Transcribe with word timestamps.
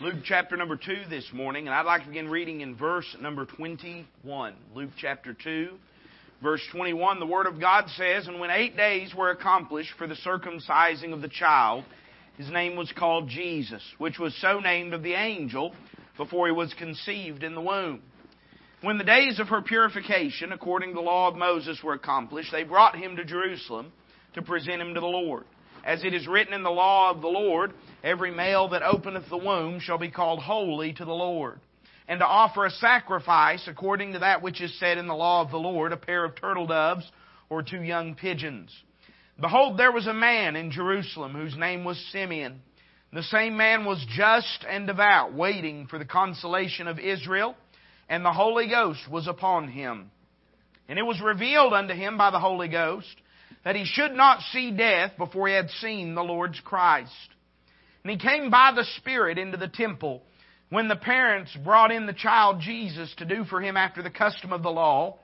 Luke 0.00 0.18
chapter 0.24 0.56
number 0.56 0.76
2 0.76 1.06
this 1.10 1.28
morning, 1.32 1.66
and 1.66 1.74
I'd 1.74 1.84
like 1.84 2.02
to 2.02 2.06
begin 2.06 2.28
reading 2.28 2.60
in 2.60 2.76
verse 2.76 3.16
number 3.20 3.44
21. 3.44 4.54
Luke 4.72 4.90
chapter 4.96 5.34
2, 5.34 5.70
verse 6.40 6.60
21, 6.70 7.18
the 7.18 7.26
Word 7.26 7.48
of 7.48 7.60
God 7.60 7.86
says, 7.96 8.28
And 8.28 8.38
when 8.38 8.48
eight 8.48 8.76
days 8.76 9.12
were 9.12 9.30
accomplished 9.30 9.90
for 9.98 10.06
the 10.06 10.14
circumcising 10.24 11.12
of 11.12 11.20
the 11.20 11.28
child, 11.28 11.84
his 12.36 12.48
name 12.48 12.76
was 12.76 12.92
called 12.96 13.28
Jesus, 13.28 13.82
which 13.98 14.20
was 14.20 14.40
so 14.40 14.60
named 14.60 14.94
of 14.94 15.02
the 15.02 15.14
angel 15.14 15.74
before 16.16 16.46
he 16.46 16.52
was 16.52 16.72
conceived 16.74 17.42
in 17.42 17.56
the 17.56 17.60
womb. 17.60 18.00
When 18.82 18.98
the 18.98 19.04
days 19.04 19.40
of 19.40 19.48
her 19.48 19.62
purification, 19.62 20.52
according 20.52 20.90
to 20.90 20.94
the 20.94 21.00
law 21.00 21.26
of 21.26 21.34
Moses, 21.34 21.82
were 21.82 21.94
accomplished, 21.94 22.52
they 22.52 22.62
brought 22.62 22.94
him 22.94 23.16
to 23.16 23.24
Jerusalem 23.24 23.90
to 24.34 24.42
present 24.42 24.80
him 24.80 24.94
to 24.94 25.00
the 25.00 25.06
Lord. 25.06 25.42
As 25.88 26.04
it 26.04 26.12
is 26.12 26.26
written 26.26 26.52
in 26.52 26.62
the 26.62 26.70
law 26.70 27.10
of 27.10 27.22
the 27.22 27.28
Lord, 27.28 27.72
every 28.04 28.30
male 28.30 28.68
that 28.68 28.82
openeth 28.82 29.30
the 29.30 29.38
womb 29.38 29.80
shall 29.80 29.96
be 29.96 30.10
called 30.10 30.38
holy 30.38 30.92
to 30.92 31.04
the 31.06 31.14
Lord. 31.14 31.60
And 32.06 32.20
to 32.20 32.26
offer 32.26 32.66
a 32.66 32.70
sacrifice 32.70 33.66
according 33.66 34.12
to 34.12 34.18
that 34.18 34.42
which 34.42 34.60
is 34.60 34.78
said 34.78 34.98
in 34.98 35.06
the 35.06 35.14
law 35.14 35.40
of 35.40 35.50
the 35.50 35.56
Lord, 35.56 35.92
a 35.92 35.96
pair 35.96 36.26
of 36.26 36.36
turtle 36.36 36.66
doves 36.66 37.10
or 37.48 37.62
two 37.62 37.82
young 37.82 38.14
pigeons. 38.16 38.70
Behold, 39.40 39.78
there 39.78 39.90
was 39.90 40.06
a 40.06 40.12
man 40.12 40.56
in 40.56 40.70
Jerusalem 40.70 41.32
whose 41.32 41.56
name 41.56 41.84
was 41.84 41.96
Simeon. 42.12 42.60
The 43.14 43.22
same 43.22 43.56
man 43.56 43.86
was 43.86 44.04
just 44.10 44.66
and 44.68 44.86
devout, 44.86 45.32
waiting 45.32 45.86
for 45.86 45.98
the 45.98 46.04
consolation 46.04 46.86
of 46.86 46.98
Israel, 46.98 47.54
and 48.10 48.22
the 48.22 48.32
Holy 48.32 48.68
Ghost 48.68 49.10
was 49.10 49.26
upon 49.26 49.68
him. 49.68 50.10
And 50.86 50.98
it 50.98 51.06
was 51.06 51.22
revealed 51.22 51.72
unto 51.72 51.94
him 51.94 52.18
by 52.18 52.30
the 52.30 52.40
Holy 52.40 52.68
Ghost 52.68 53.16
that 53.68 53.76
he 53.76 53.84
should 53.84 54.12
not 54.12 54.40
see 54.50 54.70
death 54.70 55.12
before 55.18 55.46
he 55.46 55.52
had 55.52 55.68
seen 55.68 56.14
the 56.14 56.24
Lord's 56.24 56.58
Christ. 56.60 57.12
And 58.02 58.10
he 58.10 58.16
came 58.16 58.48
by 58.48 58.72
the 58.74 58.86
Spirit 58.96 59.36
into 59.36 59.58
the 59.58 59.68
temple 59.68 60.22
when 60.70 60.88
the 60.88 60.96
parents 60.96 61.54
brought 61.62 61.92
in 61.92 62.06
the 62.06 62.14
child 62.14 62.62
Jesus 62.62 63.14
to 63.18 63.26
do 63.26 63.44
for 63.44 63.60
him 63.60 63.76
after 63.76 64.02
the 64.02 64.08
custom 64.08 64.54
of 64.54 64.62
the 64.62 64.70
law, 64.70 65.18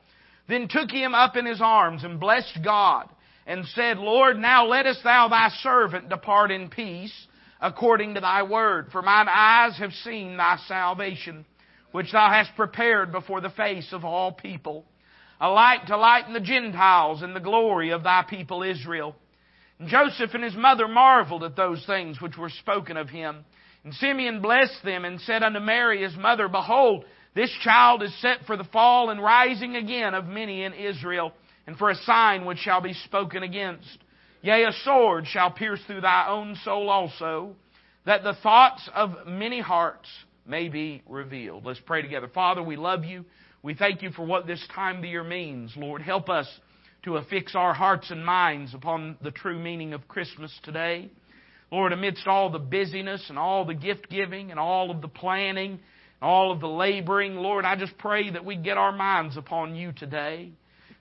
then 0.47 0.69
took 0.69 0.91
him 0.91 1.15
up 1.15 1.37
in 1.37 1.47
his 1.47 1.63
arms 1.63 2.05
and 2.05 2.21
blessed 2.21 2.59
God 2.63 3.09
and 3.47 3.65
said, 3.69 3.97
Lord, 3.97 4.37
now 4.37 4.67
lettest 4.67 5.03
thou 5.05 5.29
thy 5.29 5.49
servant 5.63 6.11
depart 6.11 6.51
in 6.51 6.69
peace 6.69 7.15
according 7.63 8.13
to 8.13 8.21
thy 8.21 8.43
word, 8.43 8.89
for 8.93 9.01
mine 9.01 9.27
eyes 9.27 9.79
have 9.79 9.93
seen 10.05 10.37
thy 10.37 10.59
salvation, 10.69 11.47
which 11.93 12.13
thou 12.13 12.29
hast 12.29 12.55
prepared 12.57 13.11
before 13.11 13.41
the 13.41 13.49
face 13.49 13.91
of 13.95 14.05
all 14.05 14.33
people 14.33 14.85
a 15.41 15.49
light 15.49 15.87
to 15.89 15.97
lighten 15.97 16.33
the 16.33 16.41
Gentiles 16.41 17.23
and 17.23 17.35
the 17.35 17.41
glory 17.41 17.91
of 17.91 18.03
thy 18.03 18.25
people 18.29 18.63
Israel. 18.63 19.17
And 19.79 19.89
Joseph 19.89 20.35
and 20.35 20.45
his 20.45 20.55
mother 20.55 20.87
marveled 20.89 21.45
at 21.45 21.57
those 21.57 21.85
things 21.87 22.21
which 22.21 22.37
were 22.37 22.51
spoken 22.51 22.97
of 22.97 23.09
him. 23.09 23.45
And 23.83 23.93
Simeon 23.95 24.41
blessed 24.41 24.83
them 24.85 25.05
and 25.05 25.21
said 25.21 25.43
unto 25.43 25.61
Mary 25.61 26.03
his 26.03 26.17
mother, 26.17 26.49
Behold, 26.49 27.05
this 27.35 27.51
child 27.63 28.03
is 28.03 28.15
set 28.21 28.39
for 28.47 28.57
the 28.57 28.65
fall 28.65 29.11
and 29.11 29.21
rising 29.23 29.77
again 29.77 30.15
of 30.15 30.27
many 30.27 30.63
in 30.63 30.73
Israel, 30.73 31.33
and 31.67 31.77
for 31.77 31.91
a 31.91 31.97
sign 31.97 32.45
which 32.45 32.59
shall 32.59 32.81
be 32.81 32.95
spoken 32.95 33.43
against. 33.43 33.99
Yea, 34.43 34.65
a 34.65 34.73
sword 34.85 35.27
shall 35.27 35.51
pierce 35.51 35.81
through 35.87 36.03
thy 36.03 36.29
own 36.29 36.57
soul 36.65 36.89
also, 36.89 37.57
that 38.07 38.23
the 38.23 38.35
thoughts 38.43 38.89
of 38.95 39.27
many 39.27 39.61
hearts 39.61 40.09
may 40.47 40.69
be 40.69 41.03
revealed. 41.09 41.65
Let's 41.65 41.81
pray 41.81 42.03
together. 42.03 42.29
Father, 42.29 42.63
we 42.63 42.77
love 42.77 43.05
you. 43.05 43.25
We 43.65 43.73
thank 43.73 44.03
you 44.03 44.11
for 44.11 44.27
what 44.27 44.47
this 44.47 44.63
time 44.75 44.97
of 44.97 45.03
the 45.03 45.09
year 45.09 45.25
means. 45.25 45.73
Lord, 45.75 46.03
help 46.03 46.29
us 46.29 46.47
to 47.05 47.17
affix 47.17 47.55
our 47.55 47.73
hearts 47.73 48.11
and 48.11 48.23
minds 48.23 48.75
upon 48.75 49.17
the 49.23 49.31
true 49.31 49.59
meaning 49.59 49.95
of 49.95 50.07
Christmas 50.07 50.53
today. 50.65 51.09
Lord, 51.73 51.95
amidst 51.95 52.27
all 52.27 52.51
the 52.51 52.59
busyness 52.59 53.25
and 53.31 53.39
all 53.39 53.65
the 53.65 53.73
gift 53.73 54.11
giving 54.11 54.51
and 54.51 54.61
all 54.61 54.91
of 54.91 55.01
the 55.01 55.09
planning, 55.09 55.71
and 55.71 55.81
all 56.21 56.53
of 56.53 56.61
the 56.61 56.69
laboring, 56.69 57.37
Lord, 57.37 57.65
I 57.65 57.75
just 57.75 57.97
pray 57.97 58.29
that 58.33 58.45
we 58.45 58.57
get 58.57 58.77
our 58.77 58.93
minds 58.93 59.39
upon 59.39 59.75
you 59.75 59.93
today. 59.93 60.51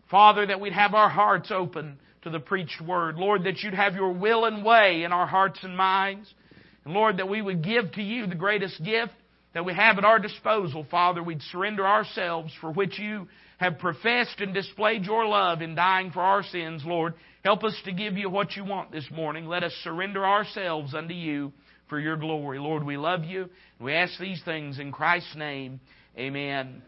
Father, 0.09 0.45
that 0.45 0.61
we'd 0.61 0.71
have 0.71 0.93
our 0.93 1.09
hearts 1.09 1.51
open 1.51 1.99
to 2.21 2.29
the 2.29 2.39
preached 2.39 2.79
word. 2.79 3.17
Lord, 3.17 3.43
that 3.43 3.59
you'd 3.59 3.73
have 3.73 3.95
your 3.95 4.13
will 4.13 4.45
and 4.45 4.63
way 4.63 5.03
in 5.03 5.11
our 5.11 5.27
hearts 5.27 5.59
and 5.63 5.75
minds. 5.75 6.33
And 6.85 6.93
Lord, 6.93 7.17
that 7.17 7.27
we 7.27 7.41
would 7.41 7.61
give 7.61 7.91
to 7.91 8.01
you 8.01 8.25
the 8.25 8.35
greatest 8.35 8.81
gift 8.81 9.11
that 9.53 9.65
we 9.65 9.73
have 9.73 9.97
at 9.97 10.05
our 10.05 10.19
disposal, 10.19 10.85
Father, 10.89 11.21
we'd 11.21 11.41
surrender 11.43 11.85
ourselves 11.85 12.51
for 12.59 12.71
which 12.71 12.97
you 12.97 13.27
have 13.59 13.77
professed 13.77 14.39
and 14.39 14.53
displayed 14.53 15.05
your 15.05 15.25
love 15.25 15.61
in 15.61 15.75
dying 15.75 16.11
for 16.11 16.21
our 16.21 16.43
sins, 16.43 16.83
Lord. 16.85 17.13
Help 17.43 17.63
us 17.63 17.79
to 17.85 17.93
give 17.93 18.17
you 18.17 18.29
what 18.29 18.55
you 18.55 18.65
want 18.65 18.91
this 18.91 19.07
morning. 19.11 19.45
Let 19.45 19.63
us 19.63 19.73
surrender 19.83 20.25
ourselves 20.25 20.93
unto 20.93 21.13
you 21.13 21.53
for 21.87 21.99
your 21.99 22.17
glory. 22.17 22.57
Lord, 22.59 22.83
we 22.83 22.97
love 22.97 23.23
you. 23.23 23.49
We 23.79 23.93
ask 23.93 24.19
these 24.19 24.41
things 24.43 24.79
in 24.79 24.91
Christ's 24.91 25.35
name. 25.35 25.79
Amen. 26.17 26.81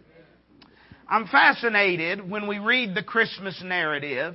I'm 1.07 1.27
fascinated 1.27 2.27
when 2.27 2.47
we 2.47 2.57
read 2.57 2.95
the 2.95 3.03
Christmas 3.03 3.61
narrative 3.63 4.33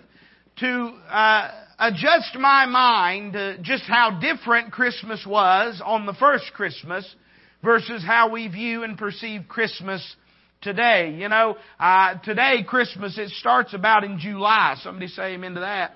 to 0.58 0.92
uh, 1.08 1.50
adjust 1.80 2.36
my 2.38 2.66
mind 2.66 3.32
to 3.32 3.58
just 3.62 3.84
how 3.84 4.20
different 4.20 4.70
Christmas 4.70 5.24
was 5.26 5.82
on 5.84 6.06
the 6.06 6.14
first 6.14 6.44
Christmas 6.54 7.04
versus 7.62 8.02
how 8.04 8.30
we 8.30 8.48
view 8.48 8.84
and 8.84 8.96
perceive 8.96 9.42
Christmas 9.48 10.16
today. 10.62 11.14
You 11.16 11.28
know, 11.28 11.56
uh, 11.78 12.14
today 12.24 12.64
Christmas 12.66 13.18
it 13.18 13.30
starts 13.30 13.74
about 13.74 14.04
in 14.04 14.18
July. 14.18 14.76
Somebody 14.82 15.08
say 15.08 15.34
amen 15.34 15.54
to 15.54 15.60
that. 15.60 15.92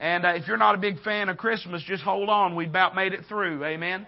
And 0.00 0.24
uh, 0.24 0.34
if 0.34 0.46
you're 0.46 0.56
not 0.56 0.74
a 0.74 0.78
big 0.78 1.00
fan 1.00 1.28
of 1.28 1.36
Christmas, 1.36 1.82
just 1.86 2.02
hold 2.02 2.28
on. 2.28 2.54
We 2.54 2.66
about 2.66 2.94
made 2.94 3.12
it 3.12 3.20
through. 3.28 3.64
Amen. 3.64 4.06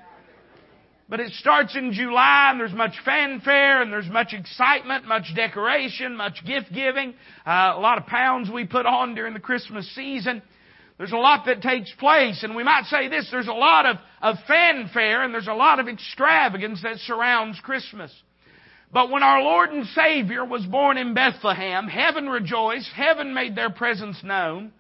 But 1.09 1.19
it 1.19 1.33
starts 1.33 1.75
in 1.77 1.93
July 1.93 2.51
and 2.53 2.61
there's 2.61 2.73
much 2.73 2.95
fanfare 3.05 3.83
and 3.83 3.93
there's 3.93 4.09
much 4.09 4.33
excitement, 4.33 5.07
much 5.09 5.25
decoration, 5.35 6.17
much 6.17 6.45
gift 6.47 6.73
giving, 6.73 7.15
uh, 7.45 7.73
a 7.75 7.81
lot 7.81 7.99
of 7.99 8.07
pounds 8.07 8.49
we 8.49 8.65
put 8.65 8.87
on 8.87 9.17
during 9.17 9.35
the 9.35 9.41
Christmas 9.41 9.93
season. 9.97 10.41
There's 11.01 11.13
a 11.13 11.17
lot 11.17 11.47
that 11.47 11.63
takes 11.63 11.91
place, 11.95 12.43
and 12.43 12.55
we 12.55 12.63
might 12.63 12.85
say 12.85 13.09
this, 13.09 13.27
there's 13.31 13.49
a 13.49 13.55
lot 13.55 13.87
of, 13.87 13.97
of 14.21 14.37
fanfare 14.47 15.23
and 15.23 15.33
there's 15.33 15.49
a 15.49 15.55
lot 15.55 15.81
of 15.81 15.89
extravagance 15.89 16.83
that 16.83 16.99
surrounds 16.99 17.59
Christmas. 17.61 18.13
But 18.93 19.09
when 19.09 19.23
our 19.23 19.41
Lord 19.41 19.71
and 19.71 19.87
Savior 19.87 20.45
was 20.45 20.67
born 20.67 20.99
in 20.99 21.15
Bethlehem, 21.15 21.89
heaven 21.89 22.29
rejoiced, 22.29 22.91
heaven 22.95 23.33
made 23.33 23.57
their 23.57 23.71
presence 23.71 24.23
known, 24.23 24.73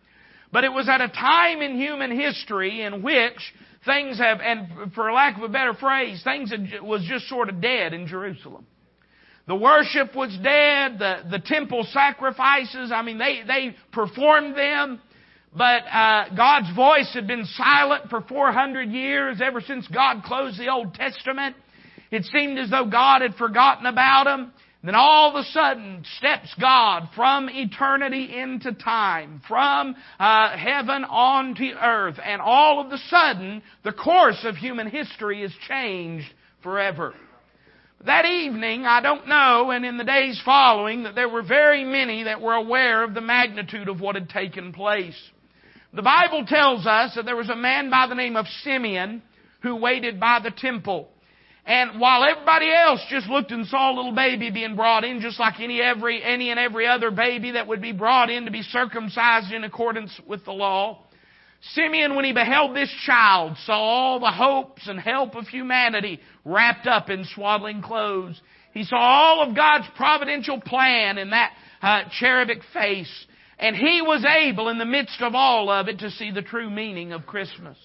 but 0.52 0.62
it 0.64 0.70
was 0.70 0.90
at 0.90 1.00
a 1.00 1.08
time 1.08 1.62
in 1.62 1.76
human 1.76 2.10
history 2.10 2.82
in 2.82 3.02
which 3.02 3.54
things 3.86 4.18
have, 4.18 4.40
and 4.42 4.92
for 4.92 5.10
lack 5.10 5.38
of 5.38 5.42
a 5.42 5.48
better 5.48 5.72
phrase, 5.72 6.22
things 6.22 6.52
was 6.82 7.02
just 7.08 7.30
sort 7.30 7.48
of 7.48 7.62
dead 7.62 7.94
in 7.94 8.06
Jerusalem. 8.06 8.66
The 9.46 9.56
worship 9.56 10.14
was 10.14 10.36
dead, 10.42 10.98
the, 10.98 11.22
the 11.30 11.38
temple 11.42 11.86
sacrifices, 11.90 12.92
I 12.94 13.00
mean, 13.00 13.16
they, 13.16 13.40
they 13.46 13.74
performed 13.90 14.54
them, 14.54 15.00
but 15.56 15.82
uh, 15.90 16.24
God's 16.36 16.74
voice 16.74 17.10
had 17.12 17.26
been 17.26 17.44
silent 17.44 18.08
for 18.08 18.20
400 18.20 18.90
years, 18.90 19.40
ever 19.42 19.60
since 19.60 19.86
God 19.88 20.22
closed 20.22 20.58
the 20.60 20.68
Old 20.68 20.94
Testament. 20.94 21.56
It 22.10 22.24
seemed 22.24 22.58
as 22.58 22.70
though 22.70 22.86
God 22.86 23.22
had 23.22 23.34
forgotten 23.34 23.86
about 23.86 24.24
them. 24.24 24.52
Then 24.82 24.94
all 24.94 25.28
of 25.28 25.34
a 25.34 25.44
sudden 25.48 26.04
steps 26.16 26.54
God 26.58 27.10
from 27.14 27.50
eternity 27.50 28.34
into 28.34 28.72
time, 28.72 29.42
from 29.46 29.94
uh, 30.18 30.56
heaven 30.56 31.04
on 31.04 31.54
to 31.56 31.72
earth, 31.72 32.18
and 32.24 32.40
all 32.40 32.80
of 32.80 32.90
a 32.90 32.96
sudden 33.08 33.62
the 33.84 33.92
course 33.92 34.42
of 34.44 34.56
human 34.56 34.88
history 34.88 35.42
is 35.42 35.52
changed 35.68 36.32
forever. 36.62 37.12
That 38.06 38.24
evening, 38.24 38.86
I 38.86 39.02
don't 39.02 39.28
know, 39.28 39.70
and 39.70 39.84
in 39.84 39.98
the 39.98 40.04
days 40.04 40.40
following, 40.42 41.02
that 41.02 41.14
there 41.14 41.28
were 41.28 41.42
very 41.42 41.84
many 41.84 42.22
that 42.22 42.40
were 42.40 42.54
aware 42.54 43.04
of 43.04 43.12
the 43.12 43.20
magnitude 43.20 43.88
of 43.88 44.00
what 44.00 44.14
had 44.14 44.30
taken 44.30 44.72
place. 44.72 45.20
The 45.92 46.02
Bible 46.02 46.44
tells 46.46 46.86
us 46.86 47.14
that 47.16 47.24
there 47.24 47.36
was 47.36 47.50
a 47.50 47.56
man 47.56 47.90
by 47.90 48.06
the 48.06 48.14
name 48.14 48.36
of 48.36 48.46
Simeon 48.62 49.22
who 49.62 49.76
waited 49.76 50.20
by 50.20 50.38
the 50.42 50.52
temple. 50.52 51.08
And 51.66 52.00
while 52.00 52.24
everybody 52.24 52.72
else 52.72 53.00
just 53.10 53.28
looked 53.28 53.50
and 53.50 53.66
saw 53.66 53.92
a 53.92 53.94
little 53.94 54.14
baby 54.14 54.50
being 54.50 54.76
brought 54.76 55.04
in, 55.04 55.20
just 55.20 55.38
like 55.38 55.60
any 55.60 55.80
every 55.80 56.22
any 56.22 56.50
and 56.50 56.58
every 56.58 56.86
other 56.86 57.10
baby 57.10 57.52
that 57.52 57.66
would 57.66 57.82
be 57.82 57.92
brought 57.92 58.30
in 58.30 58.44
to 58.44 58.50
be 58.50 58.62
circumcised 58.62 59.52
in 59.52 59.64
accordance 59.64 60.12
with 60.26 60.44
the 60.44 60.52
law, 60.52 61.04
Simeon, 61.74 62.16
when 62.16 62.24
he 62.24 62.32
beheld 62.32 62.74
this 62.74 62.92
child, 63.04 63.56
saw 63.66 63.78
all 63.78 64.20
the 64.20 64.30
hopes 64.30 64.88
and 64.88 64.98
help 64.98 65.34
of 65.34 65.46
humanity 65.46 66.20
wrapped 66.44 66.86
up 66.86 67.10
in 67.10 67.26
swaddling 67.34 67.82
clothes. 67.82 68.40
He 68.72 68.84
saw 68.84 68.96
all 68.96 69.42
of 69.48 69.54
God's 69.54 69.86
providential 69.96 70.60
plan 70.60 71.18
in 71.18 71.30
that 71.30 71.52
uh, 71.82 72.02
cherubic 72.18 72.60
face. 72.72 73.26
And 73.60 73.76
he 73.76 74.00
was 74.00 74.24
able, 74.24 74.70
in 74.70 74.78
the 74.78 74.86
midst 74.86 75.20
of 75.20 75.34
all 75.34 75.68
of 75.68 75.86
it, 75.86 75.98
to 75.98 76.10
see 76.10 76.30
the 76.30 76.40
true 76.40 76.70
meaning 76.70 77.12
of 77.12 77.26
Christmas. 77.26 77.76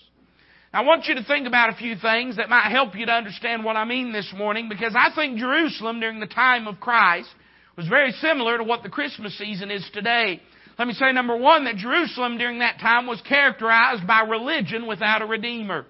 I 0.73 0.81
want 0.81 1.05
you 1.05 1.15
to 1.15 1.23
think 1.23 1.47
about 1.47 1.69
a 1.69 1.75
few 1.75 1.95
things 1.97 2.37
that 2.37 2.49
might 2.49 2.69
help 2.71 2.95
you 2.95 3.05
to 3.05 3.11
understand 3.11 3.63
what 3.63 3.75
I 3.75 3.83
mean 3.85 4.13
this 4.13 4.33
morning 4.35 4.67
because 4.69 4.93
I 4.97 5.13
think 5.13 5.37
Jerusalem 5.37 5.99
during 5.99 6.19
the 6.19 6.27
time 6.27 6.67
of 6.67 6.79
Christ 6.79 7.29
was 7.77 7.87
very 7.87 8.11
similar 8.13 8.57
to 8.57 8.63
what 8.63 8.83
the 8.83 8.89
Christmas 8.89 9.37
season 9.37 9.69
is 9.69 9.85
today. 9.93 10.41
Let 10.79 10.87
me 10.87 10.93
say 10.93 11.11
number 11.11 11.37
one 11.37 11.65
that 11.65 11.75
Jerusalem 11.75 12.37
during 12.37 12.59
that 12.59 12.79
time 12.79 13.07
was 13.07 13.21
characterized 13.21 14.05
by 14.07 14.21
religion 14.21 14.87
without 14.87 15.21
a 15.21 15.25
redeemer. 15.25 15.85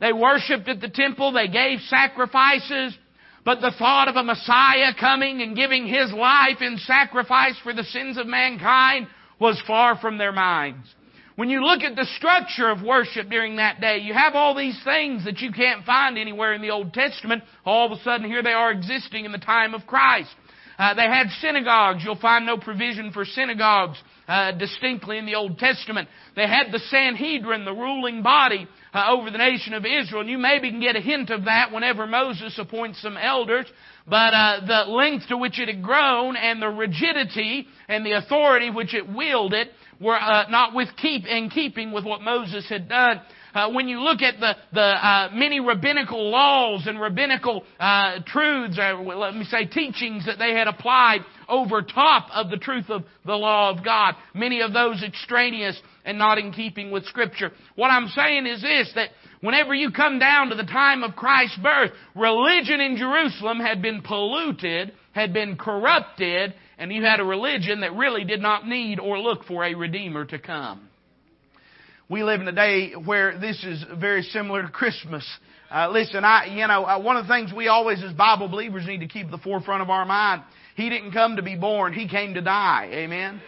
They 0.00 0.12
worshiped 0.12 0.68
at 0.68 0.80
the 0.80 0.88
temple. 0.88 1.32
They 1.32 1.48
gave 1.48 1.80
sacrifices. 1.88 2.96
But 3.46 3.60
the 3.60 3.70
thought 3.78 4.08
of 4.08 4.16
a 4.16 4.24
Messiah 4.24 4.92
coming 4.98 5.40
and 5.40 5.54
giving 5.54 5.86
His 5.86 6.12
life 6.12 6.60
in 6.60 6.78
sacrifice 6.78 7.54
for 7.62 7.72
the 7.72 7.84
sins 7.84 8.18
of 8.18 8.26
mankind 8.26 9.06
was 9.38 9.62
far 9.68 9.96
from 9.96 10.18
their 10.18 10.32
minds. 10.32 10.84
When 11.36 11.48
you 11.48 11.64
look 11.64 11.82
at 11.82 11.94
the 11.94 12.08
structure 12.16 12.68
of 12.68 12.82
worship 12.82 13.30
during 13.30 13.56
that 13.56 13.80
day, 13.80 13.98
you 13.98 14.14
have 14.14 14.34
all 14.34 14.56
these 14.56 14.78
things 14.82 15.24
that 15.26 15.38
you 15.38 15.52
can't 15.52 15.84
find 15.84 16.18
anywhere 16.18 16.54
in 16.54 16.60
the 16.60 16.70
Old 16.70 16.92
Testament. 16.92 17.44
All 17.64 17.86
of 17.86 17.96
a 17.96 18.02
sudden, 18.02 18.26
here 18.26 18.42
they 18.42 18.52
are 18.52 18.72
existing 18.72 19.24
in 19.24 19.30
the 19.30 19.38
time 19.38 19.74
of 19.74 19.86
Christ. 19.86 20.34
Uh, 20.76 20.94
they 20.94 21.04
had 21.04 21.28
synagogues. 21.40 22.02
You'll 22.04 22.18
find 22.18 22.46
no 22.46 22.56
provision 22.58 23.12
for 23.12 23.24
synagogues 23.24 23.96
uh, 24.26 24.52
distinctly 24.52 25.18
in 25.18 25.26
the 25.26 25.36
Old 25.36 25.58
Testament. 25.58 26.08
They 26.34 26.48
had 26.48 26.72
the 26.72 26.80
Sanhedrin, 26.80 27.64
the 27.64 27.72
ruling 27.72 28.22
body 28.22 28.66
uh, 28.96 29.10
over 29.10 29.30
the 29.30 29.36
nation 29.36 29.74
of 29.74 29.84
Israel. 29.84 30.22
And 30.22 30.30
you 30.30 30.38
maybe 30.38 30.70
can 30.70 30.80
get 30.80 30.96
a 30.96 31.00
hint 31.00 31.28
of 31.28 31.44
that 31.44 31.70
whenever 31.70 32.06
Moses 32.06 32.58
appoints 32.58 33.02
some 33.02 33.18
elders. 33.18 33.66
But 34.08 34.32
uh, 34.32 34.60
the 34.66 34.90
length 34.90 35.28
to 35.28 35.36
which 35.36 35.60
it 35.60 35.68
had 35.68 35.82
grown 35.82 36.34
and 36.36 36.62
the 36.62 36.68
rigidity 36.68 37.66
and 37.88 38.06
the 38.06 38.12
authority 38.12 38.70
which 38.70 38.94
it 38.94 39.06
wielded 39.06 39.68
were 40.00 40.16
uh, 40.16 40.48
not 40.48 40.74
with 40.74 40.88
keep 40.96 41.26
in 41.26 41.50
keeping 41.50 41.92
with 41.92 42.04
what 42.04 42.22
Moses 42.22 42.66
had 42.68 42.88
done. 42.88 43.20
Uh, 43.54 43.70
when 43.70 43.88
you 43.88 44.00
look 44.00 44.20
at 44.20 44.38
the 44.38 44.54
the 44.72 44.80
uh, 44.80 45.30
many 45.32 45.60
rabbinical 45.60 46.30
laws 46.30 46.86
and 46.86 47.00
rabbinical 47.00 47.64
uh, 47.80 48.18
truths, 48.26 48.78
or 48.78 49.02
let 49.16 49.34
me 49.34 49.44
say 49.44 49.64
teachings 49.64 50.26
that 50.26 50.38
they 50.38 50.52
had 50.52 50.68
applied 50.68 51.20
over 51.48 51.80
top 51.80 52.28
of 52.34 52.50
the 52.50 52.58
truth 52.58 52.90
of 52.90 53.02
the 53.24 53.34
law 53.34 53.70
of 53.70 53.82
God, 53.82 54.14
many 54.34 54.60
of 54.60 54.74
those 54.74 55.02
extraneous 55.02 55.80
and 56.06 56.16
not 56.16 56.38
in 56.38 56.52
keeping 56.52 56.90
with 56.90 57.04
Scripture. 57.04 57.50
What 57.74 57.88
I'm 57.88 58.08
saying 58.08 58.46
is 58.46 58.62
this: 58.62 58.90
that 58.94 59.10
whenever 59.42 59.74
you 59.74 59.90
come 59.90 60.18
down 60.18 60.48
to 60.48 60.54
the 60.54 60.64
time 60.64 61.02
of 61.02 61.16
Christ's 61.16 61.58
birth, 61.58 61.90
religion 62.14 62.80
in 62.80 62.96
Jerusalem 62.96 63.58
had 63.58 63.82
been 63.82 64.00
polluted, 64.00 64.92
had 65.12 65.34
been 65.34 65.58
corrupted, 65.58 66.54
and 66.78 66.92
you 66.92 67.02
had 67.02 67.20
a 67.20 67.24
religion 67.24 67.80
that 67.80 67.94
really 67.94 68.24
did 68.24 68.40
not 68.40 68.66
need 68.66 68.98
or 68.98 69.18
look 69.18 69.44
for 69.44 69.64
a 69.64 69.74
Redeemer 69.74 70.24
to 70.26 70.38
come. 70.38 70.88
We 72.08 72.22
live 72.22 72.40
in 72.40 72.46
a 72.46 72.52
day 72.52 72.92
where 72.92 73.36
this 73.38 73.62
is 73.64 73.84
very 73.98 74.22
similar 74.22 74.62
to 74.62 74.68
Christmas. 74.68 75.26
Uh, 75.68 75.90
listen, 75.90 76.24
I, 76.24 76.44
you 76.44 76.66
know, 76.68 76.84
uh, 76.84 77.00
one 77.00 77.16
of 77.16 77.26
the 77.26 77.34
things 77.34 77.52
we 77.52 77.66
always 77.66 78.00
as 78.04 78.12
Bible 78.12 78.46
believers 78.48 78.86
need 78.86 79.00
to 79.00 79.08
keep 79.08 79.28
the 79.28 79.38
forefront 79.38 79.82
of 79.82 79.90
our 79.90 80.04
mind, 80.04 80.42
He 80.76 80.88
didn't 80.88 81.10
come 81.10 81.34
to 81.34 81.42
be 81.42 81.56
born, 81.56 81.92
He 81.92 82.06
came 82.06 82.34
to 82.34 82.40
die. 82.40 82.90
Amen? 82.92 83.40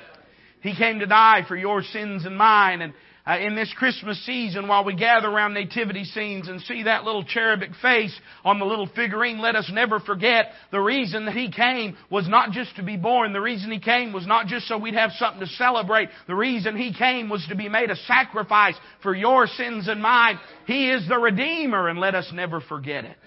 He 0.61 0.75
came 0.75 1.01
to 1.01 1.07
die 1.07 1.43
for 1.47 1.57
your 1.57 1.83
sins 1.83 2.25
and 2.27 2.37
mine. 2.37 2.83
And 2.83 2.93
uh, 3.29 3.39
in 3.39 3.55
this 3.55 3.73
Christmas 3.77 4.25
season 4.25 4.69
while 4.69 4.85
we 4.85 4.97
gather 4.97 5.29
around 5.29 5.53
nativity 5.53 6.05
scenes 6.05 6.49
and 6.49 6.63
see 6.63 6.85
that 6.85 7.05
little 7.05 7.25
cherubic 7.25 7.71
face 7.83 8.19
on 8.43 8.59
the 8.59 8.65
little 8.65 8.89
figurine, 8.97 9.39
let 9.39 9.55
us 9.55 9.71
never 9.71 10.01
forget 10.01 10.47
the 10.73 10.81
reason 10.81 11.27
that 11.27 11.35
He 11.35 11.51
came 11.51 11.97
was 12.11 12.27
not 12.27 12.53
just 12.53 12.75
to 12.77 12.83
be 12.83 12.97
born. 12.97 13.35
The 13.35 13.41
reason 13.41 13.71
He 13.71 13.81
came 13.81 14.15
was 14.15 14.27
not 14.27 14.47
just 14.47 14.67
so 14.67 14.79
we'd 14.79 14.95
have 14.95 15.11
something 15.19 15.41
to 15.41 15.47
celebrate. 15.47 16.09
The 16.27 16.35
reason 16.35 16.77
He 16.77 16.95
came 16.95 17.29
was 17.29 17.45
to 17.51 17.55
be 17.55 17.69
made 17.69 17.91
a 17.91 17.97
sacrifice 17.97 18.77
for 19.03 19.15
your 19.15 19.47
sins 19.47 19.89
and 19.89 20.01
mine. 20.01 20.39
He 20.67 20.91
is 20.91 21.07
the 21.07 21.19
Redeemer 21.19 21.89
and 21.89 22.01
let 22.01 22.15
us 22.15 22.31
never 22.33 22.61
forget 22.63 23.05
it. 23.05 23.19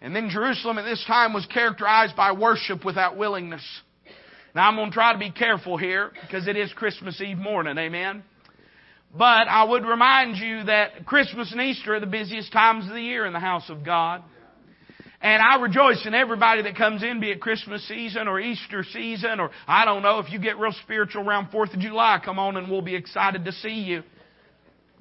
And 0.00 0.14
then 0.14 0.30
Jerusalem 0.30 0.78
at 0.78 0.84
this 0.84 1.04
time 1.06 1.32
was 1.32 1.46
characterized 1.46 2.16
by 2.16 2.32
worship 2.32 2.84
without 2.84 3.16
willingness. 3.16 3.62
Now 4.54 4.68
I'm 4.68 4.76
going 4.76 4.90
to 4.90 4.94
try 4.94 5.14
to 5.14 5.18
be 5.18 5.30
careful 5.30 5.78
here 5.78 6.12
because 6.20 6.46
it 6.46 6.56
is 6.56 6.70
Christmas 6.74 7.20
Eve 7.20 7.38
morning. 7.38 7.78
Amen. 7.78 8.22
But 9.16 9.48
I 9.48 9.64
would 9.64 9.84
remind 9.84 10.36
you 10.36 10.64
that 10.64 11.06
Christmas 11.06 11.52
and 11.52 11.60
Easter 11.60 11.94
are 11.94 12.00
the 12.00 12.06
busiest 12.06 12.52
times 12.52 12.86
of 12.86 12.92
the 12.92 13.00
year 13.00 13.24
in 13.24 13.32
the 13.32 13.40
house 13.40 13.68
of 13.70 13.84
God. 13.84 14.22
And 15.22 15.40
I 15.40 15.60
rejoice 15.60 16.04
in 16.04 16.14
everybody 16.14 16.62
that 16.62 16.76
comes 16.76 17.02
in, 17.02 17.20
be 17.20 17.30
it 17.30 17.40
Christmas 17.40 17.86
season 17.86 18.28
or 18.28 18.40
Easter 18.40 18.84
season, 18.92 19.38
or 19.40 19.50
I 19.66 19.84
don't 19.84 20.02
know, 20.02 20.18
if 20.18 20.30
you 20.30 20.38
get 20.38 20.58
real 20.58 20.74
spiritual 20.82 21.26
around 21.26 21.50
4th 21.50 21.72
of 21.74 21.80
July, 21.80 22.20
come 22.22 22.38
on 22.38 22.56
and 22.56 22.70
we'll 22.70 22.82
be 22.82 22.96
excited 22.96 23.44
to 23.44 23.52
see 23.52 23.68
you. 23.68 24.02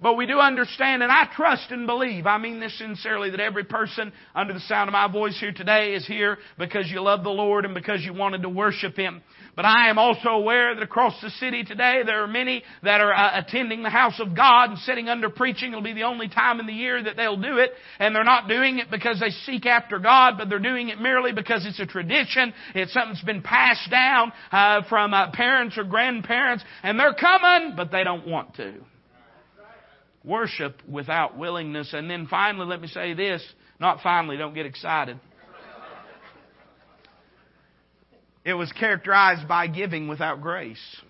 But 0.01 0.18
we 0.18 0.25
do 0.25 0.39
understand, 0.39 1.04
and 1.04 1.12
I 1.12 1.27
trust 1.36 1.69
and 1.69 1.86
believe, 1.86 2.25
I 2.25 2.39
mean 2.39 2.59
this 2.59 2.75
sincerely, 2.80 3.30
that 3.31 3.39
every 3.39 3.63
person 3.63 4.12
under 4.33 4.54
the 4.54 4.59
sound 4.62 4.89
of 4.89 4.94
my 4.94 5.12
voice 5.12 5.39
here 5.39 5.51
today 5.51 5.94
is 5.94 6.07
here 6.07 6.39
because 6.57 6.89
you 6.89 7.01
love 7.01 7.24
the 7.24 7.30
Lord 7.30 7.65
and 7.65 7.75
because 7.75 8.01
you 8.01 8.13
wanted 8.13 8.42
to 8.42 8.50
worship 8.50 8.95
Him. 8.95 9.21
But 9.56 9.65
I 9.65 9.89
am 9.89 9.98
also 9.98 10.30
aware 10.30 10.74
that 10.74 10.81
across 10.81 11.19
the 11.21 11.30
city 11.31 11.63
today 11.63 12.01
there 12.06 12.24
are 12.24 12.27
many 12.27 12.63
that 12.83 13.01
are 13.01 13.13
uh, 13.13 13.39
attending 13.39 13.83
the 13.83 13.89
house 13.89 14.19
of 14.19 14.36
God 14.36 14.69
and 14.69 14.80
sitting 14.80 15.09
under 15.09 15.30
preaching. 15.30 15.71
It'll 15.71 15.83
be 15.83 15.94
the 15.94 16.03
only 16.03 16.30
time 16.30 16.59
in 16.59 16.68
the 16.68 16.74
year 16.74 17.03
that 17.03 17.18
they'll 17.18 17.42
do 17.42 17.57
it. 17.57 17.71
And 18.00 18.15
they're 18.15 18.24
not 18.24 18.48
doing 18.48 18.80
it 18.80 18.89
because 18.89 19.19
they 19.19 19.30
seek 19.30 19.65
after 19.65 20.00
God, 20.00 20.36
but 20.38 20.48
they're 20.48 20.59
doing 20.59 20.89
it 20.89 21.00
merely 21.00 21.33
because 21.33 21.65
it's 21.65 21.80
a 21.80 21.86
tradition. 21.86 22.53
It's 22.74 22.94
something 22.94 23.13
that's 23.13 23.25
been 23.25 23.42
passed 23.42 23.89
down 23.92 24.31
uh, 24.51 24.83
from 24.88 25.13
uh, 25.13 25.31
parents 25.31 25.77
or 25.77 25.83
grandparents. 25.83 26.63
And 26.81 27.00
they're 27.00 27.13
coming, 27.13 27.74
but 27.75 27.92
they 27.92 28.04
don't 28.06 28.27
want 28.27 28.56
to 28.56 28.75
worship 30.24 30.81
without 30.88 31.38
willingness. 31.38 31.94
And 31.94 32.09
then 32.09 32.27
finally, 32.27 32.65
let 32.68 32.81
me 32.81 32.88
say 32.88 33.13
this. 33.13 33.44
Not 33.80 34.01
finally, 34.01 34.38
don't 34.38 34.54
get 34.54 34.65
excited. 34.65 35.19
It 38.43 38.53
was 38.53 38.71
characterized 38.71 39.47
by 39.47 39.67
giving 39.67 40.07
without 40.07 40.41
grace 40.41 41.01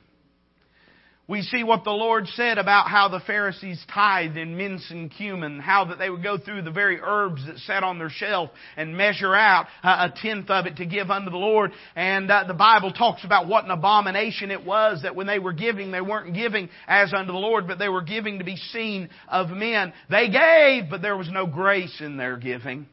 we 1.31 1.42
see 1.44 1.63
what 1.63 1.86
the 1.86 1.92
Lord 1.92 2.28
said 2.28 2.57
about 2.57 2.89
how 2.89 3.07
the 3.07 3.22
Pharisees 3.22 3.81
tithed 3.94 4.36
in 4.36 4.57
mince 4.57 4.92
and 4.92 5.10
cumin, 5.10 5.62
how 5.62 5.86
that 5.86 5.98
they 5.98 6.10
would 6.10 6.22
go 6.22 6.38
through 6.38 6.63
the 6.63 6.72
very 6.72 7.00
herbs 7.01 7.45
that 7.45 7.57
sat 7.60 7.86
on 7.86 7.98
their 7.98 8.10
shelf 8.10 8.50
and 8.75 8.98
measure 8.98 9.33
out 9.33 9.68
a 9.81 10.12
tenth 10.13 10.50
of 10.50 10.66
it 10.66 10.75
to 10.75 10.86
give 10.86 11.10
unto 11.10 11.30
the 11.30 11.38
Lord. 11.38 11.72
And 11.95 12.30
uh, 12.30 12.44
the 12.50 12.54
Bible 12.54 12.92
talks 12.92 13.24
about 13.24 13.48
what 13.48 13.63
an 13.63 13.72
abomination 13.72 14.51
it 14.51 14.66
was 14.66 15.04
that 15.04 15.16
when 15.16 15.25
they 15.25 15.39
were 15.39 15.54
giving, 15.54 15.92
they 15.92 16.01
weren't 16.01 16.36
giving 16.36 16.68
as 16.86 17.13
unto 17.13 17.31
the 17.31 17.38
Lord, 17.38 17.66
but 17.66 17.80
they 17.80 17.88
were 17.88 18.01
giving 18.01 18.39
to 18.39 18.45
be 18.45 18.57
seen 18.57 19.10
of 19.30 19.51
men. 19.51 19.94
They 20.10 20.27
gave, 20.27 20.89
but 20.89 21.01
there 21.01 21.16
was 21.16 21.30
no 21.31 21.48
grace 21.48 22.01
in 22.01 22.18
their 22.18 22.36
giving. 22.36 22.88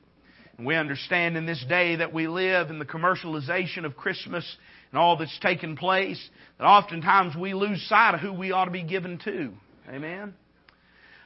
We 0.58 0.74
understand 0.74 1.36
in 1.36 1.46
this 1.46 1.64
day 1.68 1.96
that 1.96 2.12
we 2.12 2.26
live 2.26 2.70
in 2.70 2.80
the 2.80 2.84
commercialization 2.84 3.84
of 3.84 3.96
Christmas 3.96 4.44
and 4.90 4.98
all 4.98 5.16
that's 5.16 5.38
taken 5.38 5.76
place, 5.76 6.20
that 6.58 6.64
oftentimes 6.64 7.36
we 7.36 7.54
lose 7.54 7.80
sight 7.88 8.14
of 8.14 8.20
who 8.20 8.32
we 8.32 8.50
ought 8.50 8.64
to 8.64 8.72
be 8.72 8.82
given 8.82 9.18
to. 9.24 9.52
Amen? 9.88 10.34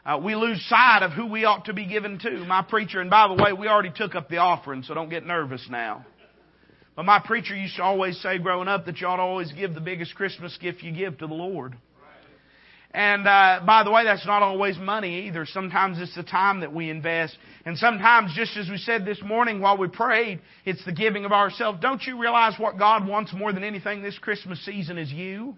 Uh, 0.05 0.21
we 0.23 0.35
lose 0.35 0.63
sight 0.69 1.03
of 1.03 1.13
who 1.13 1.27
we 1.27 1.45
ought 1.45 1.65
to 1.67 1.73
be 1.73 1.87
given 1.87 2.19
to. 2.19 2.31
My 2.45 2.63
preacher, 2.63 3.01
and 3.01 3.09
by 3.09 3.29
the 3.29 3.43
way, 3.43 3.53
we 3.53 3.69
already 3.69 3.93
took 3.95 4.15
up 4.15 4.29
the 4.29 4.39
offering, 4.39 4.83
so 4.83 4.93
don't 4.93 5.09
get 5.09 5.25
nervous 5.25 5.67
now. 5.71 6.05
But 6.95 7.05
my 7.05 7.21
preacher 7.25 7.57
used 7.57 7.77
to 7.77 7.83
always 7.83 8.21
say 8.21 8.39
growing 8.39 8.69
up 8.69 8.85
that 8.85 9.01
you 9.01 9.07
ought 9.07 9.17
to 9.17 9.23
always 9.23 9.51
give 9.53 9.73
the 9.75 9.81
biggest 9.81 10.15
Christmas 10.15 10.59
gift 10.61 10.83
you 10.83 10.93
give 10.93 11.19
to 11.19 11.27
the 11.27 11.35
Lord. 11.35 11.75
And 12.95 13.27
uh, 13.27 13.61
by 13.67 13.85
the 13.85 13.91
way, 13.91 14.05
that's 14.05 14.27
not 14.27 14.43
always 14.43 14.77
money 14.77 15.27
either. 15.27 15.47
Sometimes 15.47 15.99
it's 15.99 16.15
the 16.15 16.23
time 16.23 16.61
that 16.61 16.75
we 16.75 16.91
invest. 16.91 17.39
And 17.65 17.79
sometimes, 17.79 18.35
just 18.35 18.55
as 18.57 18.69
we 18.69 18.77
said 18.77 19.07
this 19.07 19.21
morning 19.23 19.61
while 19.61 19.79
we 19.79 19.89
prayed, 19.89 20.41
it's 20.67 20.85
the 20.85 20.93
giving 20.93 21.25
of 21.25 21.33
ourselves. 21.33 21.79
Don't 21.81 22.03
you 22.03 22.21
realize 22.21 22.55
what 22.59 22.79
God 22.79 23.07
wants 23.07 23.33
more 23.33 23.53
than 23.53 23.65
anything 23.65 24.03
this 24.03 24.19
Christmas 24.19 24.63
season 24.65 24.99
is 24.99 25.11
you? 25.11 25.57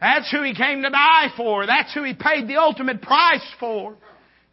That's 0.00 0.30
who 0.30 0.42
He 0.42 0.54
came 0.54 0.82
to 0.82 0.90
die 0.90 1.28
for. 1.36 1.66
That's 1.66 1.92
who 1.92 2.02
He 2.02 2.14
paid 2.14 2.48
the 2.48 2.56
ultimate 2.56 3.02
price 3.02 3.46
for. 3.60 3.94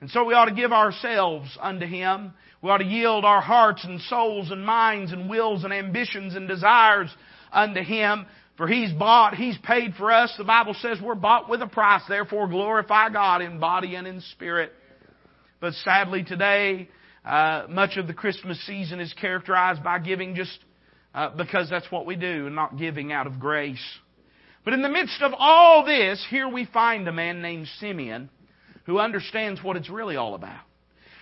And 0.02 0.10
so 0.10 0.26
we 0.26 0.34
ought 0.34 0.46
to 0.46 0.56
give 0.56 0.74
ourselves 0.74 1.58
unto 1.62 1.86
Him. 1.86 2.34
We 2.62 2.70
ought 2.70 2.80
to 2.80 2.86
yield 2.86 3.24
our 3.24 3.42
hearts 3.42 3.86
and 3.86 4.02
souls 4.02 4.52
and 4.52 4.66
minds 4.66 5.14
and 5.14 5.30
wills 5.30 5.64
and 5.64 5.72
ambitions 5.72 6.36
and 6.36 6.46
desires 6.46 7.10
unto 7.54 7.82
Him 7.82 8.26
for 8.58 8.68
He's 8.68 8.92
bought, 8.94 9.36
He's 9.36 9.58
paid 9.60 9.96
for 9.96 10.12
us. 10.12 10.34
The 10.38 10.44
Bible 10.44 10.76
says 10.80 11.00
we're 11.02 11.16
bought 11.16 11.50
with 11.50 11.62
a 11.62 11.68
price. 11.68 12.04
Therefore 12.08 12.48
glorify 12.48 13.10
God 13.10 13.42
in 13.42 13.60
body 13.60 13.96
and 13.96 14.08
in 14.08 14.22
spirit. 14.22 14.72
But 15.60 15.74
sadly 15.74 16.24
today, 16.24 16.90
uh, 17.26 17.66
much 17.70 17.98
of 17.98 18.08
the 18.08 18.14
Christmas 18.14 18.64
season 18.66 19.00
is 19.00 19.14
characterized 19.14 19.84
by 19.84 20.00
giving 20.00 20.36
just 20.36 20.60
uh, 21.14 21.30
because 21.30 21.70
that's 21.70 21.90
what 21.92 22.06
we 22.06 22.16
do 22.16 22.48
and 22.48 22.56
not 22.56 22.78
giving 22.78 23.12
out 23.12 23.28
of 23.28 23.40
grace. 23.40 23.84
But 24.66 24.74
in 24.74 24.82
the 24.82 24.90
midst 24.90 25.22
of 25.22 25.34
all 25.38 25.86
this, 25.86 26.26
here 26.30 26.48
we 26.48 26.66
find 26.66 27.08
a 27.08 27.12
man 27.12 27.42
named 27.42 27.68
Simeon 27.80 28.30
who 28.86 29.00
understands 29.00 29.62
what 29.64 29.78
it's 29.78 29.90
really 29.90 30.16
all 30.16 30.36
about. 30.36 30.62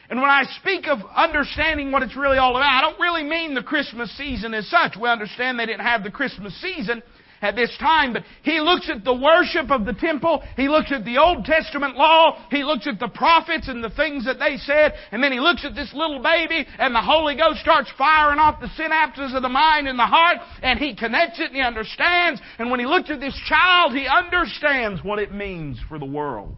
And 0.10 0.20
when 0.20 0.30
I 0.30 0.44
speak 0.60 0.88
of 0.88 1.00
understanding 1.16 1.92
what 1.92 2.04
it's 2.04 2.18
really 2.18 2.38
all 2.38 2.52
about, 2.52 2.70
I 2.70 2.82
don't 2.82 3.00
really 3.00 3.24
mean 3.24 3.54
the 3.54 3.64
Christmas 3.64 4.16
season 4.18 4.54
as 4.54 4.68
such. 4.70 4.98
We 5.00 5.08
understand 5.08 5.58
they 5.58 5.66
didn't 5.66 5.86
have 5.86 6.04
the 6.04 6.12
Christmas 6.12 6.60
season, 6.62 7.02
at 7.42 7.56
this 7.56 7.76
time, 7.80 8.14
but 8.14 8.24
he 8.44 8.60
looks 8.60 8.90
at 8.90 9.04
the 9.04 9.14
worship 9.14 9.72
of 9.72 9.86
the 9.86 9.94
temple, 9.94 10.44
he 10.56 10.68
looks 10.68 10.92
at 10.92 11.04
the 11.06 11.18
Old 11.18 11.46
Testament 11.46 11.96
law, 11.96 12.46
he 12.50 12.64
looks 12.64 12.88
at 12.88 13.00
the 13.00 13.08
prophets 13.08 13.68
and 13.68 13.84
the 13.84 13.90
things 13.90 14.26
that 14.26 14.40
they 14.40 14.58
said, 14.58 14.94
and 15.12 15.24
then 15.24 15.32
he 15.32 15.40
looks 15.40 15.66
at 15.66 15.76
this 15.76 15.92
little 15.94 16.22
baby, 16.22 16.66
and 16.78 16.94
the 16.94 17.02
Holy 17.02 17.36
Ghost 17.36 17.60
starts 17.60 17.92
firing 17.98 18.40
off 18.40 18.62
the 18.62 18.70
synapses 18.82 19.36
of 19.36 19.42
the 19.42 19.50
mind 19.50 19.88
and 19.88 19.98
the 19.98 20.06
heart, 20.06 20.38
and 20.62 20.80
he 20.80 20.96
connects 20.96 21.40
it 21.40 21.48
and 21.48 21.56
he 21.56 21.62
understands, 21.62 22.40
and 22.60 22.70
when 22.70 22.80
he 22.80 22.86
looks 22.86 23.10
at 23.10 23.20
this 23.20 23.38
child, 23.48 23.94
he 23.94 24.08
understands 24.08 25.04
what 25.04 25.20
it 25.20 25.34
means 25.34 25.80
for 25.90 26.00
the 26.00 26.06
world. 26.06 26.56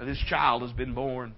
This 0.00 0.22
child 0.28 0.62
has 0.62 0.72
been 0.72 0.94
born. 0.94 1.34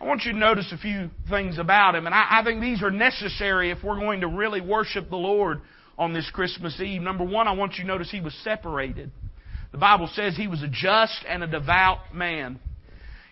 I 0.00 0.04
want 0.04 0.22
you 0.24 0.32
to 0.32 0.38
notice 0.38 0.72
a 0.72 0.78
few 0.78 1.10
things 1.28 1.58
about 1.58 1.94
him, 1.94 2.06
and 2.06 2.14
I, 2.14 2.40
I 2.40 2.44
think 2.44 2.62
these 2.62 2.82
are 2.82 2.90
necessary 2.90 3.70
if 3.70 3.84
we're 3.84 4.00
going 4.00 4.22
to 4.22 4.28
really 4.28 4.62
worship 4.62 5.10
the 5.10 5.16
Lord 5.16 5.60
on 6.00 6.14
this 6.14 6.28
Christmas 6.32 6.80
Eve. 6.80 7.02
Number 7.02 7.24
one, 7.24 7.46
I 7.46 7.52
want 7.52 7.74
you 7.74 7.84
to 7.84 7.88
notice 7.88 8.10
he 8.10 8.22
was 8.22 8.34
separated. 8.42 9.12
The 9.70 9.78
Bible 9.78 10.08
says 10.14 10.34
he 10.34 10.48
was 10.48 10.62
a 10.62 10.68
just 10.68 11.24
and 11.28 11.44
a 11.44 11.46
devout 11.46 12.14
man. 12.14 12.58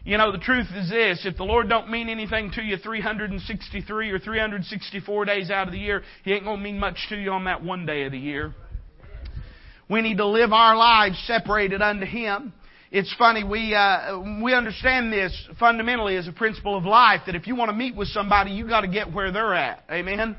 You 0.04 0.18
know, 0.18 0.30
the 0.30 0.38
truth 0.38 0.66
is 0.76 0.90
this, 0.90 1.24
if 1.24 1.38
the 1.38 1.44
Lord 1.44 1.68
don't 1.70 1.90
mean 1.90 2.10
anything 2.10 2.52
to 2.52 2.62
you 2.62 2.76
363 2.76 4.10
or 4.10 4.18
364 4.18 5.24
days 5.24 5.50
out 5.50 5.66
of 5.66 5.72
the 5.72 5.78
year, 5.78 6.02
He 6.24 6.32
ain't 6.32 6.44
gonna 6.44 6.62
mean 6.62 6.78
much 6.78 6.98
to 7.08 7.16
you 7.16 7.32
on 7.32 7.44
that 7.44 7.64
one 7.64 7.86
day 7.86 8.04
of 8.04 8.12
the 8.12 8.18
year. 8.18 8.54
We 9.88 10.02
need 10.02 10.18
to 10.18 10.26
live 10.26 10.52
our 10.52 10.76
lives 10.76 11.18
separated 11.26 11.80
unto 11.80 12.04
Him. 12.04 12.52
It's 12.90 13.14
funny, 13.18 13.44
we, 13.44 13.74
uh, 13.74 14.20
we 14.42 14.54
understand 14.54 15.10
this 15.12 15.32
fundamentally 15.58 16.16
as 16.16 16.28
a 16.28 16.32
principle 16.32 16.76
of 16.76 16.84
life 16.84 17.22
that 17.26 17.34
if 17.34 17.46
you 17.46 17.56
want 17.56 17.70
to 17.70 17.76
meet 17.76 17.96
with 17.96 18.08
somebody, 18.08 18.52
you 18.52 18.68
gotta 18.68 18.88
get 18.88 19.12
where 19.12 19.32
they're 19.32 19.54
at. 19.54 19.84
Amen? 19.90 20.36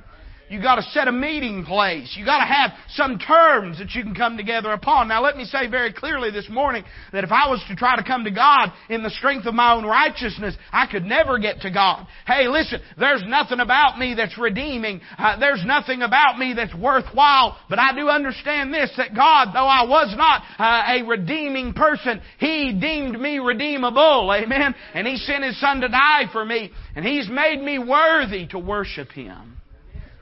You 0.50 0.60
got 0.62 0.75
to 0.75 0.82
set 0.82 1.08
a 1.08 1.12
meeting 1.12 1.63
place. 1.63 2.15
You 2.18 2.25
got 2.25 2.39
to 2.39 2.51
have 2.51 2.72
some 2.89 3.20
terms 3.20 3.77
that 3.77 3.91
you 3.91 4.01
can 4.01 4.15
come 4.15 4.36
together 4.36 4.72
upon. 4.72 5.08
Now 5.08 5.22
let 5.22 5.38
me 5.38 5.46
say 5.46 5.68
very 5.68 5.94
clearly 5.94 6.32
this 6.32 6.50
morning 6.50 6.84
that 7.13 7.24
if 7.24 7.32
I 7.32 7.48
was 7.48 7.63
to 7.70 7.75
try 7.75 7.96
to 7.96 8.03
come 8.03 8.24
to 8.24 8.32
God 8.32 8.72
in 8.89 9.03
the 9.03 9.12
strength 9.12 9.46
of 9.46 9.53
my 9.53 9.74
own 9.74 9.86
righteousness, 9.86 10.56
I 10.72 10.88
could 10.88 11.03
never 11.03 11.38
get 11.38 11.62
to 11.62 11.70
God. 11.70 12.08
Hey, 12.25 12.48
listen, 12.48 12.82
there's 12.98 13.24
nothing 13.27 13.60
about 13.60 14.00
me 14.00 14.15
that's 14.15 14.39
redeeming. 14.39 15.01
Uh, 15.18 15.39
there's 15.39 15.63
nothing 15.65 16.01
about 16.01 16.39
me 16.39 16.53
that's 16.56 16.74
worthwhile. 16.74 17.58
But 17.70 17.77
I 17.77 17.94
do 17.94 18.10
understand 18.10 18.74
this, 18.74 18.91
that 18.98 19.15
God, 19.15 19.50
though 19.53 19.68
I 19.68 19.86
was 19.88 20.15
not 20.18 20.41
uh, 20.58 21.00
a 21.00 21.08
redeeming 21.08 21.74
person, 21.74 22.22
He 22.39 22.74
deemed 22.74 23.20
me 23.20 23.38
redeemable. 23.38 24.34
Amen. 24.34 24.74
And 24.96 25.06
He 25.06 25.18
sent 25.18 25.44
His 25.44 25.60
Son 25.62 25.82
to 25.82 25.89
die 25.89 26.24
for 26.32 26.44
me. 26.44 26.72
And 26.96 27.06
He's 27.06 27.29
made 27.29 27.62
me 27.62 27.77
worthy 27.77 28.48
to 28.48 28.58
worship 28.58 29.12
Him 29.12 29.59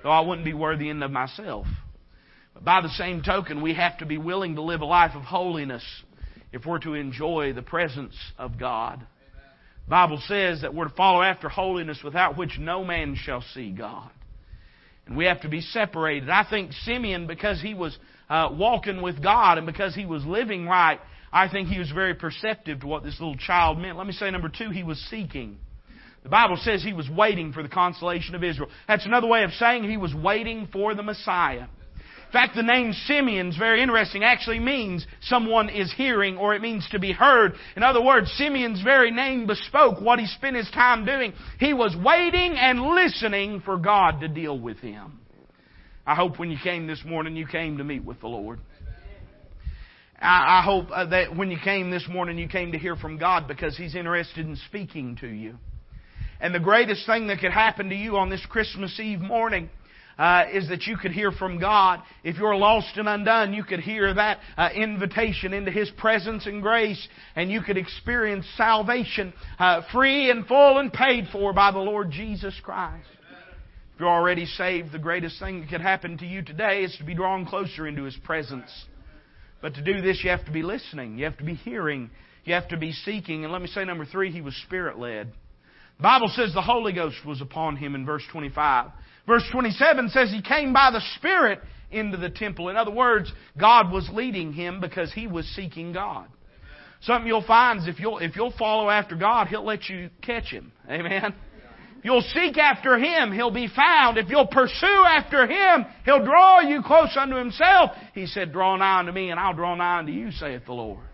though 0.07 0.13
I 0.13 0.21
wouldn't 0.21 0.45
be 0.45 0.53
worthy 0.53 0.87
in 0.87 1.03
of 1.03 1.11
myself. 1.11 1.67
But 2.53 2.63
by 2.63 2.79
the 2.79 2.87
same 2.87 3.23
token, 3.23 3.61
we 3.61 3.73
have 3.73 3.97
to 3.97 4.05
be 4.05 4.17
willing 4.17 4.55
to 4.55 4.61
live 4.61 4.79
a 4.79 4.85
life 4.85 5.11
of 5.15 5.23
holiness 5.23 5.83
if 6.53 6.65
we're 6.65 6.79
to 6.79 6.93
enjoy 6.93 7.51
the 7.51 7.61
presence 7.61 8.15
of 8.37 8.57
God. 8.57 9.01
The 9.01 9.89
Bible 9.89 10.21
says 10.25 10.61
that 10.61 10.73
we're 10.73 10.87
to 10.87 10.95
follow 10.95 11.21
after 11.21 11.49
holiness 11.49 11.99
without 12.05 12.37
which 12.37 12.57
no 12.57 12.85
man 12.85 13.17
shall 13.21 13.43
see 13.53 13.71
God. 13.71 14.09
And 15.07 15.17
we 15.17 15.25
have 15.25 15.41
to 15.41 15.49
be 15.49 15.59
separated. 15.59 16.29
I 16.29 16.45
think 16.49 16.71
Simeon, 16.85 17.27
because 17.27 17.61
he 17.61 17.73
was 17.73 17.97
uh, 18.29 18.47
walking 18.53 19.01
with 19.01 19.21
God 19.21 19.57
and 19.57 19.67
because 19.67 19.93
he 19.93 20.05
was 20.05 20.23
living 20.23 20.67
right, 20.67 21.01
I 21.33 21.49
think 21.49 21.67
he 21.67 21.79
was 21.79 21.91
very 21.91 22.13
perceptive 22.13 22.79
to 22.79 22.87
what 22.87 23.03
this 23.03 23.19
little 23.19 23.35
child 23.35 23.77
meant. 23.77 23.97
Let 23.97 24.07
me 24.07 24.13
say 24.13 24.31
number 24.31 24.47
two, 24.47 24.69
he 24.69 24.83
was 24.83 24.99
seeking. 25.09 25.57
The 26.27 26.31
Bible 26.31 26.57
says 26.57 26.83
he 26.83 26.91
was 26.91 27.09
waiting 27.09 27.53
for 27.53 27.63
the 27.63 27.69
consolation 27.69 28.35
of 28.35 28.43
Israel. 28.43 28.69
That's 28.85 29.05
another 29.05 29.27
way 29.27 29.45
of 29.45 29.51
saying 29.53 29.85
he 29.85 29.95
was 29.95 30.13
waiting 30.13 30.67
for 30.73 30.93
the 30.93 31.01
Messiah. 31.01 31.67
In 31.93 32.33
fact, 32.33 32.53
the 32.53 32.63
name 32.63 32.91
Simeon 32.91 33.47
is 33.47 33.55
very 33.55 33.81
interesting. 33.81 34.25
Actually 34.25 34.59
means 34.59 35.07
someone 35.21 35.69
is 35.69 35.89
hearing 35.93 36.35
or 36.35 36.53
it 36.53 36.61
means 36.61 36.85
to 36.89 36.99
be 36.99 37.13
heard. 37.13 37.53
In 37.77 37.83
other 37.83 38.03
words, 38.03 38.29
Simeon's 38.33 38.81
very 38.81 39.09
name 39.09 39.47
bespoke 39.47 40.01
what 40.01 40.19
he 40.19 40.27
spent 40.27 40.57
his 40.57 40.69
time 40.71 41.05
doing. 41.05 41.31
He 41.61 41.71
was 41.71 41.95
waiting 41.95 42.57
and 42.57 42.81
listening 42.81 43.61
for 43.61 43.77
God 43.77 44.19
to 44.19 44.27
deal 44.27 44.59
with 44.59 44.79
him. 44.79 45.21
I 46.05 46.13
hope 46.13 46.39
when 46.39 46.51
you 46.51 46.57
came 46.61 46.87
this 46.87 47.05
morning, 47.05 47.37
you 47.37 47.47
came 47.47 47.77
to 47.77 47.85
meet 47.85 48.03
with 48.03 48.19
the 48.19 48.27
Lord. 48.27 48.59
I, 50.19 50.61
hope 50.61 50.87
uh, 50.91 51.05
that 51.05 51.37
when 51.37 51.51
you 51.51 51.57
came 51.63 51.89
this 51.89 52.05
morning, 52.09 52.37
you 52.37 52.49
came 52.49 52.73
to 52.73 52.77
hear 52.77 52.97
from 52.97 53.17
God 53.17 53.47
because 53.47 53.77
He's 53.77 53.95
interested 53.95 54.45
in 54.45 54.57
speaking 54.67 55.15
to 55.21 55.27
you. 55.27 55.57
And 56.39 56.53
the 56.53 56.59
greatest 56.59 57.05
thing 57.05 57.27
that 57.27 57.39
could 57.39 57.51
happen 57.51 57.89
to 57.89 57.95
you 57.95 58.17
on 58.17 58.29
this 58.29 58.45
Christmas 58.47 58.99
Eve 58.99 59.19
morning 59.19 59.69
uh, 60.17 60.45
is 60.51 60.69
that 60.69 60.83
you 60.83 60.97
could 60.97 61.11
hear 61.11 61.31
from 61.31 61.59
God. 61.59 62.01
If 62.23 62.37
you're 62.37 62.55
lost 62.55 62.97
and 62.97 63.07
undone, 63.07 63.53
you 63.53 63.63
could 63.63 63.79
hear 63.79 64.13
that 64.13 64.39
uh, 64.57 64.69
invitation 64.73 65.53
into 65.53 65.71
His 65.71 65.89
presence 65.91 66.45
and 66.47 66.61
grace, 66.61 67.07
and 67.35 67.51
you 67.51 67.61
could 67.61 67.77
experience 67.77 68.45
salvation 68.55 69.33
uh, 69.59 69.81
free 69.91 70.29
and 70.29 70.45
full 70.45 70.79
and 70.79 70.91
paid 70.91 71.27
for 71.31 71.53
by 71.53 71.71
the 71.71 71.79
Lord 71.79 72.11
Jesus 72.11 72.59
Christ. 72.63 73.07
If 73.93 74.01
you're 74.01 74.09
already 74.09 74.45
saved, 74.45 74.91
the 74.91 74.99
greatest 74.99 75.39
thing 75.39 75.61
that 75.61 75.69
could 75.69 75.81
happen 75.81 76.17
to 76.19 76.25
you 76.25 76.43
today 76.43 76.83
is 76.83 76.95
to 76.97 77.03
be 77.03 77.15
drawn 77.15 77.45
closer 77.45 77.87
into 77.87 78.03
His 78.03 78.17
presence. 78.23 78.69
But 79.61 79.73
to 79.75 79.83
do 79.83 80.01
this, 80.01 80.21
you 80.23 80.29
have 80.29 80.45
to 80.45 80.51
be 80.51 80.61
listening. 80.61 81.17
You 81.17 81.25
have 81.25 81.37
to 81.37 81.43
be 81.43 81.55
hearing. 81.55 82.11
You 82.45 82.53
have 82.53 82.67
to 82.69 82.77
be 82.77 82.91
seeking. 82.91 83.43
And 83.43 83.51
let 83.51 83.61
me 83.61 83.67
say 83.67 83.83
number 83.85 84.05
three, 84.05 84.31
He 84.31 84.41
was 84.41 84.55
Spirit 84.65 84.99
led. 84.99 85.31
Bible 85.99 86.31
says 86.33 86.53
the 86.53 86.61
Holy 86.61 86.93
Ghost 86.93 87.17
was 87.25 87.41
upon 87.41 87.75
him 87.75 87.95
in 87.95 88.05
verse 88.05 88.23
25. 88.31 88.91
Verse 89.25 89.43
27 89.51 90.09
says 90.09 90.29
he 90.29 90.41
came 90.41 90.71
by 90.73 90.91
the 90.91 91.01
Spirit 91.15 91.59
into 91.91 92.17
the 92.17 92.29
temple. 92.29 92.69
In 92.69 92.77
other 92.77 92.91
words, 92.91 93.31
God 93.59 93.91
was 93.91 94.07
leading 94.13 94.53
him 94.53 94.79
because 94.79 95.11
he 95.11 95.27
was 95.27 95.45
seeking 95.55 95.93
God. 95.93 96.27
Something 97.01 97.27
you'll 97.27 97.45
find 97.45 97.79
is 97.79 97.87
if 97.87 97.99
you'll, 97.99 98.17
if 98.19 98.35
you'll 98.35 98.53
follow 98.57 98.89
after 98.89 99.15
God, 99.15 99.47
He'll 99.47 99.65
let 99.65 99.87
you 99.87 100.09
catch 100.21 100.45
Him. 100.45 100.71
Amen. 100.89 101.33
If 101.99 102.05
you'll 102.05 102.21
seek 102.21 102.57
after 102.57 102.97
Him, 102.97 103.31
He'll 103.31 103.51
be 103.51 103.67
found. 103.67 104.17
If 104.17 104.29
you'll 104.29 104.47
pursue 104.47 105.03
after 105.05 105.45
Him, 105.45 105.85
He'll 106.05 106.25
draw 106.25 106.61
you 106.61 106.81
close 106.81 107.15
unto 107.15 107.35
Himself. 107.35 107.91
He 108.13 108.25
said, 108.25 108.51
Draw 108.51 108.77
nigh 108.77 108.99
unto 108.99 109.11
me, 109.11 109.29
and 109.29 109.39
I'll 109.39 109.53
draw 109.53 109.75
nigh 109.75 109.99
unto 109.99 110.11
you, 110.11 110.31
saith 110.31 110.65
the 110.65 110.73
Lord. 110.73 111.05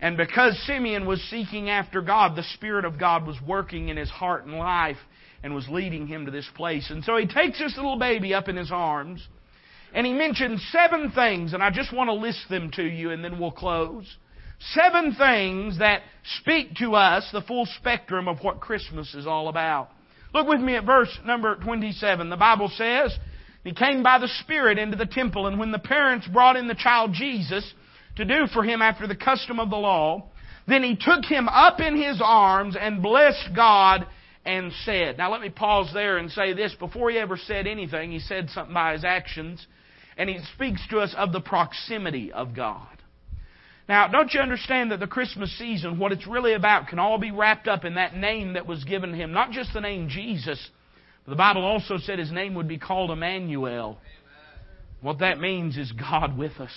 And 0.00 0.16
because 0.16 0.58
Simeon 0.66 1.06
was 1.06 1.20
seeking 1.30 1.68
after 1.68 2.00
God, 2.00 2.34
the 2.36 2.42
Spirit 2.54 2.84
of 2.84 2.98
God 2.98 3.26
was 3.26 3.36
working 3.46 3.88
in 3.88 3.96
his 3.96 4.08
heart 4.08 4.46
and 4.46 4.54
life 4.54 4.96
and 5.42 5.54
was 5.54 5.68
leading 5.68 6.06
him 6.06 6.24
to 6.24 6.30
this 6.30 6.48
place. 6.54 6.90
And 6.90 7.04
so 7.04 7.16
he 7.16 7.26
takes 7.26 7.58
this 7.58 7.76
little 7.76 7.98
baby 7.98 8.32
up 8.32 8.48
in 8.48 8.56
his 8.56 8.70
arms 8.72 9.26
and 9.92 10.06
he 10.06 10.12
mentions 10.12 10.64
seven 10.70 11.10
things, 11.10 11.52
and 11.52 11.62
I 11.62 11.70
just 11.70 11.92
want 11.92 12.08
to 12.08 12.14
list 12.14 12.48
them 12.48 12.70
to 12.76 12.82
you 12.82 13.10
and 13.10 13.24
then 13.24 13.38
we'll 13.38 13.50
close. 13.50 14.06
Seven 14.72 15.14
things 15.14 15.78
that 15.78 16.02
speak 16.40 16.76
to 16.76 16.94
us 16.94 17.28
the 17.32 17.42
full 17.42 17.66
spectrum 17.78 18.28
of 18.28 18.38
what 18.42 18.60
Christmas 18.60 19.14
is 19.14 19.26
all 19.26 19.48
about. 19.48 19.90
Look 20.32 20.46
with 20.46 20.60
me 20.60 20.76
at 20.76 20.84
verse 20.84 21.16
number 21.24 21.56
27. 21.56 22.30
The 22.30 22.36
Bible 22.36 22.70
says, 22.76 23.16
He 23.64 23.72
came 23.72 24.02
by 24.02 24.18
the 24.18 24.28
Spirit 24.42 24.78
into 24.78 24.96
the 24.96 25.06
temple, 25.06 25.46
and 25.46 25.58
when 25.58 25.72
the 25.72 25.78
parents 25.78 26.28
brought 26.28 26.56
in 26.56 26.68
the 26.68 26.74
child 26.74 27.12
Jesus, 27.14 27.64
to 28.16 28.24
do 28.24 28.46
for 28.52 28.62
him 28.62 28.82
after 28.82 29.06
the 29.06 29.16
custom 29.16 29.60
of 29.60 29.70
the 29.70 29.76
law. 29.76 30.28
Then 30.66 30.82
he 30.82 30.96
took 30.96 31.24
him 31.24 31.48
up 31.48 31.80
in 31.80 31.96
his 31.96 32.20
arms 32.22 32.76
and 32.78 33.02
blessed 33.02 33.50
God 33.54 34.06
and 34.44 34.72
said. 34.84 35.18
Now 35.18 35.32
let 35.32 35.40
me 35.40 35.50
pause 35.50 35.90
there 35.92 36.16
and 36.18 36.30
say 36.30 36.52
this. 36.52 36.74
Before 36.78 37.10
he 37.10 37.18
ever 37.18 37.36
said 37.36 37.66
anything, 37.66 38.12
he 38.12 38.20
said 38.20 38.50
something 38.50 38.74
by 38.74 38.92
his 38.92 39.04
actions. 39.04 39.66
And 40.16 40.28
he 40.28 40.38
speaks 40.54 40.82
to 40.90 40.98
us 40.98 41.14
of 41.16 41.32
the 41.32 41.40
proximity 41.40 42.32
of 42.32 42.54
God. 42.54 42.86
Now, 43.88 44.06
don't 44.06 44.32
you 44.32 44.38
understand 44.38 44.92
that 44.92 45.00
the 45.00 45.08
Christmas 45.08 45.56
season, 45.58 45.98
what 45.98 46.12
it's 46.12 46.26
really 46.26 46.52
about, 46.52 46.86
can 46.86 47.00
all 47.00 47.18
be 47.18 47.32
wrapped 47.32 47.66
up 47.66 47.84
in 47.84 47.94
that 47.94 48.14
name 48.14 48.52
that 48.52 48.64
was 48.64 48.84
given 48.84 49.12
him? 49.12 49.32
Not 49.32 49.50
just 49.50 49.72
the 49.72 49.80
name 49.80 50.08
Jesus, 50.08 50.64
but 51.24 51.30
the 51.30 51.36
Bible 51.36 51.64
also 51.64 51.96
said 51.98 52.20
his 52.20 52.30
name 52.30 52.54
would 52.54 52.68
be 52.68 52.78
called 52.78 53.10
Emmanuel. 53.10 53.98
What 55.00 55.18
that 55.18 55.40
means 55.40 55.76
is 55.76 55.90
God 55.90 56.38
with 56.38 56.60
us. 56.60 56.70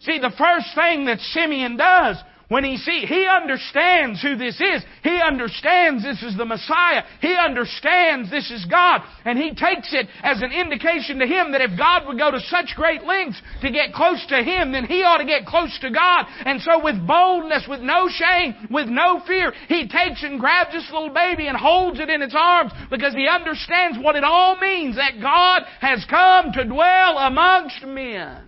See, 0.00 0.18
the 0.18 0.32
first 0.36 0.74
thing 0.74 1.06
that 1.06 1.20
Simeon 1.20 1.76
does 1.76 2.16
when 2.48 2.64
he 2.64 2.78
see, 2.78 3.04
he 3.06 3.26
understands 3.26 4.22
who 4.22 4.34
this 4.34 4.58
is. 4.58 4.82
He 5.02 5.20
understands 5.20 6.02
this 6.02 6.22
is 6.22 6.34
the 6.34 6.46
Messiah. 6.46 7.02
He 7.20 7.34
understands 7.34 8.30
this 8.30 8.50
is 8.50 8.64
God. 8.64 9.02
And 9.26 9.38
he 9.38 9.50
takes 9.50 9.92
it 9.92 10.08
as 10.22 10.40
an 10.40 10.52
indication 10.52 11.18
to 11.18 11.26
him 11.26 11.52
that 11.52 11.60
if 11.60 11.76
God 11.76 12.06
would 12.06 12.18
go 12.18 12.30
to 12.30 12.40
such 12.40 12.72
great 12.74 13.04
lengths 13.04 13.40
to 13.60 13.70
get 13.70 13.92
close 13.92 14.24
to 14.28 14.42
him, 14.42 14.72
then 14.72 14.86
he 14.86 15.02
ought 15.02 15.18
to 15.18 15.26
get 15.26 15.44
close 15.44 15.78
to 15.80 15.90
God. 15.90 16.24
And 16.46 16.62
so 16.62 16.82
with 16.82 17.06
boldness, 17.06 17.66
with 17.68 17.80
no 17.80 18.08
shame, 18.08 18.54
with 18.70 18.88
no 18.88 19.20
fear, 19.26 19.52
he 19.68 19.86
takes 19.86 20.22
and 20.22 20.40
grabs 20.40 20.72
this 20.72 20.90
little 20.90 21.12
baby 21.12 21.48
and 21.48 21.56
holds 21.56 22.00
it 22.00 22.08
in 22.08 22.22
its 22.22 22.34
arms 22.34 22.72
because 22.88 23.12
he 23.12 23.28
understands 23.28 23.98
what 24.00 24.16
it 24.16 24.24
all 24.24 24.56
means 24.58 24.96
that 24.96 25.20
God 25.20 25.64
has 25.80 26.02
come 26.08 26.52
to 26.52 26.64
dwell 26.64 27.18
amongst 27.18 27.84
men. 27.84 28.47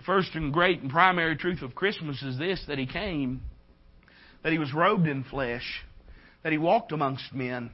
The 0.00 0.06
first 0.06 0.34
and 0.34 0.50
great 0.50 0.80
and 0.80 0.90
primary 0.90 1.36
truth 1.36 1.60
of 1.60 1.74
Christmas 1.74 2.22
is 2.22 2.38
this 2.38 2.64
that 2.68 2.78
He 2.78 2.86
came, 2.86 3.42
that 4.42 4.50
He 4.50 4.58
was 4.58 4.72
robed 4.72 5.06
in 5.06 5.24
flesh, 5.24 5.84
that 6.42 6.52
He 6.52 6.56
walked 6.56 6.92
amongst 6.92 7.34
men, 7.34 7.68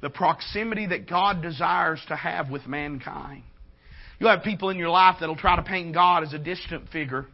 the 0.00 0.10
proximity 0.10 0.86
that 0.86 1.08
God 1.08 1.40
desires 1.40 2.02
to 2.08 2.16
have 2.16 2.50
with 2.50 2.66
mankind. 2.66 3.44
You'll 4.18 4.30
have 4.30 4.42
people 4.42 4.70
in 4.70 4.76
your 4.76 4.88
life 4.88 5.18
that'll 5.20 5.36
try 5.36 5.54
to 5.54 5.62
paint 5.62 5.94
God 5.94 6.24
as 6.24 6.32
a 6.32 6.38
distant 6.38 6.88
figure, 6.88 7.26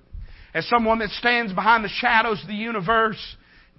as 0.53 0.69
someone 0.69 0.99
that 0.99 1.09
stands 1.09 1.55
behind 1.55 1.83
the 1.83 1.89
shadows 1.89 2.43
of 2.43 2.49
the 2.49 2.55
universe 2.55 3.37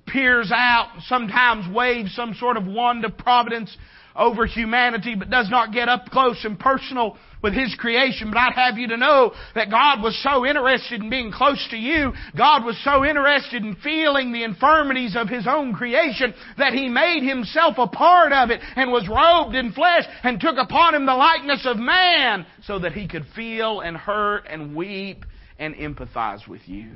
peers 0.08 0.52
out, 0.52 0.90
sometimes 1.06 1.72
waves 1.72 2.16
some 2.16 2.34
sort 2.34 2.58
of 2.58 2.66
wand 2.66 3.06
of 3.06 3.16
providence 3.20 3.78
over 4.16 4.48
humanity, 4.48 5.14
but 5.14 5.30
does 5.30 5.52
not 5.52 5.72
get 5.72 5.90
up 5.90 6.08
close 6.08 6.44
and 6.44 6.60
personal 6.60 7.20
with 7.42 7.54
His 7.54 7.76
creation. 7.76 8.30
But 8.32 8.40
I'd 8.40 8.54
have 8.54 8.78
you 8.78 8.88
to 8.90 8.98
know 8.98 9.34
that 9.56 9.70
God 9.70 10.02
was 10.02 10.20
so 10.24 10.46
interested 10.46 11.02
in 11.02 11.10
being 11.10 11.32
close 11.32 11.66
to 11.72 11.78
you. 11.78 12.14
God 12.38 12.66
was 12.66 12.80
so 12.84 13.06
interested 13.06 13.64
in 13.64 13.76
feeling 13.78 14.32
the 14.32 14.44
infirmities 14.44 15.16
of 15.16 15.30
His 15.30 15.48
own 15.48 15.74
creation 15.74 16.34
that 16.58 16.74
He 16.74 16.90
made 16.90 17.24
Himself 17.24 17.76
a 17.78 17.88
part 17.88 18.34
of 18.34 18.50
it 18.50 18.62
and 18.76 18.92
was 18.92 19.08
robed 19.08 19.56
in 19.56 19.72
flesh 19.72 20.06
and 20.24 20.40
took 20.40 20.58
upon 20.58 20.96
Him 20.96 21.06
the 21.06 21.14
likeness 21.14 21.66
of 21.66 21.78
man 21.78 22.46
so 22.64 22.80
that 22.80 22.94
He 22.94 23.08
could 23.08 23.26
feel 23.36 23.82
and 23.82 23.96
hurt 23.96 24.46
and 24.50 24.76
weep 24.76 25.26
and 25.58 25.76
empathize 25.76 26.48
with 26.48 26.62
you. 26.66 26.92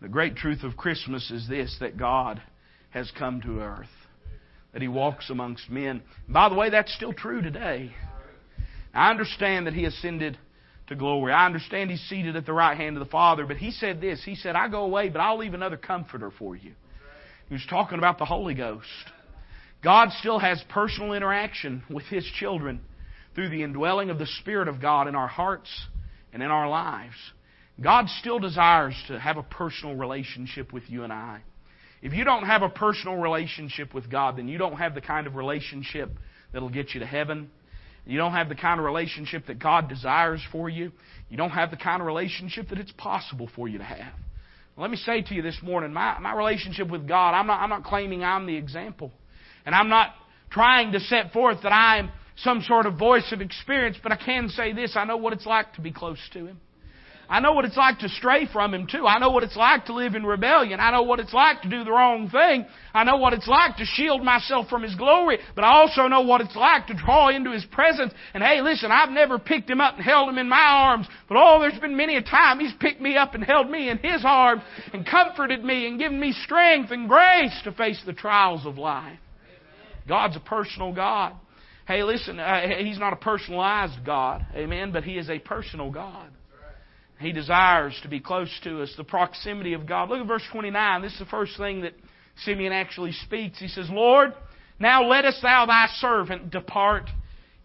The 0.00 0.08
great 0.08 0.36
truth 0.36 0.62
of 0.62 0.76
Christmas 0.76 1.30
is 1.30 1.46
this, 1.48 1.76
that 1.80 1.98
God 1.98 2.40
has 2.90 3.10
come 3.18 3.40
to 3.42 3.60
earth. 3.60 3.86
That 4.72 4.82
He 4.82 4.88
walks 4.88 5.30
amongst 5.30 5.68
men. 5.68 6.02
by 6.28 6.48
the 6.48 6.54
way, 6.54 6.70
that's 6.70 6.94
still 6.94 7.12
true 7.12 7.42
today. 7.42 7.92
I 8.94 9.10
understand 9.10 9.66
that 9.66 9.74
He 9.74 9.84
ascended 9.84 10.38
to 10.88 10.96
glory. 10.96 11.32
I 11.32 11.46
understand 11.46 11.90
He's 11.90 12.00
seated 12.08 12.36
at 12.36 12.46
the 12.46 12.52
right 12.52 12.76
hand 12.76 12.96
of 12.96 13.04
the 13.04 13.10
Father, 13.10 13.46
but 13.46 13.56
He 13.56 13.70
said 13.70 14.00
this. 14.00 14.22
He 14.24 14.34
said, 14.34 14.56
I 14.56 14.68
go 14.68 14.84
away, 14.84 15.08
but 15.08 15.20
I'll 15.20 15.38
leave 15.38 15.54
another 15.54 15.76
comforter 15.76 16.30
for 16.38 16.56
you. 16.56 16.72
He 17.48 17.54
was 17.54 17.66
talking 17.68 17.98
about 17.98 18.18
the 18.18 18.24
Holy 18.24 18.54
Ghost. 18.54 18.86
God 19.82 20.10
still 20.18 20.38
has 20.38 20.62
personal 20.68 21.14
interaction 21.14 21.82
with 21.88 22.04
His 22.04 22.24
children 22.38 22.80
through 23.34 23.48
the 23.48 23.62
indwelling 23.62 24.10
of 24.10 24.18
the 24.18 24.26
Spirit 24.26 24.68
of 24.68 24.80
God 24.80 25.08
in 25.08 25.14
our 25.14 25.28
hearts 25.28 25.70
and 26.32 26.42
in 26.42 26.50
our 26.50 26.68
lives. 26.68 27.14
God 27.80 28.08
still 28.20 28.38
desires 28.38 28.94
to 29.08 29.18
have 29.18 29.36
a 29.36 29.42
personal 29.42 29.94
relationship 29.94 30.72
with 30.72 30.84
you 30.88 31.02
and 31.02 31.12
I. 31.12 31.40
If 32.02 32.12
you 32.12 32.24
don't 32.24 32.44
have 32.44 32.62
a 32.62 32.68
personal 32.68 33.16
relationship 33.16 33.94
with 33.94 34.10
God, 34.10 34.36
then 34.36 34.48
you 34.48 34.58
don't 34.58 34.76
have 34.76 34.94
the 34.94 35.00
kind 35.00 35.26
of 35.26 35.34
relationship 35.34 36.10
that'll 36.52 36.68
get 36.68 36.94
you 36.94 37.00
to 37.00 37.06
heaven. 37.06 37.50
You 38.06 38.18
don't 38.18 38.32
have 38.32 38.48
the 38.48 38.54
kind 38.54 38.80
of 38.80 38.86
relationship 38.86 39.46
that 39.46 39.58
God 39.58 39.88
desires 39.88 40.42
for 40.50 40.68
you. 40.68 40.92
You 41.28 41.36
don't 41.36 41.50
have 41.50 41.70
the 41.70 41.76
kind 41.76 42.00
of 42.00 42.06
relationship 42.06 42.68
that 42.70 42.78
it's 42.78 42.92
possible 42.92 43.48
for 43.54 43.68
you 43.68 43.78
to 43.78 43.84
have. 43.84 44.12
Let 44.76 44.90
me 44.90 44.96
say 44.96 45.20
to 45.20 45.34
you 45.34 45.42
this 45.42 45.58
morning, 45.62 45.92
my, 45.92 46.18
my 46.20 46.34
relationship 46.34 46.88
with 46.88 47.06
God, 47.06 47.32
I'm 47.32 47.46
not, 47.46 47.60
I'm 47.60 47.68
not 47.68 47.84
claiming 47.84 48.24
I'm 48.24 48.46
the 48.46 48.56
example. 48.56 49.12
And 49.66 49.74
I'm 49.74 49.88
not 49.88 50.14
trying 50.50 50.92
to 50.92 51.00
set 51.00 51.32
forth 51.32 51.58
that 51.62 51.72
I'm 51.72 52.10
some 52.38 52.62
sort 52.62 52.86
of 52.86 52.98
voice 52.98 53.30
of 53.32 53.40
experience, 53.40 53.98
but 54.02 54.12
I 54.12 54.16
can 54.16 54.48
say 54.48 54.72
this 54.72 54.94
I 54.96 55.04
know 55.04 55.18
what 55.18 55.32
it's 55.32 55.46
like 55.46 55.74
to 55.74 55.80
be 55.80 55.92
close 55.92 56.18
to 56.32 56.46
Him. 56.46 56.60
I 57.30 57.38
know 57.38 57.52
what 57.52 57.64
it's 57.64 57.76
like 57.76 58.00
to 58.00 58.08
stray 58.08 58.48
from 58.52 58.74
Him 58.74 58.88
too. 58.90 59.06
I 59.06 59.20
know 59.20 59.30
what 59.30 59.44
it's 59.44 59.54
like 59.54 59.84
to 59.84 59.94
live 59.94 60.16
in 60.16 60.26
rebellion. 60.26 60.80
I 60.80 60.90
know 60.90 61.02
what 61.02 61.20
it's 61.20 61.32
like 61.32 61.62
to 61.62 61.70
do 61.70 61.84
the 61.84 61.92
wrong 61.92 62.28
thing. 62.28 62.66
I 62.92 63.04
know 63.04 63.18
what 63.18 63.34
it's 63.34 63.46
like 63.46 63.76
to 63.76 63.84
shield 63.84 64.24
myself 64.24 64.68
from 64.68 64.82
His 64.82 64.96
glory. 64.96 65.38
But 65.54 65.62
I 65.62 65.68
also 65.68 66.08
know 66.08 66.22
what 66.22 66.40
it's 66.40 66.56
like 66.56 66.88
to 66.88 66.94
draw 66.94 67.28
into 67.28 67.52
His 67.52 67.64
presence. 67.66 68.12
And 68.34 68.42
hey, 68.42 68.60
listen, 68.62 68.90
I've 68.90 69.10
never 69.10 69.38
picked 69.38 69.70
Him 69.70 69.80
up 69.80 69.94
and 69.94 70.04
held 70.04 70.28
Him 70.28 70.38
in 70.38 70.48
my 70.48 70.60
arms. 70.60 71.06
But 71.28 71.36
oh, 71.38 71.60
there's 71.60 71.78
been 71.78 71.96
many 71.96 72.16
a 72.16 72.22
time 72.22 72.58
He's 72.58 72.74
picked 72.80 73.00
me 73.00 73.16
up 73.16 73.36
and 73.36 73.44
held 73.44 73.70
me 73.70 73.90
in 73.90 73.98
His 73.98 74.22
arms 74.24 74.62
and 74.92 75.06
comforted 75.06 75.62
me 75.62 75.86
and 75.86 76.00
given 76.00 76.18
me 76.18 76.32
strength 76.32 76.90
and 76.90 77.08
grace 77.08 77.56
to 77.62 77.70
face 77.70 78.02
the 78.04 78.12
trials 78.12 78.66
of 78.66 78.76
life. 78.76 79.20
God's 80.08 80.34
a 80.34 80.40
personal 80.40 80.92
God. 80.92 81.34
Hey, 81.86 82.02
listen, 82.02 82.40
uh, 82.40 82.60
He's 82.80 82.98
not 82.98 83.12
a 83.12 83.16
personalized 83.16 84.04
God. 84.04 84.44
Amen. 84.56 84.90
But 84.90 85.04
He 85.04 85.16
is 85.16 85.30
a 85.30 85.38
personal 85.38 85.92
God. 85.92 86.28
He 87.20 87.32
desires 87.32 87.98
to 88.02 88.08
be 88.08 88.18
close 88.18 88.50
to 88.64 88.82
us, 88.82 88.92
the 88.96 89.04
proximity 89.04 89.74
of 89.74 89.86
God. 89.86 90.08
Look 90.08 90.20
at 90.20 90.26
verse 90.26 90.42
29. 90.50 91.02
This 91.02 91.12
is 91.12 91.18
the 91.18 91.26
first 91.26 91.56
thing 91.58 91.82
that 91.82 91.92
Simeon 92.44 92.72
actually 92.72 93.12
speaks. 93.12 93.58
He 93.58 93.68
says, 93.68 93.88
Lord, 93.90 94.32
now 94.78 95.04
lettest 95.04 95.42
thou 95.42 95.66
thy 95.66 95.86
servant 95.96 96.50
depart 96.50 97.10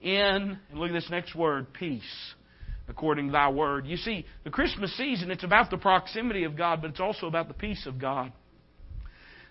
in, 0.02 0.60
and 0.70 0.80
look 0.80 0.90
at 0.90 0.94
this 0.94 1.10
next 1.10 1.36
word, 1.36 1.74
peace, 1.74 2.04
according 2.90 3.28
to 3.28 3.32
thy 3.32 3.50
word. 3.50 3.88
You 3.88 3.96
see, 3.96 4.26
the 4.44 4.50
Christmas 4.50 4.96
season, 4.98 5.32
it's 5.32 5.46
about 5.46 5.70
the 5.70 5.78
proximity 5.78 6.44
of 6.44 6.58
God, 6.58 6.82
but 6.82 6.92
it's 6.92 7.00
also 7.00 7.28
about 7.28 7.48
the 7.48 7.54
peace 7.54 7.86
of 7.86 7.98
God. 7.98 8.34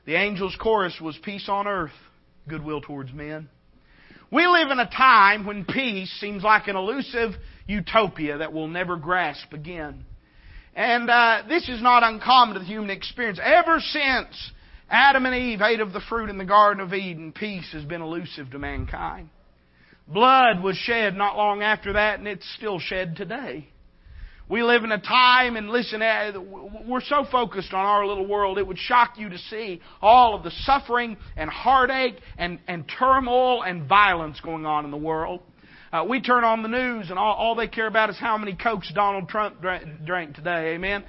The 0.05 0.17
angel's 0.19 0.57
chorus 0.61 1.01
was 1.01 1.19
peace 1.23 1.49
on 1.49 1.67
earth, 1.67 1.93
goodwill 2.47 2.83
towards 2.83 3.11
men. 3.11 3.49
We 4.31 4.47
live 4.47 4.71
in 4.71 4.79
a 4.79 4.91
time 4.91 5.47
when 5.47 5.65
peace 5.65 6.13
seems 6.21 6.43
like 6.43 6.69
an 6.69 6.77
elusive 6.77 7.33
utopia 7.67 8.39
that 8.39 8.53
we'll 8.53 8.69
never 8.69 8.97
grasp 8.97 9.53
again. 9.53 10.05
And 10.75 11.09
uh, 11.09 11.43
this 11.49 11.69
is 11.69 11.81
not 11.81 12.03
uncommon 12.03 12.55
to 12.55 12.61
the 12.61 12.67
human 12.67 12.91
experience. 12.91 13.39
Ever 13.43 13.79
since 13.81 14.51
Adam 14.91 15.25
and 15.25 15.35
Eve 15.35 15.63
ate 15.63 15.81
of 15.81 15.93
the 15.93 16.01
fruit 16.01 16.31
in 16.31 16.39
the 16.39 16.45
Garden 16.45 16.83
of 16.83 16.93
Eden, 16.93 17.33
peace 17.33 17.71
has 17.73 17.85
been 17.85 18.03
elusive 18.03 18.51
to 18.51 18.59
mankind. 18.59 19.31
Blood 20.07 20.63
was 20.63 20.77
shed 20.77 21.17
not 21.17 21.37
long 21.37 21.63
after 21.63 21.95
that, 21.95 22.19
and 22.19 22.29
it's 22.29 22.49
still 22.57 22.79
shed 22.79 23.17
today. 23.17 23.69
We 24.47 24.63
live 24.63 24.85
in 24.85 24.93
a 24.93 25.01
time, 25.01 25.57
and 25.57 25.71
listen, 25.71 26.03
uh, 26.03 26.33
we're 26.87 27.01
so 27.01 27.25
focused 27.33 27.73
on 27.73 27.87
our 27.87 28.07
little 28.07 28.27
world, 28.27 28.59
it 28.59 28.67
would 28.67 28.79
shock 28.79 29.15
you 29.17 29.31
to 29.31 29.39
see 29.39 29.81
all 30.03 30.35
of 30.35 30.43
the 30.43 30.51
suffering 30.51 31.17
and 31.35 31.49
heartache 31.49 32.17
and, 32.37 32.59
and 32.69 32.85
turmoil 32.99 33.63
and 33.63 33.89
violence 33.89 34.39
going 34.41 34.67
on 34.67 34.85
in 34.85 34.91
the 34.91 34.99
world. 34.99 35.41
Uh, 35.95 36.03
we 36.03 36.21
turn 36.21 36.43
on 36.43 36.65
the 36.65 36.69
news 36.69 37.09
and 37.09 37.21
all, 37.21 37.35
all 37.35 37.55
they 37.55 37.69
care 37.69 37.87
about 37.87 38.11
is 38.11 38.19
how 38.19 38.37
many 38.37 38.57
Cokes 38.57 38.91
Donald 38.93 39.29
Trump 39.29 39.61
drank, 39.61 40.05
drank 40.05 40.35
today. 40.35 40.75
Amen. 40.75 41.05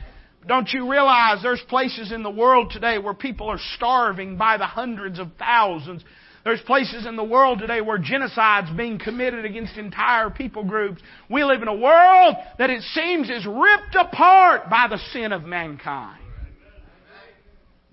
Don't 0.47 0.69
you 0.71 0.91
realize 0.91 1.41
there's 1.41 1.63
places 1.67 2.11
in 2.11 2.21
the 2.21 2.29
world 2.29 2.69
today 2.69 2.99
where 2.99 3.15
people 3.15 3.49
are 3.49 3.57
starving 3.77 4.37
by 4.37 4.57
the 4.57 4.67
hundreds 4.67 5.17
of 5.17 5.29
thousands? 5.39 6.03
There's 6.43 6.61
places 6.61 7.07
in 7.07 7.15
the 7.15 7.23
world 7.23 7.57
today 7.57 7.81
where 7.81 7.97
genocide's 7.97 8.77
being 8.77 8.99
committed 8.99 9.43
against 9.43 9.75
entire 9.75 10.29
people 10.29 10.63
groups. 10.63 11.01
We 11.31 11.43
live 11.43 11.63
in 11.63 11.67
a 11.67 11.75
world 11.75 12.35
that 12.59 12.69
it 12.69 12.83
seems 12.93 13.27
is 13.27 13.43
ripped 13.43 13.95
apart 13.95 14.69
by 14.69 14.85
the 14.87 14.99
sin 15.13 15.31
of 15.31 15.45
mankind. 15.45 16.21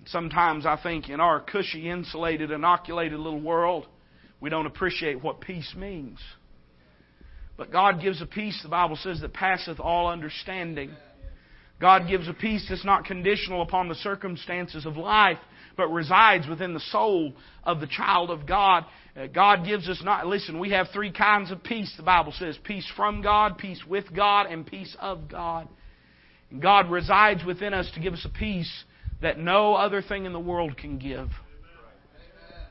Sometimes 0.05 0.67
I 0.67 0.77
think 0.77 1.09
in 1.09 1.19
our 1.19 1.39
cushy, 1.39 1.89
insulated, 1.89 2.51
inoculated 2.51 3.17
little 3.17 3.41
world, 3.41 3.87
we 4.39 4.51
don't 4.51 4.67
appreciate 4.67 5.23
what 5.23 5.41
peace 5.41 5.73
means. 5.75 6.19
But 7.57 7.71
God 7.71 8.01
gives 8.01 8.21
a 8.21 8.25
peace, 8.25 8.59
the 8.63 8.69
Bible 8.69 8.95
says, 8.95 9.21
that 9.21 9.33
passeth 9.33 9.79
all 9.79 10.07
understanding. 10.07 10.91
God 11.79 12.07
gives 12.07 12.27
a 12.27 12.33
peace 12.33 12.65
that's 12.69 12.85
not 12.85 13.05
conditional 13.05 13.61
upon 13.61 13.89
the 13.89 13.95
circumstances 13.95 14.85
of 14.85 14.97
life, 14.97 15.37
but 15.75 15.87
resides 15.87 16.47
within 16.47 16.73
the 16.73 16.79
soul 16.79 17.33
of 17.63 17.79
the 17.79 17.87
child 17.87 18.29
of 18.29 18.47
God. 18.47 18.85
Uh, 19.15 19.27
God 19.27 19.65
gives 19.65 19.89
us 19.89 20.01
not, 20.03 20.25
listen, 20.25 20.59
we 20.59 20.71
have 20.71 20.87
three 20.93 21.11
kinds 21.11 21.51
of 21.51 21.63
peace, 21.63 21.93
the 21.97 22.03
Bible 22.03 22.33
says 22.37 22.57
peace 22.63 22.89
from 22.95 23.21
God, 23.21 23.57
peace 23.57 23.81
with 23.87 24.05
God, 24.15 24.45
and 24.47 24.65
peace 24.65 24.95
of 24.99 25.29
God. 25.29 25.67
God 26.59 26.89
resides 26.91 27.43
within 27.43 27.73
us 27.73 27.89
to 27.95 27.99
give 27.99 28.13
us 28.13 28.25
a 28.25 28.29
peace 28.37 28.71
that 29.21 29.39
no 29.39 29.73
other 29.73 30.01
thing 30.01 30.25
in 30.25 30.33
the 30.33 30.39
world 30.39 30.77
can 30.77 30.99
give. 30.99 31.29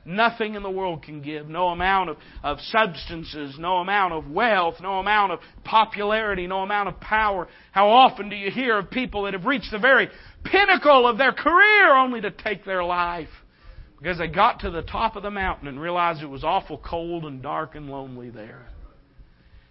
Nothing 0.05 0.57
in 0.57 0.63
the 0.63 0.71
world 0.71 1.05
can 1.05 1.23
give. 1.23 1.49
No 1.49 1.69
amount 1.69 2.11
of, 2.11 2.17
of 2.43 2.59
substances, 2.61 3.57
no 3.59 3.77
amount 3.77 4.13
of 4.15 4.29
wealth, 4.29 4.77
no 4.81 4.99
amount 4.99 5.33
of 5.33 5.39
popularity, 5.65 6.47
no 6.49 6.59
amount 6.59 6.89
of 6.89 6.99
power. 7.01 7.47
How 7.71 7.89
often 7.89 8.29
do 8.29 8.35
you 8.35 8.51
hear 8.51 8.79
of 8.79 8.91
people 8.91 9.25
that 9.25 9.35
have 9.35 9.45
reached 9.45 9.71
the 9.71 9.79
very 9.79 10.09
pinnacle 10.45 11.07
of 11.07 11.19
their 11.19 11.33
career 11.33 11.95
only 11.95 12.21
to 12.21 12.33
take 12.33 12.65
their 12.65 12.83
life? 12.83 13.29
Because 13.97 14.19
they 14.19 14.27
got 14.27 14.61
to 14.61 14.71
the 14.71 14.83
top 14.83 15.15
of 15.15 15.23
the 15.23 15.31
mountain 15.31 15.69
and 15.69 15.81
realized 15.81 16.21
it 16.21 16.27
was 16.27 16.43
awful 16.43 16.79
cold 16.79 17.25
and 17.25 17.41
dark 17.41 17.77
and 17.77 17.89
lonely 17.89 18.31
there. 18.31 18.67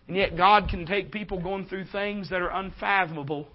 And 0.07 0.15
yet 0.15 0.37
God 0.37 0.69
can 0.69 0.85
take 0.85 1.11
people 1.11 1.41
going 1.41 1.65
through 1.65 1.85
things 1.85 2.29
that 2.29 2.41
are 2.41 2.49
unfathomable. 2.49 3.49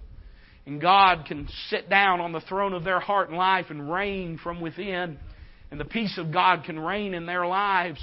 And 0.66 0.80
God 0.80 1.24
can 1.26 1.48
sit 1.70 1.88
down 1.88 2.20
on 2.20 2.32
the 2.32 2.40
throne 2.40 2.74
of 2.74 2.84
their 2.84 3.00
heart 3.00 3.30
and 3.30 3.38
life 3.38 3.66
and 3.70 3.90
reign 3.90 4.38
from 4.42 4.60
within 4.60 5.18
and 5.70 5.80
the 5.80 5.84
peace 5.84 6.18
of 6.18 6.32
God 6.32 6.64
can 6.64 6.78
reign 6.78 7.14
in 7.14 7.26
their 7.26 7.46
lives. 7.46 8.00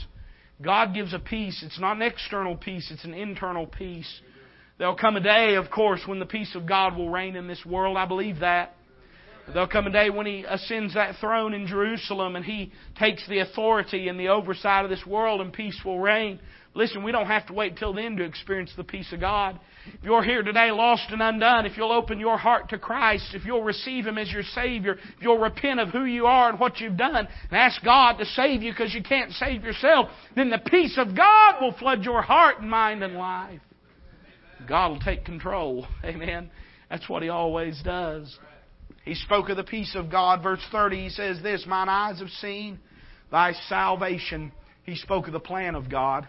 God 0.62 0.94
gives 0.94 1.14
a 1.14 1.20
peace. 1.20 1.64
It's 1.66 1.80
not 1.80 1.96
an 1.96 2.02
external 2.02 2.56
peace, 2.56 2.90
it's 2.92 3.06
an 3.06 3.14
internal 3.14 3.68
peace. 3.68 4.22
There'll 4.78 4.96
come 4.96 5.16
a 5.16 5.22
day, 5.22 5.56
of 5.56 5.70
course, 5.70 6.02
when 6.06 6.20
the 6.20 6.26
peace 6.26 6.56
of 6.56 6.66
God 6.66 6.98
will 6.98 7.10
reign 7.10 7.36
in 7.36 7.48
this 7.48 7.64
world. 7.66 7.96
I 7.96 8.06
believe 8.06 8.40
that. 8.40 8.76
There'll 9.52 9.68
come 9.68 9.88
a 9.88 9.92
day 9.92 10.10
when 10.10 10.26
He 10.26 10.46
ascends 10.48 10.94
that 10.94 11.18
throne 11.20 11.54
in 11.54 11.68
Jerusalem 11.68 12.36
and 12.36 12.46
He 12.46 12.72
takes 12.98 13.28
the 13.28 13.40
authority 13.40 14.08
and 14.08 14.20
the 14.20 14.30
oversight 14.30 14.86
of 14.86 14.90
this 14.90 15.06
world 15.06 15.42
and 15.42 15.52
peace 15.52 15.80
will 15.84 16.00
reign. 16.00 16.40
Listen, 16.76 17.04
we 17.04 17.12
don't 17.12 17.28
have 17.28 17.46
to 17.48 17.54
wait 17.54 17.78
till 17.78 17.94
then 17.94 18.18
to 18.18 18.24
experience 18.24 18.74
the 18.76 18.84
peace 18.84 19.12
of 19.14 19.20
God. 19.20 19.60
If 19.86 20.04
you're 20.04 20.24
here 20.24 20.42
today 20.42 20.72
lost 20.72 21.04
and 21.10 21.22
undone, 21.22 21.68
if 21.68 21.78
you'll 21.78 21.92
open 21.92 22.20
your 22.20 22.38
heart 22.38 22.70
to 22.70 22.80
Christ, 22.80 23.36
if 23.36 23.46
you'll 23.46 23.64
receive 23.64 24.08
Him 24.08 24.18
as 24.18 24.32
your 24.32 24.42
Savior, 24.42 24.94
if 24.94 25.22
you'll 25.22 25.38
repent 25.38 25.80
of 25.80 25.90
who 25.90 26.06
you 26.06 26.26
are 26.26 26.50
and 26.50 26.60
what 26.60 26.80
you've 26.80 26.98
done, 26.98 27.16
and 27.16 27.28
ask 27.52 27.84
God 27.84 28.18
to 28.18 28.26
save 28.26 28.64
you 28.64 28.72
because 28.72 28.94
you 28.94 29.04
can't 29.04 29.32
save 29.34 29.64
yourself, 29.64 30.10
then 30.36 30.50
the 30.50 30.58
peace 30.58 30.98
of 30.98 31.16
God 31.16 31.62
will 31.62 31.74
flood 31.74 32.04
your 32.04 32.24
heart 32.24 32.60
and 32.60 32.70
mind 32.70 33.04
and 33.04 33.16
life. 33.16 33.62
God 34.68 34.88
will 34.90 35.00
take 35.00 35.26
control. 35.26 35.86
Amen. 36.04 36.50
That's 36.90 37.08
what 37.08 37.22
He 37.22 37.30
always 37.30 37.80
does. 37.84 38.36
He 39.06 39.14
spoke 39.14 39.50
of 39.50 39.58
the 39.58 39.64
peace 39.64 39.96
of 39.96 40.10
God. 40.10 40.42
Verse 40.42 40.66
30, 40.72 41.04
he 41.04 41.10
says 41.10 41.42
this 41.44 41.66
Mine 41.68 41.90
eyes 41.90 42.20
have 42.20 42.30
seen 42.30 42.80
thy 43.32 43.54
salvation. 43.68 44.52
He 44.84 44.96
spoke 44.96 45.28
of 45.28 45.34
the 45.34 45.40
plan 45.40 45.76
of 45.76 45.90
God. 45.90 46.28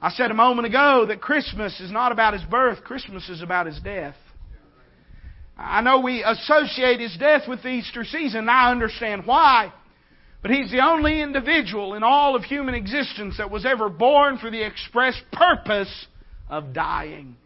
I 0.00 0.10
said 0.10 0.30
a 0.30 0.34
moment 0.34 0.66
ago 0.66 1.06
that 1.08 1.20
Christmas 1.20 1.80
is 1.80 1.90
not 1.90 2.12
about 2.12 2.34
his 2.34 2.44
birth, 2.44 2.84
Christmas 2.84 3.28
is 3.28 3.42
about 3.42 3.66
his 3.66 3.80
death. 3.80 4.14
I 5.56 5.80
know 5.80 6.00
we 6.00 6.22
associate 6.22 7.00
his 7.00 7.16
death 7.16 7.48
with 7.48 7.62
the 7.62 7.70
Easter 7.70 8.04
season, 8.04 8.40
and 8.40 8.50
I 8.50 8.70
understand 8.70 9.26
why. 9.26 9.72
But 10.40 10.52
he's 10.52 10.70
the 10.70 10.84
only 10.84 11.20
individual 11.20 11.94
in 11.94 12.04
all 12.04 12.36
of 12.36 12.44
human 12.44 12.74
existence 12.74 13.38
that 13.38 13.50
was 13.50 13.66
ever 13.66 13.88
born 13.88 14.38
for 14.38 14.50
the 14.50 14.64
express 14.64 15.20
purpose 15.32 16.06
of 16.48 16.72
dying. 16.72 17.36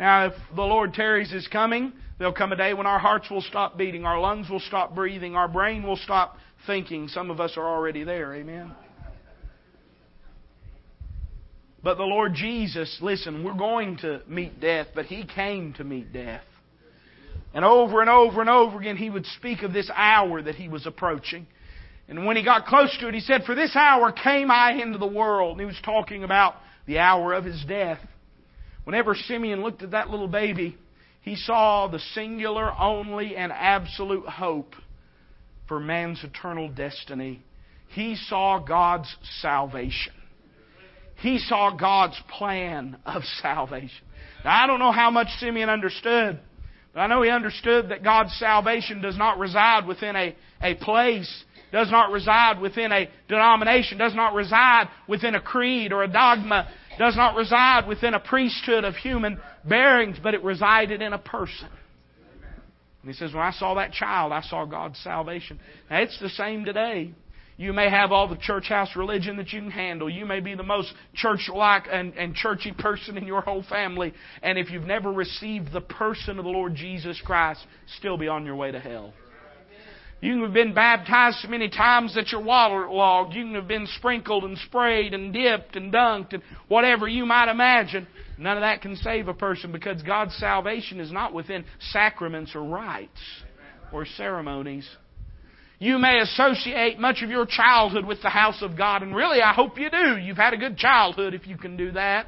Now, 0.00 0.26
if 0.26 0.32
the 0.56 0.62
Lord 0.62 0.92
tarries 0.92 1.30
his 1.30 1.46
coming, 1.46 1.92
there'll 2.18 2.32
come 2.32 2.50
a 2.50 2.56
day 2.56 2.74
when 2.74 2.86
our 2.86 2.98
hearts 2.98 3.30
will 3.30 3.42
stop 3.42 3.78
beating, 3.78 4.04
our 4.04 4.18
lungs 4.18 4.50
will 4.50 4.58
stop 4.58 4.92
breathing, 4.92 5.36
our 5.36 5.46
brain 5.46 5.84
will 5.84 5.96
stop 5.96 6.36
thinking. 6.66 7.06
Some 7.06 7.30
of 7.30 7.40
us 7.40 7.52
are 7.56 7.66
already 7.66 8.02
there. 8.02 8.34
Amen. 8.34 8.72
But 11.84 11.98
the 11.98 12.04
Lord 12.04 12.32
Jesus, 12.34 12.98
listen, 13.02 13.44
we're 13.44 13.52
going 13.52 13.98
to 13.98 14.22
meet 14.26 14.58
death, 14.58 14.88
but 14.94 15.04
He 15.04 15.26
came 15.26 15.74
to 15.74 15.84
meet 15.84 16.12
death. 16.14 16.42
And 17.52 17.64
over 17.64 18.00
and 18.00 18.08
over 18.08 18.40
and 18.40 18.48
over 18.48 18.80
again, 18.80 18.96
He 18.96 19.10
would 19.10 19.26
speak 19.26 19.62
of 19.62 19.74
this 19.74 19.90
hour 19.94 20.40
that 20.40 20.54
He 20.54 20.68
was 20.68 20.86
approaching. 20.86 21.46
And 22.08 22.24
when 22.24 22.36
He 22.36 22.42
got 22.42 22.64
close 22.66 22.96
to 23.00 23.08
it, 23.08 23.14
He 23.14 23.20
said, 23.20 23.44
For 23.44 23.54
this 23.54 23.76
hour 23.76 24.10
came 24.12 24.50
I 24.50 24.72
into 24.82 24.98
the 24.98 25.06
world. 25.06 25.52
And 25.52 25.60
He 25.60 25.66
was 25.66 25.80
talking 25.84 26.24
about 26.24 26.54
the 26.86 26.98
hour 26.98 27.34
of 27.34 27.44
His 27.44 27.62
death. 27.68 28.00
Whenever 28.84 29.14
Simeon 29.14 29.62
looked 29.62 29.82
at 29.82 29.90
that 29.90 30.08
little 30.08 30.28
baby, 30.28 30.78
he 31.20 31.36
saw 31.36 31.88
the 31.88 31.98
singular, 31.98 32.70
only, 32.78 33.34
and 33.34 33.50
absolute 33.50 34.26
hope 34.26 34.74
for 35.66 35.80
man's 35.80 36.22
eternal 36.22 36.68
destiny. 36.68 37.42
He 37.88 38.16
saw 38.16 38.58
God's 38.58 39.14
salvation. 39.40 40.12
He 41.16 41.38
saw 41.38 41.76
God's 41.76 42.20
plan 42.36 42.96
of 43.06 43.22
salvation. 43.40 44.04
Now, 44.44 44.64
I 44.64 44.66
don't 44.66 44.78
know 44.78 44.92
how 44.92 45.10
much 45.10 45.28
Simeon 45.38 45.70
understood, 45.70 46.38
but 46.92 47.00
I 47.00 47.06
know 47.06 47.22
he 47.22 47.30
understood 47.30 47.88
that 47.88 48.04
God's 48.04 48.32
salvation 48.38 49.00
does 49.00 49.16
not 49.16 49.38
reside 49.38 49.86
within 49.86 50.16
a, 50.16 50.36
a 50.62 50.74
place, 50.74 51.44
does 51.72 51.90
not 51.90 52.12
reside 52.12 52.60
within 52.60 52.92
a 52.92 53.08
denomination, 53.28 53.98
does 53.98 54.14
not 54.14 54.34
reside 54.34 54.88
within 55.08 55.34
a 55.34 55.40
creed 55.40 55.92
or 55.92 56.04
a 56.04 56.08
dogma, 56.08 56.68
does 56.98 57.16
not 57.16 57.36
reside 57.36 57.88
within 57.88 58.14
a 58.14 58.20
priesthood 58.20 58.84
of 58.84 58.94
human 58.94 59.40
bearings, 59.68 60.18
but 60.22 60.34
it 60.34 60.44
resided 60.44 61.02
in 61.02 61.12
a 61.12 61.18
person. 61.18 61.68
And 63.02 63.12
he 63.12 63.18
says, 63.18 63.34
When 63.34 63.42
I 63.42 63.50
saw 63.52 63.74
that 63.74 63.92
child, 63.92 64.32
I 64.32 64.42
saw 64.42 64.64
God's 64.64 64.98
salvation. 65.00 65.58
Now, 65.90 66.00
it's 66.00 66.18
the 66.20 66.30
same 66.30 66.64
today. 66.64 67.12
You 67.56 67.72
may 67.72 67.88
have 67.88 68.10
all 68.10 68.26
the 68.26 68.36
church 68.36 68.68
house 68.68 68.96
religion 68.96 69.36
that 69.36 69.52
you 69.52 69.60
can 69.60 69.70
handle. 69.70 70.10
You 70.10 70.26
may 70.26 70.40
be 70.40 70.54
the 70.54 70.64
most 70.64 70.92
church 71.14 71.48
like 71.52 71.84
and, 71.90 72.12
and 72.14 72.34
churchy 72.34 72.72
person 72.72 73.16
in 73.16 73.26
your 73.26 73.42
whole 73.42 73.62
family. 73.62 74.12
And 74.42 74.58
if 74.58 74.70
you've 74.70 74.84
never 74.84 75.12
received 75.12 75.72
the 75.72 75.80
person 75.80 76.38
of 76.38 76.44
the 76.44 76.50
Lord 76.50 76.74
Jesus 76.74 77.20
Christ, 77.24 77.64
still 77.98 78.18
be 78.18 78.26
on 78.26 78.44
your 78.44 78.56
way 78.56 78.72
to 78.72 78.80
hell. 78.80 79.14
You 80.20 80.32
can 80.32 80.42
have 80.44 80.54
been 80.54 80.74
baptized 80.74 81.40
so 81.40 81.48
many 81.48 81.68
times 81.68 82.14
that 82.14 82.32
you're 82.32 82.42
waterlogged. 82.42 83.34
You 83.34 83.44
can 83.44 83.54
have 83.56 83.68
been 83.68 83.86
sprinkled 83.98 84.44
and 84.44 84.56
sprayed 84.56 85.12
and 85.12 85.32
dipped 85.32 85.76
and 85.76 85.92
dunked 85.92 86.32
and 86.32 86.42
whatever 86.68 87.06
you 87.06 87.26
might 87.26 87.50
imagine. 87.50 88.06
None 88.38 88.56
of 88.56 88.62
that 88.62 88.80
can 88.80 88.96
save 88.96 89.28
a 89.28 89.34
person 89.34 89.70
because 89.70 90.02
God's 90.02 90.34
salvation 90.36 90.98
is 90.98 91.12
not 91.12 91.34
within 91.34 91.64
sacraments 91.92 92.54
or 92.54 92.64
rites 92.64 93.20
or 93.92 94.06
ceremonies. 94.06 94.88
You 95.78 95.98
may 95.98 96.20
associate 96.20 96.98
much 96.98 97.22
of 97.22 97.30
your 97.30 97.46
childhood 97.46 98.04
with 98.04 98.22
the 98.22 98.30
house 98.30 98.62
of 98.62 98.76
God, 98.76 99.02
and 99.02 99.14
really, 99.14 99.42
I 99.42 99.52
hope 99.52 99.78
you 99.78 99.90
do. 99.90 100.16
You've 100.18 100.36
had 100.36 100.54
a 100.54 100.56
good 100.56 100.76
childhood 100.76 101.34
if 101.34 101.46
you 101.46 101.56
can 101.56 101.76
do 101.76 101.92
that. 101.92 102.26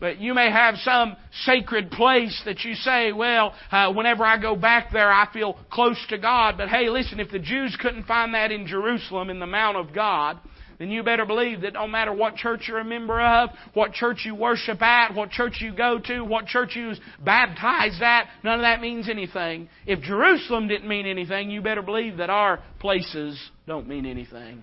But 0.00 0.20
you 0.20 0.32
may 0.32 0.50
have 0.50 0.76
some 0.76 1.16
sacred 1.42 1.90
place 1.90 2.40
that 2.44 2.62
you 2.62 2.74
say, 2.74 3.10
well, 3.12 3.52
uh, 3.72 3.92
whenever 3.92 4.24
I 4.24 4.40
go 4.40 4.54
back 4.54 4.92
there, 4.92 5.10
I 5.10 5.26
feel 5.32 5.58
close 5.72 5.98
to 6.10 6.18
God. 6.18 6.56
But 6.56 6.68
hey, 6.68 6.88
listen, 6.88 7.18
if 7.18 7.32
the 7.32 7.40
Jews 7.40 7.76
couldn't 7.80 8.04
find 8.06 8.32
that 8.34 8.52
in 8.52 8.66
Jerusalem, 8.66 9.28
in 9.28 9.40
the 9.40 9.46
Mount 9.46 9.76
of 9.76 9.92
God, 9.92 10.38
then 10.78 10.90
you 10.90 11.02
better 11.02 11.26
believe 11.26 11.62
that 11.62 11.74
no 11.74 11.86
matter 11.88 12.12
what 12.12 12.36
church 12.36 12.66
you're 12.68 12.78
a 12.78 12.84
member 12.84 13.20
of, 13.20 13.50
what 13.74 13.92
church 13.92 14.22
you 14.24 14.34
worship 14.34 14.80
at, 14.80 15.14
what 15.14 15.30
church 15.30 15.58
you 15.60 15.74
go 15.74 15.98
to, 15.98 16.20
what 16.24 16.46
church 16.46 16.76
you 16.76 16.92
baptized 17.24 18.00
at, 18.00 18.28
none 18.44 18.60
of 18.60 18.62
that 18.62 18.80
means 18.80 19.08
anything. 19.08 19.68
If 19.86 20.00
Jerusalem 20.00 20.68
didn't 20.68 20.88
mean 20.88 21.06
anything, 21.06 21.50
you 21.50 21.62
better 21.62 21.82
believe 21.82 22.18
that 22.18 22.30
our 22.30 22.62
places 22.78 23.40
don't 23.66 23.88
mean 23.88 24.06
anything. 24.06 24.62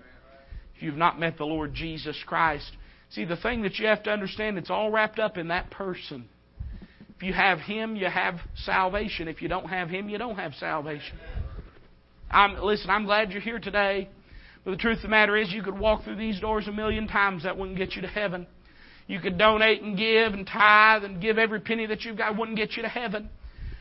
If 0.75 0.83
you've 0.83 0.95
not 0.95 1.19
met 1.19 1.37
the 1.37 1.45
Lord 1.45 1.73
Jesus 1.73 2.17
Christ, 2.25 2.71
See, 3.15 3.25
the 3.25 3.37
thing 3.37 3.61
that 3.61 3.77
you 3.77 3.87
have 3.87 4.03
to 4.03 4.11
understand, 4.11 4.57
it's 4.57 4.69
all 4.69 4.91
wrapped 4.91 5.19
up 5.19 5.37
in 5.37 5.49
that 5.49 5.71
person. 5.71 6.27
If 7.15 7.23
you 7.23 7.33
have 7.33 7.59
Him, 7.59 7.95
you 7.95 8.07
have 8.07 8.35
salvation. 8.65 9.27
If 9.27 9.41
you 9.41 9.47
don't 9.47 9.67
have 9.69 9.89
Him, 9.89 10.09
you 10.09 10.17
don't 10.17 10.35
have 10.35 10.53
salvation. 10.55 11.17
I'm, 12.29 12.61
listen, 12.61 12.89
I'm 12.89 13.05
glad 13.05 13.31
you're 13.31 13.41
here 13.41 13.59
today. 13.59 14.09
But 14.65 14.71
the 14.71 14.77
truth 14.77 14.97
of 14.97 15.03
the 15.03 15.07
matter 15.09 15.37
is, 15.37 15.53
you 15.53 15.61
could 15.61 15.77
walk 15.77 16.03
through 16.03 16.15
these 16.15 16.39
doors 16.39 16.67
a 16.67 16.71
million 16.71 17.07
times. 17.07 17.43
That 17.43 17.55
wouldn't 17.55 17.77
get 17.77 17.95
you 17.95 18.01
to 18.01 18.07
heaven. 18.07 18.47
You 19.07 19.19
could 19.19 19.37
donate 19.37 19.83
and 19.83 19.95
give 19.95 20.33
and 20.33 20.45
tithe 20.45 21.03
and 21.03 21.21
give 21.21 21.37
every 21.37 21.59
penny 21.59 21.85
that 21.85 22.03
you've 22.03 22.17
got. 22.17 22.35
wouldn't 22.35 22.57
get 22.57 22.75
you 22.75 22.81
to 22.81 22.89
heaven. 22.89 23.29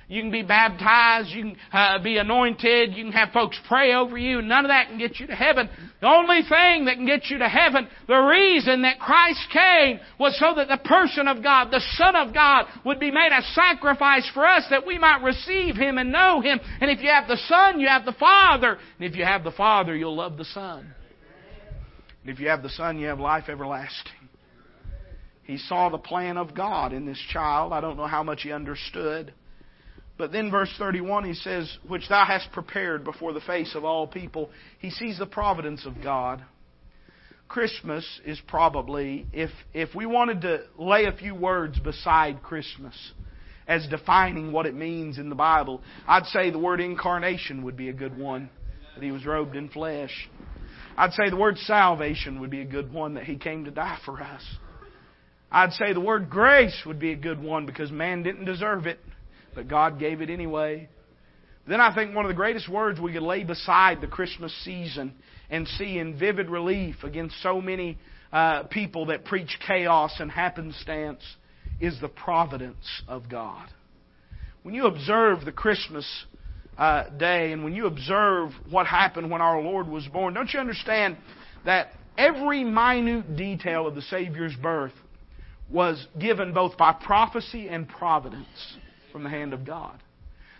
You 0.08 0.20
can 0.20 0.30
be 0.30 0.42
baptized. 0.42 1.30
You 1.30 1.42
can 1.42 1.56
uh, 1.72 2.02
be 2.02 2.18
anointed. 2.18 2.94
You 2.94 3.04
can 3.04 3.12
have 3.12 3.30
folks 3.30 3.58
pray 3.66 3.94
over 3.94 4.18
you. 4.18 4.42
None 4.42 4.64
of 4.64 4.68
that 4.68 4.88
can 4.88 4.98
get 4.98 5.18
you 5.18 5.26
to 5.26 5.34
heaven. 5.34 5.68
The 6.00 6.06
only 6.06 6.42
thing 6.42 6.84
that 6.84 6.96
can 6.96 7.06
get 7.06 7.30
you 7.30 7.38
to 7.38 7.48
heaven, 7.48 7.88
the 8.06 8.18
reason 8.18 8.82
that 8.82 8.98
Christ 8.98 9.40
came 9.52 10.00
was 10.18 10.38
so 10.38 10.54
that 10.56 10.68
the 10.68 10.86
person 10.86 11.26
of 11.26 11.42
God, 11.42 11.70
the 11.70 11.82
Son 11.96 12.14
of 12.16 12.34
God, 12.34 12.66
would 12.84 13.00
be 13.00 13.10
made 13.10 13.30
a 13.32 13.42
sacrifice 13.54 14.30
for 14.34 14.46
us 14.46 14.64
that 14.70 14.86
we 14.86 14.98
might 14.98 15.22
receive 15.22 15.76
Him 15.76 15.98
and 15.98 16.12
know 16.12 16.40
Him. 16.40 16.60
And 16.80 16.90
if 16.90 17.00
you 17.00 17.08
have 17.08 17.26
the 17.26 17.38
Son, 17.48 17.80
you 17.80 17.88
have 17.88 18.04
the 18.04 18.12
Father. 18.12 18.78
And 18.98 19.08
if 19.10 19.16
you 19.16 19.24
have 19.24 19.44
the 19.44 19.52
Father, 19.52 19.96
you'll 19.96 20.16
love 20.16 20.36
the 20.36 20.44
Son. 20.44 20.94
And 22.22 22.32
if 22.32 22.40
you 22.40 22.48
have 22.48 22.62
the 22.62 22.70
Son, 22.70 22.98
you 22.98 23.06
have 23.08 23.20
life 23.20 23.44
everlasting. 23.48 24.12
He 25.44 25.58
saw 25.58 25.90
the 25.90 25.98
plan 25.98 26.38
of 26.38 26.54
God 26.54 26.92
in 26.92 27.04
this 27.04 27.20
child. 27.30 27.72
I 27.72 27.80
don't 27.80 27.98
know 27.98 28.06
how 28.06 28.22
much 28.22 28.42
he 28.42 28.52
understood. 28.52 29.32
But 30.16 30.30
then 30.30 30.50
verse 30.50 30.72
31 30.78 31.24
he 31.24 31.34
says, 31.34 31.78
Which 31.88 32.08
thou 32.08 32.24
hast 32.24 32.52
prepared 32.52 33.04
before 33.04 33.32
the 33.32 33.40
face 33.40 33.74
of 33.74 33.84
all 33.84 34.06
people. 34.06 34.50
He 34.78 34.90
sees 34.90 35.18
the 35.18 35.26
providence 35.26 35.86
of 35.86 36.02
God. 36.02 36.44
Christmas 37.48 38.20
is 38.24 38.40
probably, 38.46 39.26
if, 39.32 39.50
if 39.72 39.94
we 39.94 40.06
wanted 40.06 40.40
to 40.42 40.64
lay 40.78 41.04
a 41.04 41.12
few 41.12 41.34
words 41.34 41.78
beside 41.78 42.42
Christmas 42.42 42.94
as 43.66 43.86
defining 43.88 44.52
what 44.52 44.66
it 44.66 44.74
means 44.74 45.18
in 45.18 45.28
the 45.28 45.34
Bible, 45.34 45.80
I'd 46.06 46.26
say 46.26 46.50
the 46.50 46.58
word 46.58 46.80
incarnation 46.80 47.64
would 47.64 47.76
be 47.76 47.88
a 47.88 47.92
good 47.92 48.16
one, 48.16 48.50
that 48.94 49.04
He 49.04 49.10
was 49.10 49.26
robed 49.26 49.56
in 49.56 49.68
flesh. 49.68 50.28
I'd 50.96 51.12
say 51.12 51.28
the 51.28 51.36
word 51.36 51.58
salvation 51.58 52.40
would 52.40 52.50
be 52.50 52.60
a 52.60 52.66
good 52.66 52.92
one, 52.92 53.14
that 53.14 53.24
He 53.24 53.36
came 53.36 53.64
to 53.64 53.70
die 53.70 53.98
for 54.04 54.20
us. 54.20 54.42
I'd 55.50 55.72
say 55.72 55.92
the 55.92 56.00
word 56.00 56.30
grace 56.30 56.82
would 56.86 56.98
be 56.98 57.12
a 57.12 57.16
good 57.16 57.40
one 57.40 57.66
because 57.66 57.90
man 57.92 58.22
didn't 58.22 58.46
deserve 58.46 58.86
it 58.86 58.98
but 59.54 59.68
God 59.68 59.98
gave 59.98 60.20
it 60.20 60.30
anyway. 60.30 60.88
Then 61.66 61.80
I 61.80 61.94
think 61.94 62.14
one 62.14 62.24
of 62.24 62.28
the 62.28 62.34
greatest 62.34 62.68
words 62.68 63.00
we 63.00 63.12
could 63.12 63.22
lay 63.22 63.44
beside 63.44 64.00
the 64.00 64.06
Christmas 64.06 64.54
season 64.64 65.14
and 65.48 65.66
see 65.66 65.98
in 65.98 66.18
vivid 66.18 66.50
relief 66.50 66.96
against 67.02 67.40
so 67.42 67.60
many 67.60 67.98
uh, 68.32 68.64
people 68.64 69.06
that 69.06 69.24
preach 69.24 69.58
chaos 69.66 70.14
and 70.18 70.30
happenstance 70.30 71.22
is 71.80 71.98
the 72.00 72.08
providence 72.08 73.02
of 73.08 73.28
God. 73.28 73.68
When 74.62 74.74
you 74.74 74.86
observe 74.86 75.44
the 75.44 75.52
Christmas 75.52 76.06
uh, 76.76 77.08
day 77.10 77.52
and 77.52 77.64
when 77.64 77.74
you 77.74 77.86
observe 77.86 78.50
what 78.70 78.86
happened 78.86 79.30
when 79.30 79.40
our 79.40 79.60
Lord 79.60 79.88
was 79.88 80.06
born, 80.08 80.34
don't 80.34 80.52
you 80.52 80.60
understand 80.60 81.16
that 81.64 81.88
every 82.18 82.64
minute 82.64 83.36
detail 83.36 83.86
of 83.86 83.94
the 83.94 84.02
Savior's 84.02 84.56
birth 84.56 84.92
was 85.70 86.06
given 86.18 86.52
both 86.52 86.76
by 86.76 86.92
prophecy 86.92 87.68
and 87.68 87.88
providence? 87.88 88.46
From 89.14 89.22
the 89.22 89.30
hand 89.30 89.54
of 89.54 89.64
God. 89.64 90.02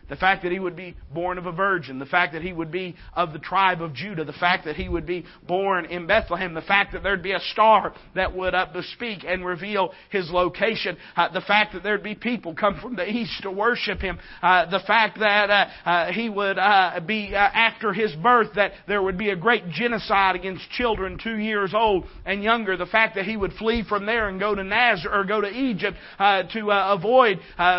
The 0.08 0.16
fact 0.16 0.42
that 0.42 0.52
he 0.52 0.58
would 0.58 0.76
be 0.76 0.96
born 1.12 1.38
of 1.38 1.46
a 1.46 1.52
virgin, 1.52 1.98
the 1.98 2.06
fact 2.06 2.34
that 2.34 2.42
he 2.42 2.52
would 2.52 2.70
be 2.70 2.94
of 3.14 3.32
the 3.32 3.38
tribe 3.38 3.80
of 3.80 3.94
Judah, 3.94 4.24
the 4.24 4.34
fact 4.34 4.66
that 4.66 4.76
he 4.76 4.88
would 4.88 5.06
be 5.06 5.24
born 5.46 5.86
in 5.86 6.06
Bethlehem, 6.06 6.52
the 6.52 6.62
fact 6.62 6.92
that 6.92 7.02
there'd 7.02 7.22
be 7.22 7.32
a 7.32 7.40
star 7.52 7.94
that 8.14 8.34
would 8.36 8.54
uh, 8.54 8.66
speak 8.94 9.24
and 9.26 9.44
reveal 9.44 9.92
his 10.10 10.30
location, 10.30 10.96
uh, 11.16 11.32
the 11.32 11.40
fact 11.40 11.72
that 11.72 11.82
there'd 11.82 12.02
be 12.02 12.14
people 12.14 12.54
come 12.54 12.78
from 12.80 12.96
the 12.96 13.08
east 13.08 13.42
to 13.42 13.50
worship 13.50 14.00
him, 14.00 14.18
uh, 14.42 14.68
the 14.70 14.80
fact 14.86 15.18
that 15.20 15.50
uh, 15.50 15.88
uh, 15.88 16.12
he 16.12 16.28
would 16.28 16.58
uh, 16.58 17.00
be 17.06 17.34
after 17.34 17.92
his 17.92 18.14
birth 18.16 18.48
that 18.56 18.72
there 18.86 19.02
would 19.02 19.16
be 19.16 19.30
a 19.30 19.36
great 19.36 19.68
genocide 19.70 20.36
against 20.36 20.68
children 20.70 21.18
two 21.22 21.38
years 21.38 21.72
old 21.74 22.04
and 22.26 22.42
younger, 22.42 22.76
the 22.76 22.86
fact 22.86 23.14
that 23.14 23.24
he 23.24 23.36
would 23.36 23.52
flee 23.54 23.82
from 23.88 24.04
there 24.04 24.28
and 24.28 24.38
go 24.38 24.54
to 24.54 24.62
Nazareth 24.62 25.14
or 25.14 25.24
go 25.24 25.40
to 25.40 25.48
Egypt 25.48 25.96
to 26.18 26.92
avoid 26.92 27.38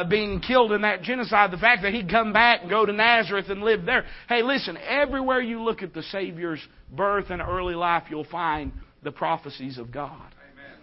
being 0.09 0.39
killed 0.39 0.71
in 0.71 0.81
that 0.81 1.03
genocide, 1.03 1.51
the 1.51 1.57
fact 1.57 1.83
that 1.83 1.93
he 1.93 2.03
come 2.15 2.31
back 2.31 2.61
and 2.61 2.69
go 2.69 2.85
to 2.85 2.93
Nazareth 2.93 3.49
and 3.49 3.61
live 3.61 3.85
there. 3.85 4.05
Hey, 4.29 4.41
listen, 4.41 4.77
everywhere 4.77 5.41
you 5.41 5.61
look 5.61 5.83
at 5.83 5.93
the 5.93 6.03
Savior's 6.03 6.61
birth 6.95 7.29
and 7.29 7.41
early 7.41 7.75
life, 7.75 8.03
you'll 8.09 8.23
find 8.23 8.71
the 9.03 9.11
prophecies 9.11 9.77
of 9.77 9.91
God. 9.91 10.33
Amen. 10.53 10.79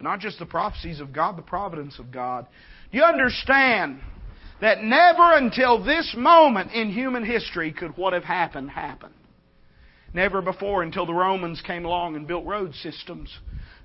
Not 0.00 0.18
just 0.18 0.40
the 0.40 0.46
prophecies 0.46 0.98
of 0.98 1.12
God, 1.12 1.38
the 1.38 1.42
providence 1.42 2.00
of 2.00 2.10
God. 2.10 2.46
Do 2.90 2.98
You 2.98 3.04
understand 3.04 4.00
that 4.60 4.82
never 4.82 5.36
until 5.36 5.84
this 5.84 6.12
moment 6.18 6.72
in 6.72 6.90
human 6.90 7.24
history 7.24 7.72
could 7.72 7.96
what 7.96 8.12
have 8.12 8.24
happened 8.24 8.70
happen. 8.70 9.12
Never 10.12 10.42
before 10.42 10.82
until 10.82 11.06
the 11.06 11.14
Romans 11.14 11.62
came 11.64 11.84
along 11.84 12.16
and 12.16 12.26
built 12.26 12.46
road 12.46 12.74
systems. 12.74 13.32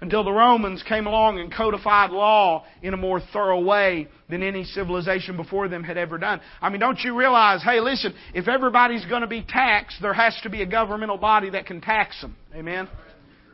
Until 0.01 0.23
the 0.23 0.31
Romans 0.31 0.83
came 0.89 1.05
along 1.05 1.39
and 1.39 1.53
codified 1.53 2.09
law 2.09 2.65
in 2.81 2.95
a 2.95 2.97
more 2.97 3.21
thorough 3.31 3.61
way 3.61 4.07
than 4.31 4.41
any 4.41 4.63
civilization 4.63 5.37
before 5.37 5.67
them 5.67 5.83
had 5.83 5.95
ever 5.95 6.17
done. 6.17 6.41
I 6.59 6.69
mean, 6.69 6.79
don't 6.79 6.99
you 6.99 7.15
realize, 7.15 7.61
hey, 7.63 7.79
listen, 7.79 8.15
if 8.33 8.47
everybody's 8.47 9.05
going 9.05 9.21
to 9.21 9.27
be 9.27 9.45
taxed, 9.47 9.97
there 10.01 10.13
has 10.13 10.35
to 10.41 10.49
be 10.49 10.63
a 10.63 10.65
governmental 10.65 11.17
body 11.17 11.51
that 11.51 11.67
can 11.67 11.81
tax 11.81 12.19
them. 12.19 12.35
Amen? 12.55 12.89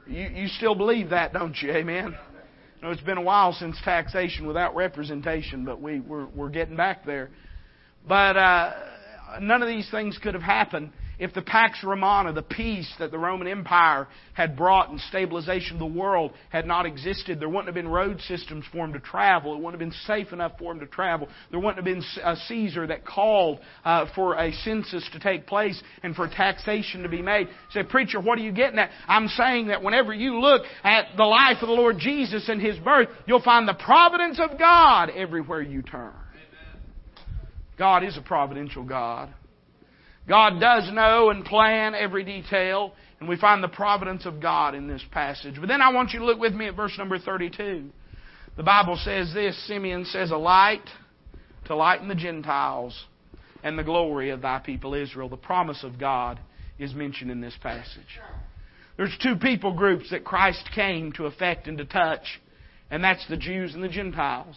You, 0.08 0.24
you 0.24 0.48
still 0.48 0.74
believe 0.74 1.10
that, 1.10 1.34
don't 1.34 1.56
you? 1.62 1.70
Amen? 1.72 2.16
You 2.78 2.82
know, 2.82 2.92
it's 2.92 3.02
been 3.02 3.18
a 3.18 3.22
while 3.22 3.52
since 3.52 3.76
taxation 3.84 4.48
without 4.48 4.74
representation, 4.74 5.66
but 5.66 5.82
we, 5.82 6.00
we're, 6.00 6.28
we're 6.28 6.50
getting 6.50 6.78
back 6.78 7.06
there. 7.06 7.30
But 8.08 8.38
uh, 8.38 8.74
none 9.42 9.62
of 9.62 9.68
these 9.68 9.92
things 9.92 10.18
could 10.24 10.34
have 10.34 10.44
happened 10.44 10.92
if 11.20 11.34
the 11.34 11.42
Pax 11.42 11.84
Romana, 11.84 12.32
the 12.32 12.44
peace 12.44 12.92
that 13.00 13.10
the 13.10 13.18
Roman 13.18 13.48
Empire 13.48 14.08
had 14.34 14.56
brought 14.56 14.90
and 14.90 15.00
stabilization 15.02 15.74
of 15.74 15.80
the 15.80 16.00
world 16.00 16.32
had 16.50 16.68
not 16.68 16.86
existed, 16.86 17.40
there 17.40 17.50
wouldn't 17.50 17.66
have 17.66 17.76
been 17.76 17.88
road 17.88 18.22
systems 18.22 18.66
for 18.72 18.86
him 18.86 18.94
to 18.94 19.00
travel. 19.00 19.54
It 19.54 19.58
wouldn't 19.58 19.82
have 19.82 19.90
been 19.90 20.00
safe 20.06 20.32
enough 20.32 20.54
for 20.60 20.72
him 20.72 20.80
to 20.80 20.86
travel. 20.86 21.28
There 21.50 21.60
wouldn't 21.60 21.78
have 21.78 21.86
been 21.86 22.04
a 22.24 22.36
Caesar 22.48 22.86
that 22.88 23.06
called 23.06 23.60
uh, 23.84 24.06
for 24.14 24.36
a 24.36 24.54
census 24.64 25.08
to 25.14 25.20
take 25.20 25.48
place 25.48 25.82
and 26.04 26.16
for 26.16 26.28
taxation 26.28 27.02
to 27.02 27.10
be 27.10 27.24
made. 27.24 27.48
Say, 27.72 27.82
preacher, 27.84 28.20
what 28.20 28.38
are 28.38 28.44
you 28.44 28.52
getting 28.52 28.78
at? 28.78 28.92
I'm 29.08 29.28
saying 29.28 29.68
that 29.68 29.82
whenever 29.82 30.14
you 30.14 30.40
look 30.40 30.64
at 30.84 31.18
the 31.18 31.24
life 31.24 31.58
of 31.62 31.68
the 31.68 31.74
Lord 31.74 31.98
Jesus 31.98 32.48
and 32.48 32.62
His 32.62 32.78
birth, 32.78 33.10
you'll 33.26 33.42
find 33.42 33.68
the 33.68 33.74
providence 33.74 34.40
of 34.40 34.60
God 34.60 35.10
everywhere 35.10 35.62
you 35.64 35.82
turn. 35.82 36.14
God 37.78 38.04
is 38.04 38.18
a 38.18 38.22
providential 38.22 38.84
God. 38.84 39.34
God 40.28 40.60
does 40.60 40.92
know 40.92 41.30
and 41.30 41.46
plan 41.46 41.96
every 41.96 42.24
detail, 42.24 42.94
and 43.20 43.30
we 43.30 43.38
find 43.38 43.64
the 43.64 43.70
providence 43.70 44.26
of 44.26 44.42
God 44.42 44.76
in 44.76 44.88
this 44.88 45.04
passage. 45.12 45.56
But 45.60 45.68
then 45.68 45.82
I 45.82 45.94
want 45.94 46.12
you 46.12 46.20
to 46.20 46.26
look 46.26 46.40
with 46.40 46.54
me 46.54 46.68
at 46.68 46.76
verse 46.76 46.98
number 46.98 47.18
32. 47.18 47.90
The 48.58 48.64
Bible 48.64 49.00
says 49.02 49.34
this 49.34 49.58
Simeon 49.68 50.06
says, 50.06 50.32
A 50.32 50.38
light 50.38 50.88
to 51.66 51.76
lighten 51.76 52.08
the 52.08 52.16
Gentiles 52.16 53.06
and 53.64 53.78
the 53.78 53.84
glory 53.84 54.30
of 54.32 54.42
thy 54.42 54.60
people 54.60 54.94
Israel. 54.94 55.30
The 55.30 55.38
promise 55.38 55.84
of 55.84 56.00
God 56.00 56.40
is 56.78 56.94
mentioned 56.94 57.32
in 57.32 57.42
this 57.42 57.56
passage. 57.62 58.20
There's 58.98 59.16
two 59.22 59.36
people 59.36 59.74
groups 59.74 60.10
that 60.10 60.26
Christ 60.26 60.70
came 60.74 61.12
to 61.14 61.26
affect 61.26 61.68
and 61.68 61.78
to 61.78 61.86
touch, 61.86 62.42
and 62.90 63.04
that's 63.04 63.26
the 63.30 63.38
Jews 63.38 63.76
and 63.76 63.84
the 63.84 63.90
Gentiles. 63.90 64.56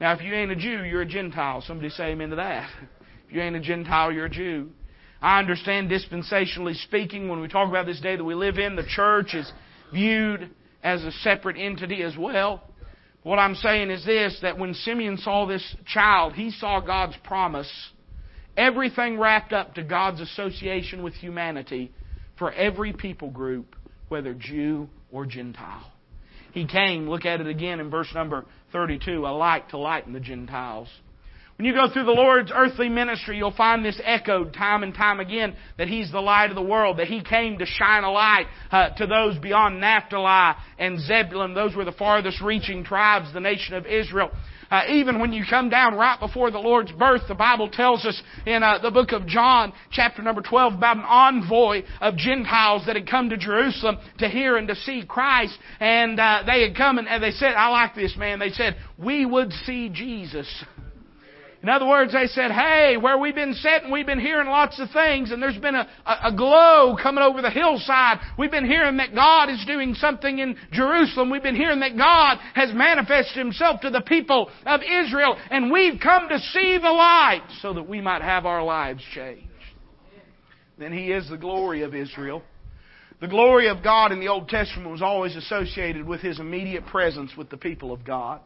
Now, 0.00 0.12
if 0.12 0.22
you 0.22 0.32
ain't 0.34 0.50
a 0.50 0.56
Jew, 0.56 0.84
you're 0.84 1.02
a 1.02 1.06
Gentile. 1.06 1.60
Somebody 1.60 1.90
say 1.90 2.12
amen 2.12 2.30
to 2.30 2.36
that. 2.36 2.70
If 3.26 3.32
you 3.32 3.40
ain't 3.40 3.56
a 3.56 3.60
Gentile, 3.60 4.12
you're 4.12 4.26
a 4.26 4.30
Jew. 4.30 4.68
I 5.24 5.38
understand 5.38 5.90
dispensationally 5.90 6.76
speaking, 6.82 7.30
when 7.30 7.40
we 7.40 7.48
talk 7.48 7.70
about 7.70 7.86
this 7.86 7.98
day 7.98 8.14
that 8.14 8.22
we 8.22 8.34
live 8.34 8.58
in, 8.58 8.76
the 8.76 8.84
church 8.86 9.32
is 9.32 9.50
viewed 9.90 10.50
as 10.82 11.02
a 11.02 11.10
separate 11.12 11.56
entity 11.58 12.02
as 12.02 12.14
well. 12.14 12.62
What 13.22 13.38
I'm 13.38 13.54
saying 13.54 13.90
is 13.90 14.04
this 14.04 14.38
that 14.42 14.58
when 14.58 14.74
Simeon 14.74 15.16
saw 15.16 15.46
this 15.46 15.64
child, 15.86 16.34
he 16.34 16.50
saw 16.50 16.80
God's 16.80 17.16
promise, 17.24 17.72
everything 18.54 19.18
wrapped 19.18 19.54
up 19.54 19.76
to 19.76 19.82
God's 19.82 20.20
association 20.20 21.02
with 21.02 21.14
humanity 21.14 21.90
for 22.38 22.52
every 22.52 22.92
people 22.92 23.30
group, 23.30 23.76
whether 24.08 24.34
Jew 24.34 24.90
or 25.10 25.24
Gentile. 25.24 25.90
He 26.52 26.66
came, 26.66 27.08
look 27.08 27.24
at 27.24 27.40
it 27.40 27.46
again 27.46 27.80
in 27.80 27.88
verse 27.88 28.12
number 28.12 28.44
32, 28.72 29.26
a 29.26 29.32
light 29.32 29.70
to 29.70 29.78
lighten 29.78 30.12
the 30.12 30.20
Gentiles 30.20 30.90
when 31.56 31.66
you 31.66 31.72
go 31.72 31.88
through 31.92 32.04
the 32.04 32.10
Lord's 32.10 32.50
earthly 32.52 32.88
ministry, 32.88 33.36
you'll 33.36 33.52
find 33.52 33.84
this 33.84 34.00
echoed 34.02 34.52
time 34.54 34.82
and 34.82 34.92
time 34.92 35.20
again 35.20 35.54
that 35.78 35.86
He's 35.86 36.10
the 36.10 36.20
light 36.20 36.50
of 36.50 36.56
the 36.56 36.62
world, 36.62 36.98
that 36.98 37.06
He 37.06 37.22
came 37.22 37.58
to 37.58 37.66
shine 37.66 38.02
a 38.02 38.10
light 38.10 38.46
uh, 38.72 38.90
to 38.96 39.06
those 39.06 39.38
beyond 39.38 39.80
Naphtali 39.80 40.56
and 40.78 40.98
Zebulun. 41.00 41.54
Those 41.54 41.76
were 41.76 41.84
the 41.84 41.92
farthest 41.92 42.40
reaching 42.40 42.82
tribes, 42.82 43.32
the 43.32 43.40
nation 43.40 43.74
of 43.74 43.86
Israel. 43.86 44.30
Uh, 44.68 44.82
even 44.88 45.20
when 45.20 45.32
you 45.32 45.44
come 45.48 45.68
down 45.68 45.94
right 45.94 46.18
before 46.18 46.50
the 46.50 46.58
Lord's 46.58 46.90
birth, 46.90 47.22
the 47.28 47.34
Bible 47.34 47.68
tells 47.70 48.04
us 48.04 48.20
in 48.44 48.64
uh, 48.64 48.78
the 48.82 48.90
book 48.90 49.12
of 49.12 49.24
John, 49.26 49.72
chapter 49.92 50.22
number 50.22 50.42
12, 50.42 50.74
about 50.74 50.96
an 50.96 51.04
envoy 51.04 51.82
of 52.00 52.16
Gentiles 52.16 52.82
that 52.86 52.96
had 52.96 53.08
come 53.08 53.30
to 53.30 53.36
Jerusalem 53.36 53.98
to 54.18 54.28
hear 54.28 54.56
and 54.56 54.66
to 54.66 54.74
see 54.74 55.04
Christ. 55.06 55.56
And 55.78 56.18
uh, 56.18 56.42
they 56.46 56.66
had 56.66 56.76
come 56.76 56.98
and, 56.98 57.06
and 57.06 57.22
they 57.22 57.30
said, 57.30 57.52
I 57.54 57.68
like 57.68 57.94
this 57.94 58.16
man. 58.16 58.40
They 58.40 58.50
said, 58.50 58.76
we 58.98 59.24
would 59.24 59.52
see 59.52 59.90
Jesus. 59.90 60.48
In 61.64 61.70
other 61.70 61.86
words, 61.86 62.12
they 62.12 62.26
said, 62.26 62.50
hey, 62.50 62.98
where 62.98 63.16
we've 63.16 63.34
been 63.34 63.54
sitting, 63.54 63.90
we've 63.90 64.04
been 64.04 64.20
hearing 64.20 64.48
lots 64.48 64.78
of 64.78 64.90
things, 64.90 65.30
and 65.30 65.42
there's 65.42 65.56
been 65.56 65.74
a, 65.74 65.88
a, 66.04 66.30
glow 66.30 66.94
coming 67.02 67.24
over 67.24 67.40
the 67.40 67.48
hillside. 67.48 68.18
We've 68.38 68.50
been 68.50 68.66
hearing 68.66 68.98
that 68.98 69.14
God 69.14 69.48
is 69.48 69.64
doing 69.66 69.94
something 69.94 70.40
in 70.40 70.58
Jerusalem. 70.72 71.30
We've 71.30 71.42
been 71.42 71.56
hearing 71.56 71.80
that 71.80 71.96
God 71.96 72.36
has 72.52 72.68
manifested 72.74 73.38
Himself 73.38 73.80
to 73.80 73.88
the 73.88 74.02
people 74.02 74.50
of 74.66 74.82
Israel, 74.82 75.38
and 75.50 75.72
we've 75.72 75.98
come 76.02 76.28
to 76.28 76.38
see 76.38 76.76
the 76.76 76.90
light 76.90 77.44
so 77.62 77.72
that 77.72 77.88
we 77.88 78.02
might 78.02 78.20
have 78.20 78.44
our 78.44 78.62
lives 78.62 79.02
changed. 79.14 79.48
Then 80.76 80.92
He 80.92 81.12
is 81.12 81.30
the 81.30 81.38
glory 81.38 81.80
of 81.80 81.94
Israel. 81.94 82.42
The 83.22 83.28
glory 83.28 83.68
of 83.68 83.82
God 83.82 84.12
in 84.12 84.20
the 84.20 84.28
Old 84.28 84.50
Testament 84.50 84.90
was 84.90 85.00
always 85.00 85.34
associated 85.34 86.06
with 86.06 86.20
His 86.20 86.40
immediate 86.40 86.84
presence 86.84 87.30
with 87.38 87.48
the 87.48 87.56
people 87.56 87.90
of 87.90 88.04
God. 88.04 88.42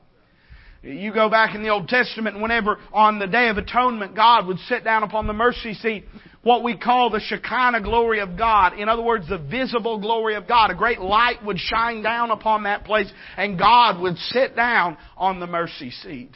You 0.83 1.13
go 1.13 1.29
back 1.29 1.57
in 1.57 1.63
the 1.63 1.71
Old 1.71 1.89
Testament, 1.89 2.41
whenever 2.41 2.79
on 2.93 3.19
the 3.19 3.27
Day 3.27 3.49
of 3.49 3.59
Atonement, 3.59 4.15
God 4.15 4.47
would 4.47 4.59
sit 4.61 4.85
down 4.85 5.03
upon 5.03 5.27
the 5.27 5.33
mercy 5.33 5.75
seat, 5.75 6.05
what 6.43 6.63
we 6.63 6.77
call 6.77 7.11
the 7.11 7.21
Shekinah 7.21 7.83
glory 7.83 8.21
of 8.21 8.39
God. 8.39 8.79
In 8.79 8.89
other 8.89 9.03
words, 9.03 9.29
the 9.29 9.39
visible 9.39 9.99
glory 9.99 10.37
of 10.37 10.47
God. 10.47 10.71
A 10.71 10.77
great 10.77 11.01
light 11.01 11.45
would 11.45 11.59
shine 11.59 12.03
down 12.03 12.31
upon 12.31 12.63
that 12.63 12.85
place, 12.85 13.11
and 13.37 13.59
God 13.59 14.01
would 14.01 14.17
sit 14.19 14.55
down 14.55 14.97
on 15.17 15.41
the 15.41 15.49
mercy 15.49 15.91
seat. 15.91 16.31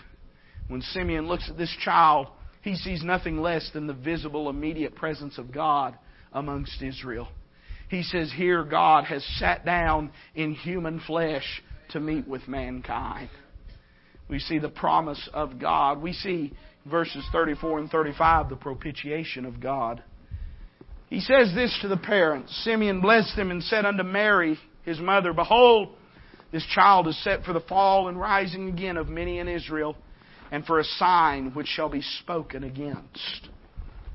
When 0.67 0.83
Simeon 0.83 1.29
looks 1.29 1.49
at 1.49 1.57
this 1.57 1.75
child, 1.85 2.27
he 2.63 2.75
sees 2.75 3.05
nothing 3.05 3.41
less 3.41 3.71
than 3.73 3.87
the 3.87 3.95
visible, 3.95 4.51
immediate 4.51 4.97
presence 4.97 5.39
of 5.39 5.53
God 5.53 5.97
amongst 6.33 6.83
Israel. 6.83 7.29
He 7.89 8.03
says, 8.03 8.33
Here 8.35 8.65
God 8.65 9.05
has 9.05 9.25
sat 9.39 9.65
down 9.65 10.11
in 10.35 10.55
human 10.55 10.99
flesh 11.01 11.63
to 11.91 12.01
meet 12.01 12.27
with 12.27 12.49
mankind. 12.49 13.29
We 14.33 14.39
see 14.39 14.59
the 14.59 14.71
promise 14.71 15.29
of 15.35 15.59
God. 15.59 16.01
We 16.01 16.15
see 16.15 16.55
verses 16.87 17.23
34 17.33 17.81
and 17.81 17.91
35 17.91 18.49
the 18.49 18.57
propitiation 18.57 19.45
of 19.45 19.61
God. 19.61 20.03
He 21.11 21.21
says 21.21 21.53
this 21.55 21.79
to 21.83 21.89
the 21.89 21.99
parents 21.99 22.51
Simeon 22.65 23.03
blessed 23.03 23.37
them 23.37 23.51
and 23.51 23.63
said 23.63 23.85
unto 23.85 24.03
Mary, 24.03 24.59
his 24.87 24.99
mother, 24.99 25.35
Behold, 25.35 25.91
this 26.51 26.65
child 26.75 27.09
is 27.09 27.23
set 27.23 27.45
for 27.45 27.53
the 27.53 27.61
fall 27.61 28.09
and 28.09 28.19
rising 28.19 28.71
again 28.71 28.97
of 28.97 29.07
many 29.07 29.39
in 29.39 29.49
Israel, 29.49 29.99
and 30.51 30.65
for 30.65 30.81
a 30.81 30.85
sign 30.85 31.51
which 31.53 31.67
shall 31.67 31.91
be 31.91 32.01
spoken 32.01 32.65
against. 32.65 33.51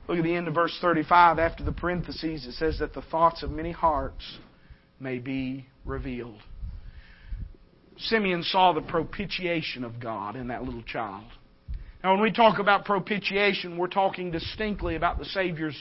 Look 0.07 0.17
at 0.17 0.23
the 0.23 0.35
end 0.35 0.47
of 0.47 0.55
verse 0.55 0.75
35. 0.81 1.37
After 1.37 1.63
the 1.63 1.71
parentheses, 1.71 2.47
it 2.47 2.53
says 2.53 2.79
that 2.79 2.95
the 2.95 3.03
thoughts 3.03 3.43
of 3.43 3.51
many 3.51 3.71
hearts 3.71 4.39
may 4.99 5.19
be 5.19 5.67
revealed. 5.85 6.41
Simeon 7.97 8.43
saw 8.43 8.73
the 8.73 8.81
propitiation 8.81 9.83
of 9.83 9.99
God 9.99 10.35
in 10.35 10.47
that 10.47 10.63
little 10.63 10.83
child. 10.83 11.25
Now, 12.03 12.13
when 12.13 12.21
we 12.21 12.31
talk 12.31 12.59
about 12.59 12.85
propitiation, 12.85 13.77
we're 13.77 13.87
talking 13.87 14.31
distinctly 14.31 14.95
about 14.95 15.17
the 15.17 15.25
Savior's 15.25 15.75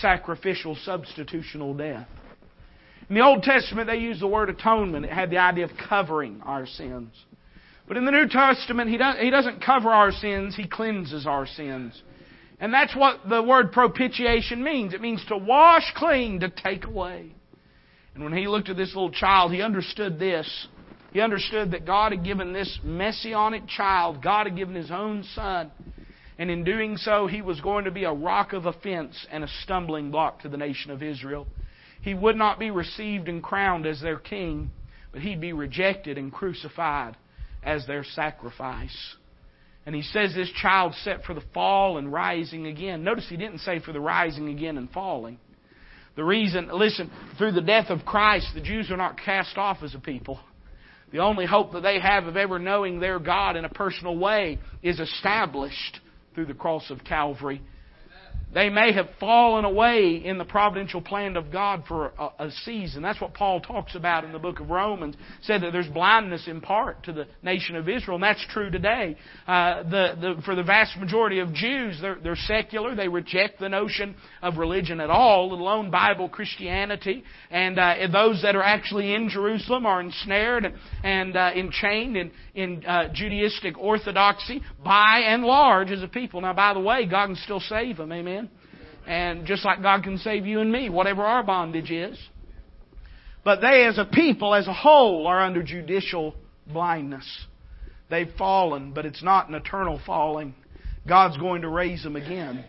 sacrificial 0.00 0.76
substitutional 0.86 1.76
death. 1.76 2.06
In 3.08 3.16
the 3.16 3.22
Old 3.22 3.42
Testament, 3.42 3.88
they 3.88 3.96
used 3.96 4.20
the 4.20 4.26
word 4.26 4.48
atonement. 4.48 5.06
It 5.06 5.12
had 5.12 5.30
the 5.30 5.38
idea 5.38 5.64
of 5.64 5.70
covering 5.88 6.40
our 6.44 6.66
sins. 6.66 7.12
But 7.88 7.96
in 7.96 8.04
the 8.04 8.12
New 8.12 8.28
Testament, 8.28 8.90
he 8.90 9.30
doesn't 9.30 9.64
cover 9.64 9.90
our 9.90 10.12
sins, 10.12 10.54
he 10.54 10.68
cleanses 10.68 11.26
our 11.26 11.46
sins. 11.46 12.00
And 12.60 12.72
that's 12.72 12.94
what 12.94 13.28
the 13.28 13.42
word 13.42 13.72
propitiation 13.72 14.62
means. 14.62 14.94
It 14.94 15.00
means 15.00 15.24
to 15.26 15.36
wash 15.36 15.92
clean, 15.96 16.40
to 16.40 16.48
take 16.48 16.84
away. 16.84 17.34
And 18.14 18.22
when 18.22 18.34
he 18.34 18.46
looked 18.46 18.68
at 18.68 18.76
this 18.76 18.94
little 18.94 19.10
child, 19.10 19.52
he 19.52 19.62
understood 19.62 20.18
this 20.18 20.68
he 21.12 21.20
understood 21.20 21.72
that 21.72 21.84
God 21.84 22.12
had 22.12 22.24
given 22.24 22.52
this 22.52 22.78
messianic 22.82 23.68
child, 23.68 24.22
God 24.22 24.46
had 24.46 24.56
given 24.56 24.74
His 24.74 24.90
own 24.90 25.24
Son. 25.34 25.70
And 26.38 26.50
in 26.50 26.64
doing 26.64 26.96
so, 26.96 27.26
He 27.26 27.42
was 27.42 27.60
going 27.60 27.84
to 27.84 27.90
be 27.90 28.04
a 28.04 28.12
rock 28.12 28.54
of 28.54 28.64
offense 28.64 29.26
and 29.30 29.44
a 29.44 29.48
stumbling 29.62 30.10
block 30.10 30.40
to 30.40 30.48
the 30.48 30.56
nation 30.56 30.90
of 30.90 31.02
Israel. 31.02 31.46
He 32.00 32.14
would 32.14 32.36
not 32.36 32.58
be 32.58 32.70
received 32.70 33.28
and 33.28 33.42
crowned 33.42 33.86
as 33.86 34.00
their 34.00 34.18
king, 34.18 34.70
but 35.12 35.20
He'd 35.20 35.40
be 35.40 35.52
rejected 35.52 36.16
and 36.16 36.32
crucified 36.32 37.16
as 37.62 37.86
their 37.86 38.04
sacrifice. 38.04 39.16
And 39.84 39.94
he 39.94 40.02
says 40.02 40.32
this 40.34 40.50
child 40.50 40.94
set 41.02 41.24
for 41.24 41.34
the 41.34 41.42
fall 41.52 41.98
and 41.98 42.12
rising 42.12 42.66
again. 42.66 43.02
Notice 43.02 43.26
he 43.28 43.36
didn't 43.36 43.58
say 43.58 43.80
for 43.80 43.92
the 43.92 44.00
rising 44.00 44.48
again 44.48 44.78
and 44.78 44.88
falling. 44.90 45.38
The 46.14 46.22
reason, 46.22 46.68
listen, 46.72 47.10
through 47.36 47.52
the 47.52 47.62
death 47.62 47.90
of 47.90 48.04
Christ, 48.04 48.48
the 48.54 48.60
Jews 48.60 48.90
are 48.90 48.96
not 48.96 49.18
cast 49.18 49.56
off 49.56 49.78
as 49.82 49.94
a 49.94 49.98
people. 49.98 50.38
The 51.12 51.18
only 51.18 51.44
hope 51.44 51.72
that 51.72 51.82
they 51.82 52.00
have 52.00 52.26
of 52.26 52.36
ever 52.36 52.58
knowing 52.58 52.98
their 52.98 53.18
God 53.18 53.56
in 53.56 53.64
a 53.64 53.68
personal 53.68 54.16
way 54.16 54.58
is 54.82 54.98
established 54.98 56.00
through 56.34 56.46
the 56.46 56.54
cross 56.54 56.90
of 56.90 57.04
Calvary 57.04 57.60
they 58.52 58.68
may 58.68 58.92
have 58.92 59.08
fallen 59.18 59.64
away 59.64 60.20
in 60.22 60.36
the 60.36 60.44
providential 60.44 61.00
plan 61.00 61.36
of 61.36 61.50
God 61.50 61.84
for 61.88 62.12
a, 62.18 62.46
a, 62.46 62.50
season. 62.64 63.02
That's 63.02 63.20
what 63.20 63.32
Paul 63.32 63.60
talks 63.60 63.94
about 63.94 64.24
in 64.24 64.32
the 64.32 64.38
book 64.38 64.60
of 64.60 64.68
Romans. 64.68 65.16
Said 65.42 65.62
that 65.62 65.72
there's 65.72 65.88
blindness 65.88 66.46
in 66.46 66.60
part 66.60 67.02
to 67.04 67.12
the 67.12 67.26
nation 67.42 67.76
of 67.76 67.88
Israel, 67.88 68.16
and 68.16 68.22
that's 68.22 68.44
true 68.50 68.70
today. 68.70 69.16
Uh, 69.46 69.82
the, 69.84 70.16
the, 70.20 70.42
for 70.44 70.54
the 70.54 70.62
vast 70.62 70.98
majority 70.98 71.38
of 71.38 71.54
Jews, 71.54 71.98
they're, 72.02 72.18
they're 72.22 72.36
secular. 72.36 72.94
They 72.94 73.08
reject 73.08 73.58
the 73.58 73.70
notion 73.70 74.14
of 74.42 74.58
religion 74.58 75.00
at 75.00 75.08
all, 75.08 75.50
let 75.50 75.60
alone 75.60 75.90
Bible 75.90 76.28
Christianity. 76.28 77.24
And 77.50 77.78
uh, 77.78 77.94
those 78.12 78.42
that 78.42 78.54
are 78.54 78.62
actually 78.62 79.14
in 79.14 79.30
Jerusalem 79.30 79.86
are 79.86 80.00
ensnared 80.00 80.66
and, 80.66 80.74
and 81.02 81.36
uh, 81.36 81.52
enchained 81.56 82.18
in, 82.18 82.30
in 82.54 82.84
uh, 82.86 83.08
Judaistic 83.14 83.78
orthodoxy 83.78 84.62
by 84.84 85.20
and 85.24 85.42
large 85.42 85.90
as 85.90 86.02
a 86.02 86.08
people. 86.08 86.42
Now, 86.42 86.52
by 86.52 86.74
the 86.74 86.80
way, 86.80 87.06
God 87.06 87.28
can 87.28 87.36
still 87.36 87.60
save 87.60 87.96
them. 87.96 88.12
Amen. 88.12 88.41
And 89.06 89.46
just 89.46 89.64
like 89.64 89.82
God 89.82 90.04
can 90.04 90.18
save 90.18 90.46
you 90.46 90.60
and 90.60 90.70
me, 90.70 90.88
whatever 90.88 91.22
our 91.22 91.42
bondage 91.42 91.90
is. 91.90 92.18
But 93.44 93.60
they, 93.60 93.86
as 93.86 93.98
a 93.98 94.04
people, 94.04 94.54
as 94.54 94.68
a 94.68 94.72
whole, 94.72 95.26
are 95.26 95.40
under 95.40 95.62
judicial 95.62 96.34
blindness. 96.66 97.26
They've 98.08 98.30
fallen, 98.38 98.92
but 98.92 99.06
it's 99.06 99.22
not 99.22 99.48
an 99.48 99.54
eternal 99.54 100.00
falling. 100.06 100.54
God's 101.08 101.36
going 101.38 101.62
to 101.62 101.68
raise 101.68 102.02
them 102.04 102.14
again. 102.14 102.64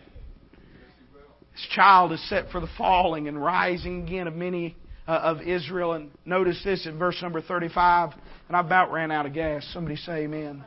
This 1.52 1.66
child 1.70 2.12
is 2.12 2.28
set 2.28 2.50
for 2.50 2.60
the 2.60 2.68
falling 2.76 3.28
and 3.28 3.40
rising 3.40 4.02
again 4.02 4.26
of 4.26 4.34
many 4.34 4.76
uh, 5.06 5.12
of 5.12 5.42
Israel. 5.42 5.92
And 5.92 6.10
notice 6.24 6.60
this 6.64 6.86
in 6.86 6.98
verse 6.98 7.20
number 7.22 7.40
35. 7.40 8.10
And 8.48 8.56
I 8.56 8.60
about 8.60 8.90
ran 8.90 9.12
out 9.12 9.26
of 9.26 9.34
gas. 9.34 9.68
Somebody 9.72 9.96
say 9.96 10.24
amen. 10.24 10.64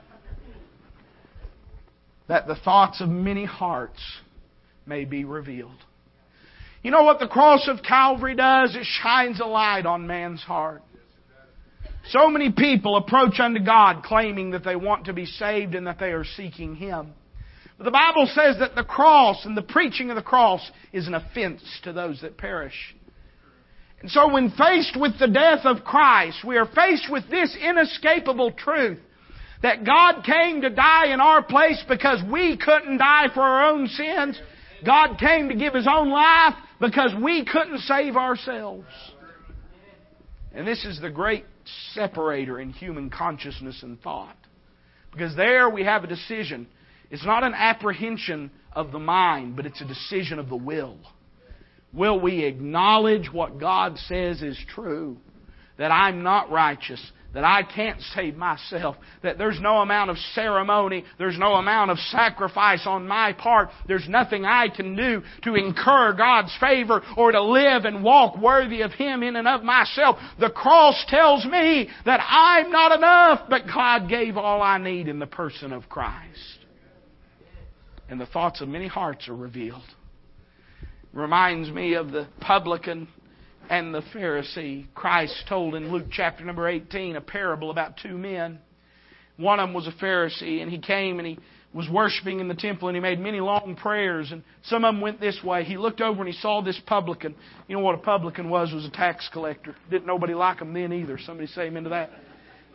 That 2.29 2.47
the 2.47 2.55
thoughts 2.55 3.01
of 3.01 3.09
many 3.09 3.43
hearts 3.43 3.99
may 4.87 5.05
be 5.05 5.25
revealed. 5.25 5.83
You 6.83 6.91
know 6.91 7.03
what 7.03 7.19
the 7.19 7.27
cross 7.27 7.67
of 7.67 7.83
Calvary 7.83 8.35
does? 8.35 8.75
It 8.75 8.85
shines 8.85 9.39
a 9.39 9.45
light 9.45 9.85
on 9.85 10.07
man's 10.07 10.41
heart. 10.41 10.83
So 12.09 12.29
many 12.29 12.51
people 12.51 12.95
approach 12.95 13.39
unto 13.39 13.59
God 13.59 14.03
claiming 14.03 14.51
that 14.51 14.63
they 14.63 14.75
want 14.75 15.05
to 15.05 15.13
be 15.13 15.25
saved 15.25 15.75
and 15.75 15.87
that 15.87 15.99
they 15.99 16.11
are 16.11 16.23
seeking 16.23 16.75
Him. 16.75 17.13
But 17.77 17.83
the 17.83 17.91
Bible 17.91 18.29
says 18.33 18.57
that 18.59 18.75
the 18.75 18.83
cross 18.83 19.45
and 19.45 19.57
the 19.57 19.61
preaching 19.61 20.09
of 20.09 20.15
the 20.15 20.21
cross 20.21 20.71
is 20.93 21.07
an 21.07 21.13
offense 21.13 21.61
to 21.83 21.91
those 21.93 22.21
that 22.21 22.37
perish. 22.37 22.95
And 23.99 24.09
so 24.09 24.31
when 24.31 24.51
faced 24.51 24.95
with 24.99 25.19
the 25.19 25.27
death 25.27 25.65
of 25.65 25.83
Christ, 25.83 26.45
we 26.45 26.57
are 26.57 26.67
faced 26.67 27.11
with 27.11 27.29
this 27.29 27.55
inescapable 27.59 28.51
truth 28.51 28.99
that 29.63 29.83
God 29.83 30.21
came 30.23 30.61
to 30.61 30.69
die 30.69 31.07
in 31.07 31.19
our 31.19 31.43
place 31.43 31.83
because 31.87 32.21
we 32.31 32.57
couldn't 32.57 32.99
die 32.99 33.27
for 33.33 33.41
our 33.41 33.71
own 33.71 33.87
sins 33.87 34.39
God 34.85 35.17
came 35.17 35.49
to 35.49 35.55
give 35.55 35.73
His 35.73 35.87
own 35.89 36.09
life 36.09 36.53
because 36.79 37.13
we 37.21 37.45
couldn't 37.45 37.79
save 37.79 38.15
ourselves. 38.15 38.87
And 40.53 40.67
this 40.67 40.85
is 40.85 40.99
the 40.99 41.09
great 41.09 41.45
separator 41.93 42.59
in 42.59 42.71
human 42.71 43.09
consciousness 43.09 43.83
and 43.83 44.01
thought. 44.01 44.37
Because 45.11 45.35
there 45.35 45.69
we 45.69 45.83
have 45.83 46.03
a 46.03 46.07
decision. 46.07 46.67
It's 47.09 47.25
not 47.25 47.43
an 47.43 47.53
apprehension 47.53 48.51
of 48.73 48.91
the 48.91 48.99
mind, 48.99 49.55
but 49.55 49.65
it's 49.65 49.81
a 49.81 49.85
decision 49.85 50.39
of 50.39 50.49
the 50.49 50.55
will. 50.55 50.97
Will 51.93 52.19
we 52.19 52.43
acknowledge 52.43 53.31
what 53.31 53.59
God 53.59 53.97
says 53.97 54.41
is 54.41 54.59
true? 54.75 55.17
That 55.77 55.91
I'm 55.91 56.23
not 56.23 56.51
righteous, 56.51 57.01
that 57.33 57.43
I 57.43 57.63
can't 57.63 58.01
save 58.15 58.35
myself, 58.35 58.95
that 59.21 59.37
there's 59.37 59.59
no 59.59 59.77
amount 59.77 60.09
of 60.09 60.17
ceremony, 60.33 61.03
there's 61.17 61.37
no 61.37 61.53
amount 61.53 61.91
of 61.91 61.99
sacrifice 61.99 62.83
on 62.85 63.07
my 63.07 63.33
part, 63.33 63.69
there's 63.87 64.07
nothing 64.07 64.45
I 64.45 64.69
can 64.69 64.95
do 64.95 65.21
to 65.43 65.55
incur 65.55 66.13
God's 66.13 66.55
favor 66.59 67.01
or 67.15 67.31
to 67.31 67.43
live 67.43 67.85
and 67.85 68.03
walk 68.03 68.37
worthy 68.37 68.81
of 68.81 68.91
Him 68.91 69.23
in 69.23 69.35
and 69.35 69.47
of 69.47 69.63
myself. 69.63 70.17
The 70.39 70.49
cross 70.49 71.05
tells 71.09 71.45
me 71.45 71.89
that 72.05 72.21
I'm 72.27 72.71
not 72.71 72.97
enough, 72.97 73.49
but 73.49 73.67
God 73.67 74.09
gave 74.09 74.37
all 74.37 74.61
I 74.61 74.77
need 74.77 75.07
in 75.07 75.19
the 75.19 75.27
person 75.27 75.73
of 75.73 75.89
Christ. 75.89 76.59
And 78.09 78.19
the 78.21 78.25
thoughts 78.25 78.61
of 78.61 78.69
many 78.69 78.87
hearts 78.87 79.27
are 79.27 79.35
revealed. 79.35 79.83
Reminds 81.11 81.69
me 81.69 81.95
of 81.95 82.11
the 82.11 82.27
publican 82.39 83.07
and 83.69 83.93
the 83.93 84.01
Pharisee. 84.13 84.87
Christ 84.95 85.43
told 85.47 85.75
in 85.75 85.91
Luke 85.91 86.07
chapter 86.11 86.43
number 86.43 86.67
18 86.67 87.15
a 87.15 87.21
parable 87.21 87.71
about 87.71 87.97
two 87.97 88.17
men. 88.17 88.59
One 89.37 89.59
of 89.59 89.67
them 89.67 89.73
was 89.73 89.87
a 89.87 89.91
Pharisee, 89.91 90.61
and 90.61 90.71
he 90.71 90.79
came 90.79 91.19
and 91.19 91.27
he 91.27 91.39
was 91.73 91.87
worshiping 91.89 92.39
in 92.39 92.47
the 92.47 92.55
temple, 92.55 92.87
and 92.87 92.95
he 92.95 93.01
made 93.01 93.19
many 93.19 93.39
long 93.39 93.75
prayers. 93.75 94.31
And 94.31 94.43
some 94.63 94.83
of 94.83 94.93
them 94.93 95.01
went 95.01 95.19
this 95.19 95.39
way. 95.43 95.63
He 95.63 95.77
looked 95.77 96.01
over 96.01 96.21
and 96.21 96.27
he 96.27 96.39
saw 96.39 96.61
this 96.61 96.79
publican. 96.87 97.35
You 97.67 97.75
know 97.75 97.83
what 97.83 97.95
a 97.95 97.99
publican 97.99 98.49
was? 98.49 98.71
Was 98.73 98.85
a 98.85 98.91
tax 98.91 99.29
collector. 99.31 99.75
Didn't 99.91 100.07
nobody 100.07 100.33
like 100.33 100.59
him 100.59 100.73
then 100.73 100.91
either. 100.91 101.19
Somebody 101.23 101.47
say 101.47 101.63
amen 101.63 101.83
to 101.83 101.89
that. 101.89 102.09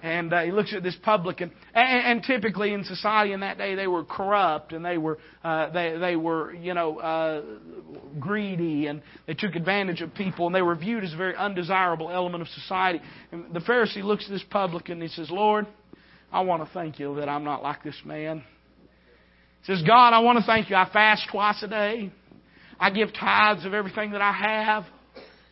And 0.02 0.32
uh, 0.32 0.40
he 0.42 0.50
looks 0.50 0.74
at 0.74 0.82
this 0.82 0.96
publican, 1.00 1.52
and, 1.72 2.06
and 2.06 2.22
typically 2.24 2.72
in 2.72 2.82
society 2.82 3.32
in 3.32 3.40
that 3.40 3.56
day 3.56 3.76
they 3.76 3.86
were 3.86 4.02
corrupt 4.02 4.72
and 4.72 4.84
they 4.84 4.98
were 4.98 5.18
uh, 5.44 5.70
they 5.70 5.96
they 5.96 6.16
were 6.16 6.52
you 6.54 6.74
know 6.74 6.98
uh, 6.98 7.42
greedy 8.18 8.88
and 8.88 9.00
they 9.28 9.34
took 9.34 9.54
advantage 9.54 10.00
of 10.00 10.12
people 10.12 10.46
and 10.46 10.54
they 10.54 10.60
were 10.60 10.74
viewed 10.74 11.04
as 11.04 11.12
a 11.14 11.16
very 11.16 11.36
undesirable 11.36 12.10
element 12.10 12.42
of 12.42 12.48
society. 12.48 13.00
And 13.30 13.54
the 13.54 13.60
Pharisee 13.60 14.02
looks 14.02 14.24
at 14.24 14.30
this 14.30 14.42
publican 14.50 14.94
and 14.94 15.02
he 15.02 15.08
says, 15.08 15.30
"Lord, 15.30 15.68
I 16.32 16.40
want 16.40 16.66
to 16.66 16.74
thank 16.74 16.98
you 16.98 17.14
that 17.16 17.28
I'm 17.28 17.44
not 17.44 17.62
like 17.62 17.84
this 17.84 18.00
man." 18.04 18.42
He 19.64 19.72
says, 19.72 19.84
"God, 19.86 20.12
I 20.12 20.18
want 20.18 20.36
to 20.38 20.44
thank 20.44 20.68
you. 20.68 20.74
I 20.74 20.90
fast 20.92 21.28
twice 21.30 21.62
a 21.62 21.68
day. 21.68 22.10
I 22.80 22.90
give 22.90 23.12
tithes 23.12 23.64
of 23.64 23.72
everything 23.72 24.10
that 24.12 24.20
I 24.20 24.32
have." 24.32 24.84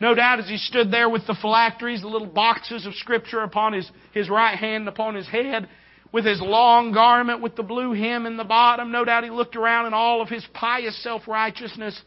No 0.00 0.14
doubt 0.14 0.40
as 0.40 0.48
he 0.48 0.56
stood 0.56 0.90
there 0.90 1.10
with 1.10 1.26
the 1.26 1.36
phylacteries, 1.40 2.00
the 2.00 2.08
little 2.08 2.26
boxes 2.26 2.86
of 2.86 2.94
Scripture 2.94 3.42
upon 3.42 3.74
his, 3.74 3.90
his 4.12 4.30
right 4.30 4.56
hand 4.58 4.88
upon 4.88 5.14
his 5.14 5.28
head, 5.28 5.68
with 6.10 6.24
his 6.24 6.40
long 6.40 6.92
garment 6.92 7.42
with 7.42 7.54
the 7.54 7.62
blue 7.62 7.92
hem 7.92 8.26
in 8.26 8.36
the 8.36 8.44
bottom, 8.44 8.90
no 8.90 9.04
doubt 9.04 9.24
he 9.24 9.30
looked 9.30 9.56
around 9.56 9.86
in 9.86 9.94
all 9.94 10.20
of 10.22 10.28
his 10.28 10.44
pious 10.54 11.00
self 11.02 11.28
righteousness 11.28 12.00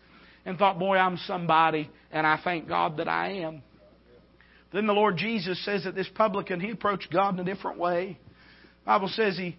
and 0.46 0.58
thought, 0.58 0.80
Boy, 0.80 0.98
I'm 0.98 1.18
somebody, 1.26 1.90
and 2.12 2.28
I 2.28 2.40
thank 2.44 2.68
God 2.68 2.98
that 2.98 3.08
I 3.08 3.30
am. 3.44 3.62
Then 4.74 4.88
the 4.88 4.94
Lord 4.94 5.18
Jesus 5.18 5.64
says 5.64 5.84
that 5.84 5.96
this 5.96 6.10
publican, 6.16 6.60
he 6.60 6.72
approached 6.72 7.14
God 7.14 7.36
in 7.36 7.40
a 7.40 7.44
different 7.44 7.78
way. 7.78 8.18
The 8.82 8.86
Bible 8.88 9.08
says 9.08 9.38
he 9.38 9.56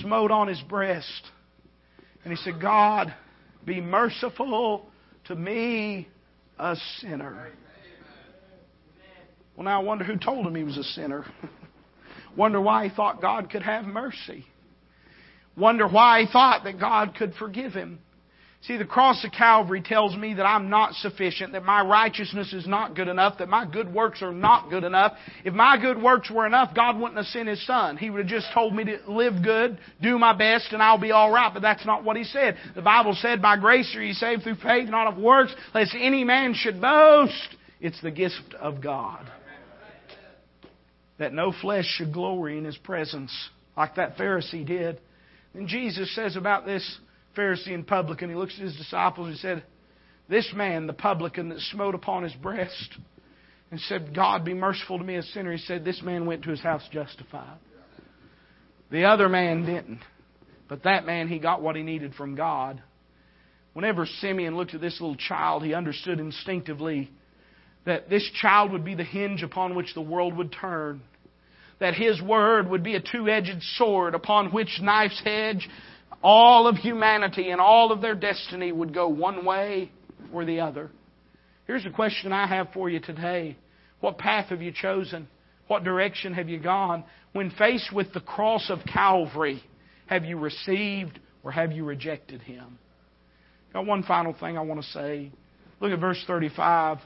smote 0.00 0.30
on 0.30 0.48
his 0.48 0.60
breast. 0.60 1.22
And 2.22 2.32
he 2.32 2.36
said, 2.44 2.60
God, 2.60 3.12
be 3.64 3.80
merciful 3.80 4.90
to 5.24 5.34
me, 5.34 6.08
a 6.58 6.76
sinner. 6.98 7.48
Well, 9.60 9.66
now 9.66 9.82
I 9.82 9.84
wonder 9.84 10.04
who 10.04 10.16
told 10.16 10.46
him 10.46 10.54
he 10.54 10.64
was 10.64 10.78
a 10.78 10.82
sinner. 10.82 11.22
wonder 12.34 12.58
why 12.58 12.88
he 12.88 12.94
thought 12.96 13.20
God 13.20 13.50
could 13.50 13.60
have 13.60 13.84
mercy. 13.84 14.46
Wonder 15.54 15.86
why 15.86 16.22
he 16.22 16.32
thought 16.32 16.64
that 16.64 16.80
God 16.80 17.14
could 17.14 17.34
forgive 17.34 17.74
him. 17.74 17.98
See, 18.62 18.78
the 18.78 18.86
cross 18.86 19.22
of 19.22 19.32
Calvary 19.32 19.82
tells 19.82 20.16
me 20.16 20.32
that 20.32 20.46
I'm 20.46 20.70
not 20.70 20.94
sufficient, 20.94 21.52
that 21.52 21.62
my 21.62 21.82
righteousness 21.82 22.54
is 22.54 22.66
not 22.66 22.96
good 22.96 23.08
enough, 23.08 23.36
that 23.36 23.50
my 23.50 23.66
good 23.66 23.92
works 23.92 24.22
are 24.22 24.32
not 24.32 24.70
good 24.70 24.82
enough. 24.82 25.12
If 25.44 25.52
my 25.52 25.76
good 25.78 26.00
works 26.00 26.30
were 26.30 26.46
enough, 26.46 26.74
God 26.74 26.98
wouldn't 26.98 27.18
have 27.18 27.26
sent 27.26 27.46
His 27.46 27.62
Son. 27.66 27.98
He 27.98 28.08
would 28.08 28.20
have 28.20 28.28
just 28.28 28.50
told 28.54 28.74
me 28.74 28.84
to 28.84 28.98
live 29.08 29.44
good, 29.44 29.78
do 30.00 30.18
my 30.18 30.32
best, 30.32 30.72
and 30.72 30.82
I'll 30.82 30.96
be 30.96 31.12
alright. 31.12 31.52
But 31.52 31.60
that's 31.60 31.84
not 31.84 32.02
what 32.02 32.16
He 32.16 32.24
said. 32.24 32.56
The 32.74 32.80
Bible 32.80 33.14
said, 33.20 33.42
by 33.42 33.58
grace 33.58 33.94
are 33.94 34.02
you 34.02 34.14
saved 34.14 34.42
through 34.42 34.54
faith, 34.54 34.88
not 34.88 35.12
of 35.12 35.18
works, 35.18 35.54
lest 35.74 35.94
any 35.94 36.24
man 36.24 36.54
should 36.54 36.80
boast. 36.80 37.56
It's 37.82 38.00
the 38.00 38.10
gift 38.10 38.54
of 38.58 38.82
God 38.82 39.30
that 41.20 41.34
no 41.34 41.52
flesh 41.52 41.84
should 41.84 42.14
glory 42.14 42.56
in 42.56 42.64
his 42.64 42.78
presence, 42.78 43.30
like 43.76 43.96
that 43.96 44.16
Pharisee 44.16 44.66
did. 44.66 45.00
And 45.52 45.68
Jesus 45.68 46.12
says 46.14 46.34
about 46.34 46.64
this 46.64 46.98
Pharisee 47.36 47.74
and 47.74 47.86
publican, 47.86 48.30
he 48.30 48.34
looks 48.34 48.54
at 48.56 48.64
his 48.64 48.76
disciples 48.76 49.28
and 49.28 49.36
said, 49.36 49.64
This 50.30 50.50
man, 50.56 50.86
the 50.86 50.94
publican 50.94 51.50
that 51.50 51.60
smote 51.60 51.94
upon 51.94 52.22
his 52.22 52.32
breast 52.32 52.96
and 53.70 53.78
said, 53.80 54.14
God 54.14 54.46
be 54.46 54.54
merciful 54.54 54.98
to 54.98 55.04
me, 55.04 55.16
a 55.16 55.22
sinner, 55.22 55.52
he 55.52 55.58
said, 55.58 55.84
This 55.84 56.02
man 56.02 56.24
went 56.24 56.42
to 56.44 56.50
his 56.50 56.60
house 56.60 56.82
justified. 56.90 57.58
The 58.90 59.04
other 59.04 59.28
man 59.28 59.66
didn't. 59.66 60.00
But 60.68 60.84
that 60.84 61.04
man, 61.04 61.28
he 61.28 61.38
got 61.38 61.60
what 61.60 61.76
he 61.76 61.82
needed 61.82 62.14
from 62.14 62.34
God. 62.34 62.82
Whenever 63.74 64.06
Simeon 64.06 64.56
looked 64.56 64.74
at 64.74 64.80
this 64.80 64.98
little 65.00 65.16
child, 65.16 65.64
he 65.64 65.74
understood 65.74 66.18
instinctively 66.18 67.10
that 67.84 68.08
this 68.08 68.28
child 68.40 68.72
would 68.72 68.84
be 68.84 68.94
the 68.94 69.04
hinge 69.04 69.42
upon 69.42 69.74
which 69.74 69.92
the 69.94 70.00
world 70.00 70.36
would 70.36 70.52
turn 70.52 71.02
that 71.80 71.94
His 71.94 72.22
Word 72.22 72.68
would 72.68 72.82
be 72.82 72.94
a 72.94 73.00
two-edged 73.00 73.62
sword 73.76 74.14
upon 74.14 74.52
which 74.52 74.80
knife's 74.80 75.20
edge 75.24 75.68
all 76.22 76.66
of 76.66 76.76
humanity 76.76 77.50
and 77.50 77.60
all 77.60 77.92
of 77.92 78.00
their 78.00 78.14
destiny 78.14 78.72
would 78.72 78.94
go 78.94 79.08
one 79.08 79.44
way 79.44 79.90
or 80.32 80.44
the 80.44 80.60
other. 80.60 80.90
Here's 81.66 81.86
a 81.86 81.90
question 81.90 82.32
I 82.32 82.46
have 82.46 82.68
for 82.74 82.90
you 82.90 83.00
today. 83.00 83.56
What 84.00 84.18
path 84.18 84.46
have 84.46 84.62
you 84.62 84.72
chosen? 84.72 85.28
What 85.68 85.84
direction 85.84 86.34
have 86.34 86.48
you 86.48 86.58
gone? 86.58 87.04
When 87.32 87.50
faced 87.50 87.92
with 87.92 88.12
the 88.12 88.20
cross 88.20 88.70
of 88.70 88.80
Calvary, 88.92 89.62
have 90.06 90.24
you 90.24 90.38
received 90.38 91.18
or 91.42 91.52
have 91.52 91.72
you 91.72 91.84
rejected 91.84 92.42
Him? 92.42 92.78
Got 93.72 93.86
one 93.86 94.02
final 94.02 94.34
thing 94.38 94.58
I 94.58 94.62
want 94.62 94.82
to 94.82 94.88
say. 94.88 95.30
Look 95.80 95.92
at 95.92 96.00
verse 96.00 96.22
35. 96.26 96.98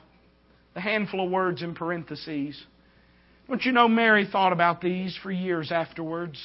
The 0.75 0.81
handful 0.81 1.25
of 1.25 1.31
words 1.31 1.63
in 1.63 1.75
parentheses. 1.75 2.61
Don't 3.49 3.65
you 3.65 3.73
know 3.73 3.89
Mary 3.89 4.27
thought 4.31 4.53
about 4.53 4.81
these 4.81 5.17
for 5.23 5.31
years 5.31 5.71
afterwards? 5.71 6.41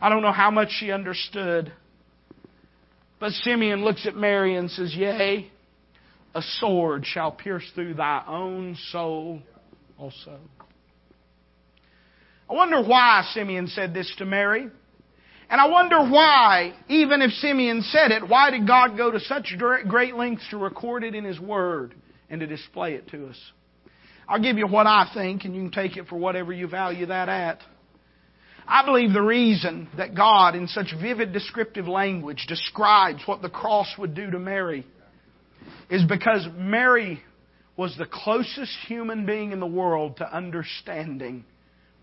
I 0.00 0.08
don't 0.08 0.22
know 0.22 0.32
how 0.32 0.50
much 0.50 0.68
she 0.78 0.92
understood. 0.92 1.72
But 3.18 3.32
Simeon 3.32 3.82
looks 3.82 4.06
at 4.06 4.14
Mary 4.14 4.56
and 4.56 4.70
says, 4.70 4.94
Yea, 4.94 5.50
a 6.34 6.42
sword 6.60 7.06
shall 7.06 7.32
pierce 7.32 7.64
through 7.74 7.94
thy 7.94 8.22
own 8.26 8.76
soul 8.90 9.40
also. 9.98 10.38
I 12.48 12.52
wonder 12.52 12.82
why 12.82 13.26
Simeon 13.32 13.66
said 13.68 13.94
this 13.94 14.12
to 14.18 14.26
Mary. 14.26 14.68
And 15.48 15.60
I 15.60 15.68
wonder 15.68 15.98
why, 15.98 16.74
even 16.88 17.22
if 17.22 17.30
Simeon 17.32 17.82
said 17.82 18.10
it, 18.10 18.28
why 18.28 18.50
did 18.50 18.66
God 18.66 18.96
go 18.96 19.10
to 19.10 19.20
such 19.20 19.54
great 19.88 20.14
lengths 20.14 20.46
to 20.50 20.58
record 20.58 21.04
it 21.04 21.14
in 21.14 21.24
His 21.24 21.40
Word 21.40 21.94
and 22.28 22.40
to 22.40 22.46
display 22.46 22.94
it 22.94 23.08
to 23.10 23.28
us? 23.28 23.38
I'll 24.28 24.42
give 24.42 24.58
you 24.58 24.66
what 24.66 24.86
I 24.86 25.10
think, 25.14 25.44
and 25.44 25.54
you 25.54 25.62
can 25.62 25.70
take 25.70 25.96
it 25.96 26.08
for 26.08 26.16
whatever 26.16 26.52
you 26.52 26.66
value 26.66 27.06
that 27.06 27.28
at. 27.28 27.60
I 28.66 28.84
believe 28.84 29.12
the 29.12 29.22
reason 29.22 29.88
that 29.96 30.16
God, 30.16 30.56
in 30.56 30.66
such 30.66 30.92
vivid 31.00 31.32
descriptive 31.32 31.86
language, 31.86 32.46
describes 32.48 33.22
what 33.26 33.40
the 33.40 33.48
cross 33.48 33.86
would 33.98 34.14
do 34.14 34.28
to 34.30 34.38
Mary 34.38 34.84
is 35.88 36.04
because 36.04 36.46
Mary 36.56 37.22
was 37.76 37.94
the 37.96 38.06
closest 38.10 38.72
human 38.88 39.24
being 39.26 39.52
in 39.52 39.60
the 39.60 39.66
world 39.66 40.16
to 40.16 40.36
understanding 40.36 41.44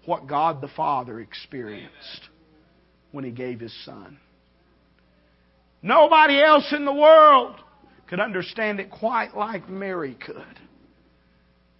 what 0.05 0.27
God 0.27 0.61
the 0.61 0.69
Father 0.69 1.19
experienced 1.19 2.29
when 3.11 3.25
He 3.25 3.31
gave 3.31 3.59
His 3.59 3.73
Son. 3.83 4.17
Nobody 5.81 6.41
else 6.41 6.71
in 6.71 6.85
the 6.85 6.93
world 6.93 7.55
could 8.07 8.21
understand 8.21 8.79
it 8.79 8.89
quite 8.89 9.35
like 9.35 9.67
Mary 9.67 10.15
could. 10.15 10.59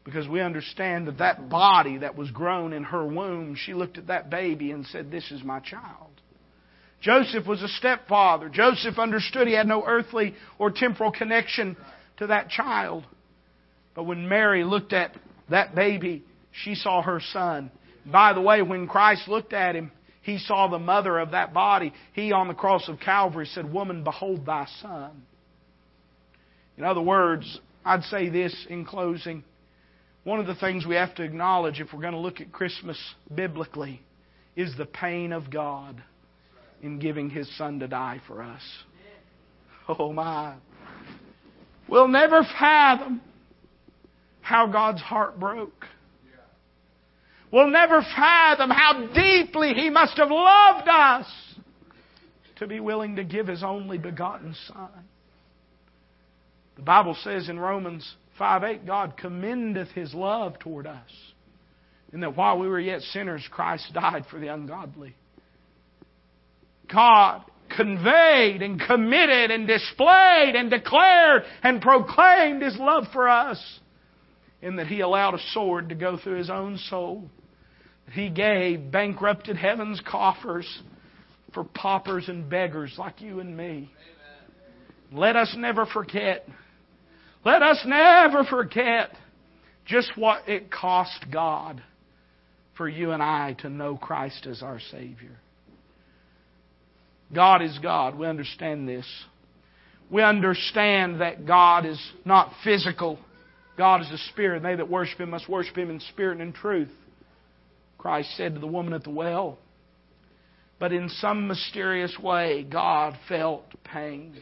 Because 0.04 0.28
we 0.28 0.42
understand 0.42 1.08
that 1.08 1.20
that 1.20 1.50
body 1.50 1.98
that 1.98 2.18
was 2.18 2.30
grown 2.32 2.74
in 2.74 2.84
her 2.84 3.06
womb, 3.06 3.56
she 3.56 3.74
looked 3.74 3.98
at 3.98 4.08
that 4.08 4.30
baby 4.30 4.72
and 4.72 4.86
said, 4.86 5.10
This 5.10 5.32
is 5.32 5.44
my 5.44 5.60
child. 5.60 6.10
Joseph 7.02 7.46
was 7.46 7.62
a 7.62 7.68
stepfather. 7.68 8.50
Joseph 8.50 8.98
understood 8.98 9.48
he 9.48 9.54
had 9.54 9.68
no 9.68 9.84
earthly 9.86 10.36
or 10.58 10.72
temporal 10.72 11.12
connection 11.12 11.78
to 12.18 12.28
that 12.28 12.50
child. 12.50 13.06
But 13.94 14.04
when 14.04 14.28
Mary 14.28 14.64
looked 14.64 14.94
at 14.94 15.16
that 15.50 15.76
baby, 15.76 16.24
she 16.52 16.76
saw 16.76 17.02
her 17.02 17.20
son. 17.32 17.72
By 18.06 18.34
the 18.34 18.42
way, 18.42 18.62
when 18.62 18.88
Christ 18.88 19.28
looked 19.28 19.54
at 19.54 19.76
him, 19.76 19.92
he 20.22 20.38
saw 20.38 20.68
the 20.68 20.80
mother 20.80 21.20
of 21.20 21.32
that 21.32 21.54
body. 21.54 21.94
He 22.14 22.32
on 22.32 22.48
the 22.48 22.54
cross 22.54 22.88
of 22.88 23.00
Calvary 23.00 23.46
said, 23.48 23.72
Woman, 23.72 24.04
behold 24.04 24.46
thy 24.46 24.66
son. 24.82 25.24
In 26.78 26.86
other 26.86 27.02
words, 27.02 27.60
I'd 27.86 28.04
say 28.04 28.30
this 28.30 28.66
in 28.70 28.86
closing. 28.86 29.44
One 30.24 30.40
of 30.40 30.48
the 30.48 30.56
things 30.56 30.86
we 30.86 30.96
have 30.96 31.14
to 31.16 31.24
acknowledge 31.24 31.80
if 31.80 31.94
we're 31.94 32.02
going 32.02 32.14
to 32.14 32.20
look 32.20 32.40
at 32.40 32.52
Christmas 32.52 32.98
biblically 33.34 34.02
is 34.56 34.76
the 34.78 34.86
pain 34.86 35.34
of 35.34 35.50
God 35.50 36.02
in 36.82 37.00
giving 37.00 37.30
His 37.30 37.50
Son 37.58 37.80
to 37.80 37.88
die 37.88 38.22
for 38.28 38.42
us. 38.42 38.62
Oh 39.88 40.14
my. 40.14 40.56
We'll 41.90 42.08
never 42.08 42.44
fathom 42.44 43.22
how 44.42 44.68
God's 44.68 45.02
heart 45.02 45.40
broke. 45.40 45.86
We'll 47.52 47.70
never 47.70 48.02
fathom 48.02 48.70
how 48.70 49.08
deeply 49.14 49.74
He 49.74 49.90
must 49.90 50.18
have 50.18 50.32
loved 50.32 50.88
us 50.88 51.28
to 52.58 52.68
be 52.68 52.80
willing 52.80 53.18
to 53.18 53.24
give 53.24 53.48
His 53.48 53.64
only 53.64 53.98
begotten 53.98 54.56
Son. 54.68 54.90
The 56.78 56.82
Bible 56.82 57.16
says 57.24 57.50
in 57.50 57.60
Romans 57.60 58.16
5 58.38 58.64
8, 58.64 58.86
God 58.86 59.18
commendeth 59.18 59.90
His 59.90 60.14
love 60.14 60.60
toward 60.60 60.88
us. 60.88 61.10
And 62.12 62.22
that 62.24 62.38
while 62.38 62.60
we 62.60 62.68
were 62.68 62.80
yet 62.80 63.02
sinners, 63.02 63.48
Christ 63.50 63.92
died 63.94 64.26
for 64.30 64.40
the 64.40 64.48
ungodly. 64.48 65.16
God 66.92 67.44
conveyed 67.76 68.62
and 68.62 68.80
committed 68.80 69.50
and 69.50 69.68
displayed 69.68 70.56
and 70.56 70.70
declared 70.70 71.44
and 71.64 71.82
proclaimed 71.82 72.62
His 72.62 72.78
love 72.78 73.06
for 73.12 73.28
us 73.28 73.80
in 74.62 74.76
that 74.76 74.88
He 74.88 75.00
allowed 75.02 75.34
a 75.34 75.40
sword 75.54 75.90
to 75.90 75.96
go 75.96 76.18
through 76.18 76.38
His 76.38 76.50
own 76.50 76.78
soul. 76.90 77.30
He 78.12 78.30
gave 78.30 78.92
bankrupted 78.92 79.58
heaven's 79.58 80.02
coffers 80.02 80.68
for 81.54 81.64
paupers 81.64 82.30
and 82.30 82.50
beggars 82.50 82.94
like 82.98 83.22
you 83.22 83.40
and 83.40 83.56
me. 83.56 83.92
Let 85.12 85.36
us 85.36 85.54
never 85.58 85.86
forget 85.86 86.48
let 87.46 87.62
us 87.62 87.82
never 87.86 88.44
forget 88.44 89.10
just 89.86 90.12
what 90.16 90.48
it 90.48 90.72
cost 90.72 91.26
God 91.32 91.82
for 92.78 92.88
you 92.88 93.12
and 93.12 93.22
I 93.22 93.54
to 93.60 93.70
know 93.70 93.98
Christ 93.98 94.48
as 94.48 94.62
our 94.62 94.80
Savior. 94.92 95.38
God 97.34 97.62
is 97.62 97.78
God. 97.82 98.18
We 98.18 98.28
understand 98.28 98.88
this. 98.88 99.06
We 100.10 100.22
understand 100.22 101.22
that 101.22 101.46
God 101.46 101.86
is 101.86 102.00
not 102.24 102.52
physical. 102.64 103.20
God 103.78 104.02
is 104.02 104.12
a 104.12 104.18
spirit. 104.30 104.58
and 104.58 104.66
They 104.66 104.76
that 104.76 104.90
worship 104.90 105.20
Him 105.20 105.32
must 105.32 105.50
worship 105.50 105.78
Him 105.78 105.90
in 105.90 106.00
spirit 106.00 106.40
and 106.40 106.50
in 106.50 106.54
truth. 106.54 106.90
Christ 107.98 108.36
said 108.38 108.54
to 108.54 108.60
the 108.60 108.68
woman 108.68 108.94
at 108.94 109.04
the 109.04 109.10
well. 109.10 109.58
But 110.80 110.92
in 110.92 111.10
some 111.10 111.48
mysterious 111.48 112.18
way, 112.22 112.66
God 112.70 113.18
felt 113.28 113.64
pain 113.84 114.34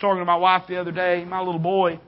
was 0.00 0.08
talking 0.08 0.20
to 0.20 0.24
my 0.24 0.36
wife 0.36 0.62
the 0.66 0.80
other 0.80 0.92
day. 0.92 1.24
My 1.24 1.40
little 1.40 1.60
boy 1.60 2.00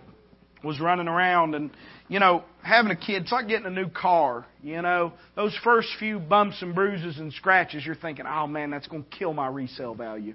was 0.65 0.81
running 0.81 1.09
around 1.09 1.55
and, 1.55 1.71
you 2.09 2.21
know, 2.21 2.43
having 2.63 2.91
a 2.91 2.97
kid, 2.97 3.23
it's 3.23 3.33
like 3.33 3.49
getting 3.49 3.67
a 3.67 3.71
new 3.71 3.89
car. 3.89 4.47
You 4.63 4.81
know, 4.81 5.13
those 5.37 5.57
first 5.63 5.89
few 5.99 6.19
bumps 6.19 6.63
and 6.63 6.75
bruises 6.75 7.19
and 7.19 7.33
scratches, 7.33 7.85
you're 7.85 7.95
thinking, 7.95 8.25
oh 8.27 8.47
man, 8.47 8.71
that's 8.71 8.87
going 8.87 9.05
to 9.05 9.11
kill 9.11 9.35
my 9.35 9.49
resale 9.49 9.95
value. 9.95 10.35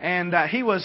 And 0.00 0.34
uh, 0.34 0.48
he 0.48 0.62
was, 0.64 0.84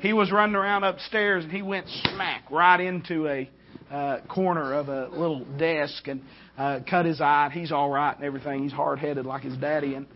he 0.00 0.12
was 0.12 0.30
running 0.30 0.56
around 0.56 0.84
upstairs 0.84 1.44
and 1.44 1.52
he 1.52 1.62
went 1.62 1.86
smack 1.88 2.50
right 2.50 2.80
into 2.80 3.26
a 3.26 3.48
uh, 3.90 4.20
corner 4.28 4.74
of 4.74 4.88
a 4.88 5.08
little 5.08 5.44
desk 5.56 6.08
and 6.08 6.20
uh, 6.58 6.80
cut 6.88 7.06
his 7.06 7.20
eye. 7.20 7.48
He's 7.52 7.72
all 7.72 7.88
right 7.88 8.14
and 8.14 8.24
everything. 8.24 8.64
He's 8.64 8.72
hard 8.72 8.98
headed 8.98 9.24
like 9.24 9.42
his 9.42 9.56
daddy. 9.56 9.94
And 9.94 10.06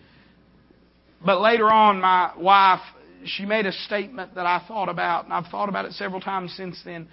but 1.25 1.41
later 1.41 1.71
on, 1.71 2.01
my 2.01 2.33
wife 2.37 2.81
she 3.29 3.45
made 3.47 3.67
a 3.67 3.73
statement 3.73 4.35
that 4.35 4.47
I 4.47 4.65
thought 4.67 4.89
about, 4.89 5.25
and 5.25 5.33
I've 5.33 5.47
thought 5.47 5.69
about 5.69 5.85
it 5.85 5.93
several 5.93 6.21
times 6.21 6.53
since 6.57 6.81
then. 6.85 7.09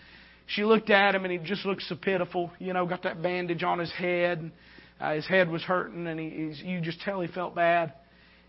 She 0.47 0.63
looked 0.63 0.89
at 0.89 1.15
him, 1.15 1.23
and 1.23 1.31
he 1.31 1.37
just 1.37 1.65
looked 1.65 1.83
so 1.83 1.95
pitiful. 1.95 2.51
You 2.59 2.73
know, 2.73 2.85
got 2.85 3.03
that 3.03 3.21
bandage 3.21 3.63
on 3.63 3.79
his 3.79 3.91
head, 3.91 4.39
and 4.39 4.51
uh, 4.99 5.13
his 5.13 5.27
head 5.27 5.49
was 5.49 5.61
hurting, 5.63 6.07
and 6.07 6.19
he, 6.19 6.53
you 6.65 6.81
just 6.81 7.01
tell 7.01 7.21
he 7.21 7.27
felt 7.27 7.55
bad. 7.55 7.93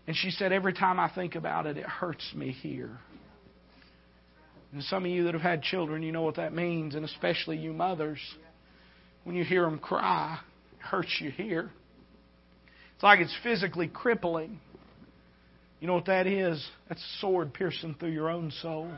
And 0.07 0.15
she 0.15 0.29
said, 0.31 0.51
Every 0.51 0.73
time 0.73 0.99
I 0.99 1.09
think 1.13 1.35
about 1.35 1.65
it, 1.65 1.77
it 1.77 1.85
hurts 1.85 2.33
me 2.35 2.51
here. 2.51 2.97
And 4.71 4.83
some 4.83 5.05
of 5.05 5.11
you 5.11 5.23
that 5.23 5.33
have 5.33 5.41
had 5.41 5.61
children, 5.61 6.03
you 6.03 6.11
know 6.11 6.21
what 6.21 6.35
that 6.35 6.53
means, 6.53 6.95
and 6.95 7.05
especially 7.05 7.57
you 7.57 7.71
mothers. 7.71 8.19
When 9.23 9.35
you 9.35 9.43
hear 9.43 9.63
them 9.63 9.79
cry, 9.79 10.37
it 10.73 10.81
hurts 10.81 11.17
you 11.19 11.31
here. 11.31 11.71
It's 12.93 13.03
like 13.03 13.19
it's 13.19 13.35
physically 13.41 13.87
crippling. 13.87 14.59
You 15.79 15.87
know 15.87 15.95
what 15.95 16.05
that 16.05 16.27
is? 16.27 16.65
That's 16.87 17.01
a 17.01 17.19
sword 17.19 17.53
piercing 17.53 17.95
through 17.99 18.11
your 18.11 18.29
own 18.29 18.51
soul. 18.61 18.91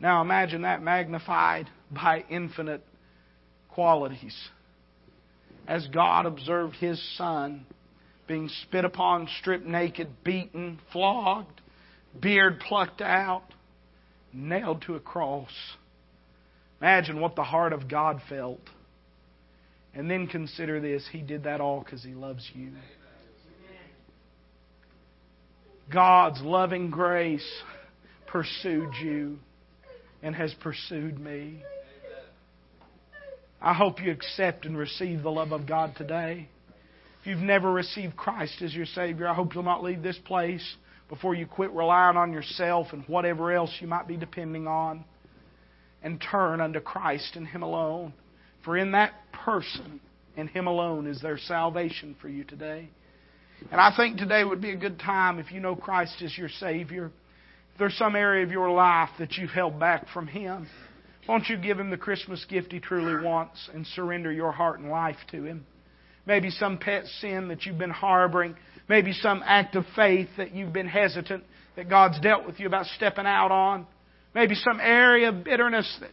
Now 0.00 0.20
imagine 0.20 0.62
that 0.62 0.82
magnified 0.82 1.68
by 1.90 2.24
infinite 2.28 2.82
qualities. 3.70 4.36
As 5.66 5.86
God 5.88 6.26
observed 6.26 6.76
His 6.76 7.00
Son 7.16 7.66
being 8.26 8.48
spit 8.62 8.84
upon, 8.84 9.28
stripped 9.40 9.66
naked, 9.66 10.08
beaten, 10.24 10.80
flogged, 10.92 11.60
beard 12.20 12.60
plucked 12.60 13.00
out, 13.00 13.44
nailed 14.32 14.82
to 14.82 14.94
a 14.94 15.00
cross. 15.00 15.50
Imagine 16.80 17.20
what 17.20 17.36
the 17.36 17.44
heart 17.44 17.72
of 17.72 17.88
God 17.88 18.20
felt. 18.28 18.60
And 19.94 20.10
then 20.10 20.26
consider 20.26 20.80
this 20.80 21.08
He 21.10 21.22
did 21.22 21.44
that 21.44 21.60
all 21.60 21.80
because 21.80 22.02
He 22.02 22.12
loves 22.12 22.48
you. 22.54 22.72
God's 25.92 26.40
loving 26.42 26.90
grace 26.90 27.46
pursued 28.26 28.92
you 29.00 29.38
and 30.22 30.34
has 30.34 30.52
pursued 30.60 31.18
me. 31.18 31.62
I 33.60 33.72
hope 33.72 34.02
you 34.02 34.10
accept 34.10 34.66
and 34.66 34.76
receive 34.76 35.22
the 35.22 35.30
love 35.30 35.52
of 35.52 35.66
God 35.66 35.94
today. 35.96 36.48
If 37.20 37.26
you've 37.26 37.38
never 37.38 37.72
received 37.72 38.16
Christ 38.16 38.62
as 38.62 38.74
your 38.74 38.86
Savior, 38.86 39.28
I 39.28 39.34
hope 39.34 39.54
you'll 39.54 39.62
not 39.62 39.82
leave 39.82 40.02
this 40.02 40.18
place 40.24 40.76
before 41.08 41.34
you 41.34 41.46
quit 41.46 41.72
relying 41.72 42.16
on 42.16 42.32
yourself 42.32 42.88
and 42.92 43.04
whatever 43.06 43.52
else 43.52 43.70
you 43.80 43.86
might 43.86 44.08
be 44.08 44.16
depending 44.16 44.66
on 44.66 45.04
and 46.02 46.20
turn 46.20 46.60
unto 46.60 46.80
Christ 46.80 47.36
and 47.36 47.46
Him 47.46 47.62
alone. 47.62 48.12
For 48.64 48.76
in 48.76 48.92
that 48.92 49.12
person 49.32 50.00
and 50.36 50.48
Him 50.48 50.66
alone 50.66 51.06
is 51.06 51.20
there 51.22 51.38
salvation 51.38 52.16
for 52.20 52.28
you 52.28 52.44
today. 52.44 52.90
And 53.70 53.80
I 53.80 53.94
think 53.96 54.18
today 54.18 54.44
would 54.44 54.60
be 54.60 54.70
a 54.70 54.76
good 54.76 54.98
time 54.98 55.38
if 55.38 55.50
you 55.50 55.60
know 55.60 55.76
Christ 55.76 56.22
as 56.22 56.36
your 56.36 56.48
Savior. 56.60 57.06
If 57.72 57.78
there's 57.78 57.96
some 57.96 58.14
area 58.16 58.44
of 58.44 58.50
your 58.50 58.70
life 58.70 59.10
that 59.18 59.36
you've 59.36 59.50
held 59.50 59.78
back 59.80 60.06
from 60.12 60.26
Him, 60.26 60.68
won't 61.28 61.48
you 61.48 61.56
give 61.56 61.78
Him 61.78 61.90
the 61.90 61.96
Christmas 61.96 62.44
gift 62.48 62.72
He 62.72 62.80
truly 62.80 63.24
wants 63.24 63.68
and 63.74 63.86
surrender 63.88 64.30
your 64.30 64.52
heart 64.52 64.80
and 64.80 64.90
life 64.90 65.16
to 65.32 65.44
Him? 65.44 65.66
Maybe 66.26 66.50
some 66.50 66.78
pet 66.78 67.04
sin 67.20 67.48
that 67.48 67.64
you've 67.64 67.78
been 67.78 67.90
harboring. 67.90 68.56
Maybe 68.88 69.12
some 69.12 69.42
act 69.44 69.74
of 69.76 69.84
faith 69.94 70.28
that 70.36 70.54
you've 70.54 70.72
been 70.72 70.88
hesitant 70.88 71.44
that 71.76 71.88
God's 71.88 72.20
dealt 72.20 72.46
with 72.46 72.58
you 72.60 72.66
about 72.66 72.86
stepping 72.86 73.26
out 73.26 73.50
on. 73.50 73.86
Maybe 74.34 74.54
some 74.54 74.80
area 74.80 75.30
of 75.30 75.44
bitterness 75.44 75.96
that 76.00 76.10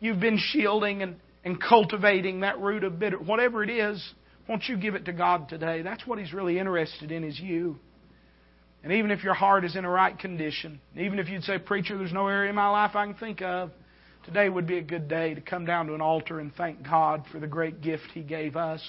you've 0.00 0.20
been 0.20 0.38
shielding 0.38 1.02
and, 1.02 1.16
and 1.44 1.60
cultivating 1.60 2.40
that 2.40 2.60
root 2.60 2.84
of 2.84 2.98
bitter. 2.98 3.18
Whatever 3.18 3.62
it 3.62 3.70
is, 3.70 4.02
won't 4.48 4.68
you 4.68 4.76
give 4.76 4.94
it 4.94 5.04
to 5.06 5.12
God 5.12 5.48
today? 5.48 5.82
That's 5.82 6.06
what 6.06 6.18
He's 6.18 6.32
really 6.32 6.58
interested 6.58 7.12
in 7.12 7.24
is 7.24 7.38
you. 7.38 7.78
And 8.82 8.92
even 8.92 9.10
if 9.10 9.22
your 9.22 9.34
heart 9.34 9.64
is 9.64 9.76
in 9.76 9.84
a 9.84 9.90
right 9.90 10.18
condition, 10.18 10.80
even 10.96 11.18
if 11.18 11.28
you'd 11.28 11.44
say, 11.44 11.58
Preacher, 11.58 11.96
there's 11.96 12.12
no 12.12 12.26
area 12.26 12.50
in 12.50 12.56
my 12.56 12.68
life 12.68 12.96
I 12.96 13.06
can 13.06 13.14
think 13.14 13.40
of, 13.40 13.70
today 14.24 14.48
would 14.48 14.66
be 14.66 14.78
a 14.78 14.82
good 14.82 15.06
day 15.08 15.34
to 15.34 15.40
come 15.40 15.64
down 15.64 15.86
to 15.86 15.94
an 15.94 16.00
altar 16.00 16.40
and 16.40 16.52
thank 16.54 16.82
God 16.82 17.24
for 17.30 17.38
the 17.38 17.46
great 17.46 17.80
gift 17.80 18.10
He 18.12 18.22
gave 18.22 18.56
us 18.56 18.82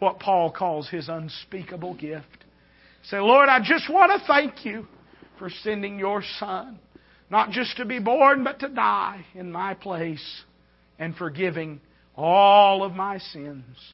what 0.00 0.18
Paul 0.18 0.50
calls 0.50 0.88
his 0.88 1.08
unspeakable 1.08 1.94
gift. 1.94 2.44
Say, 3.04 3.18
Lord, 3.18 3.48
I 3.48 3.60
just 3.60 3.88
want 3.88 4.10
to 4.10 4.26
thank 4.26 4.64
you 4.64 4.86
for 5.38 5.48
sending 5.62 5.98
your 5.98 6.22
Son, 6.38 6.78
not 7.30 7.50
just 7.50 7.76
to 7.76 7.84
be 7.84 7.98
born, 7.98 8.42
but 8.42 8.58
to 8.60 8.68
die 8.68 9.24
in 9.34 9.52
my 9.52 9.74
place 9.74 10.42
and 10.98 11.14
forgiving 11.14 11.80
all 12.16 12.82
of 12.82 12.92
my 12.92 13.18
sins. 13.18 13.64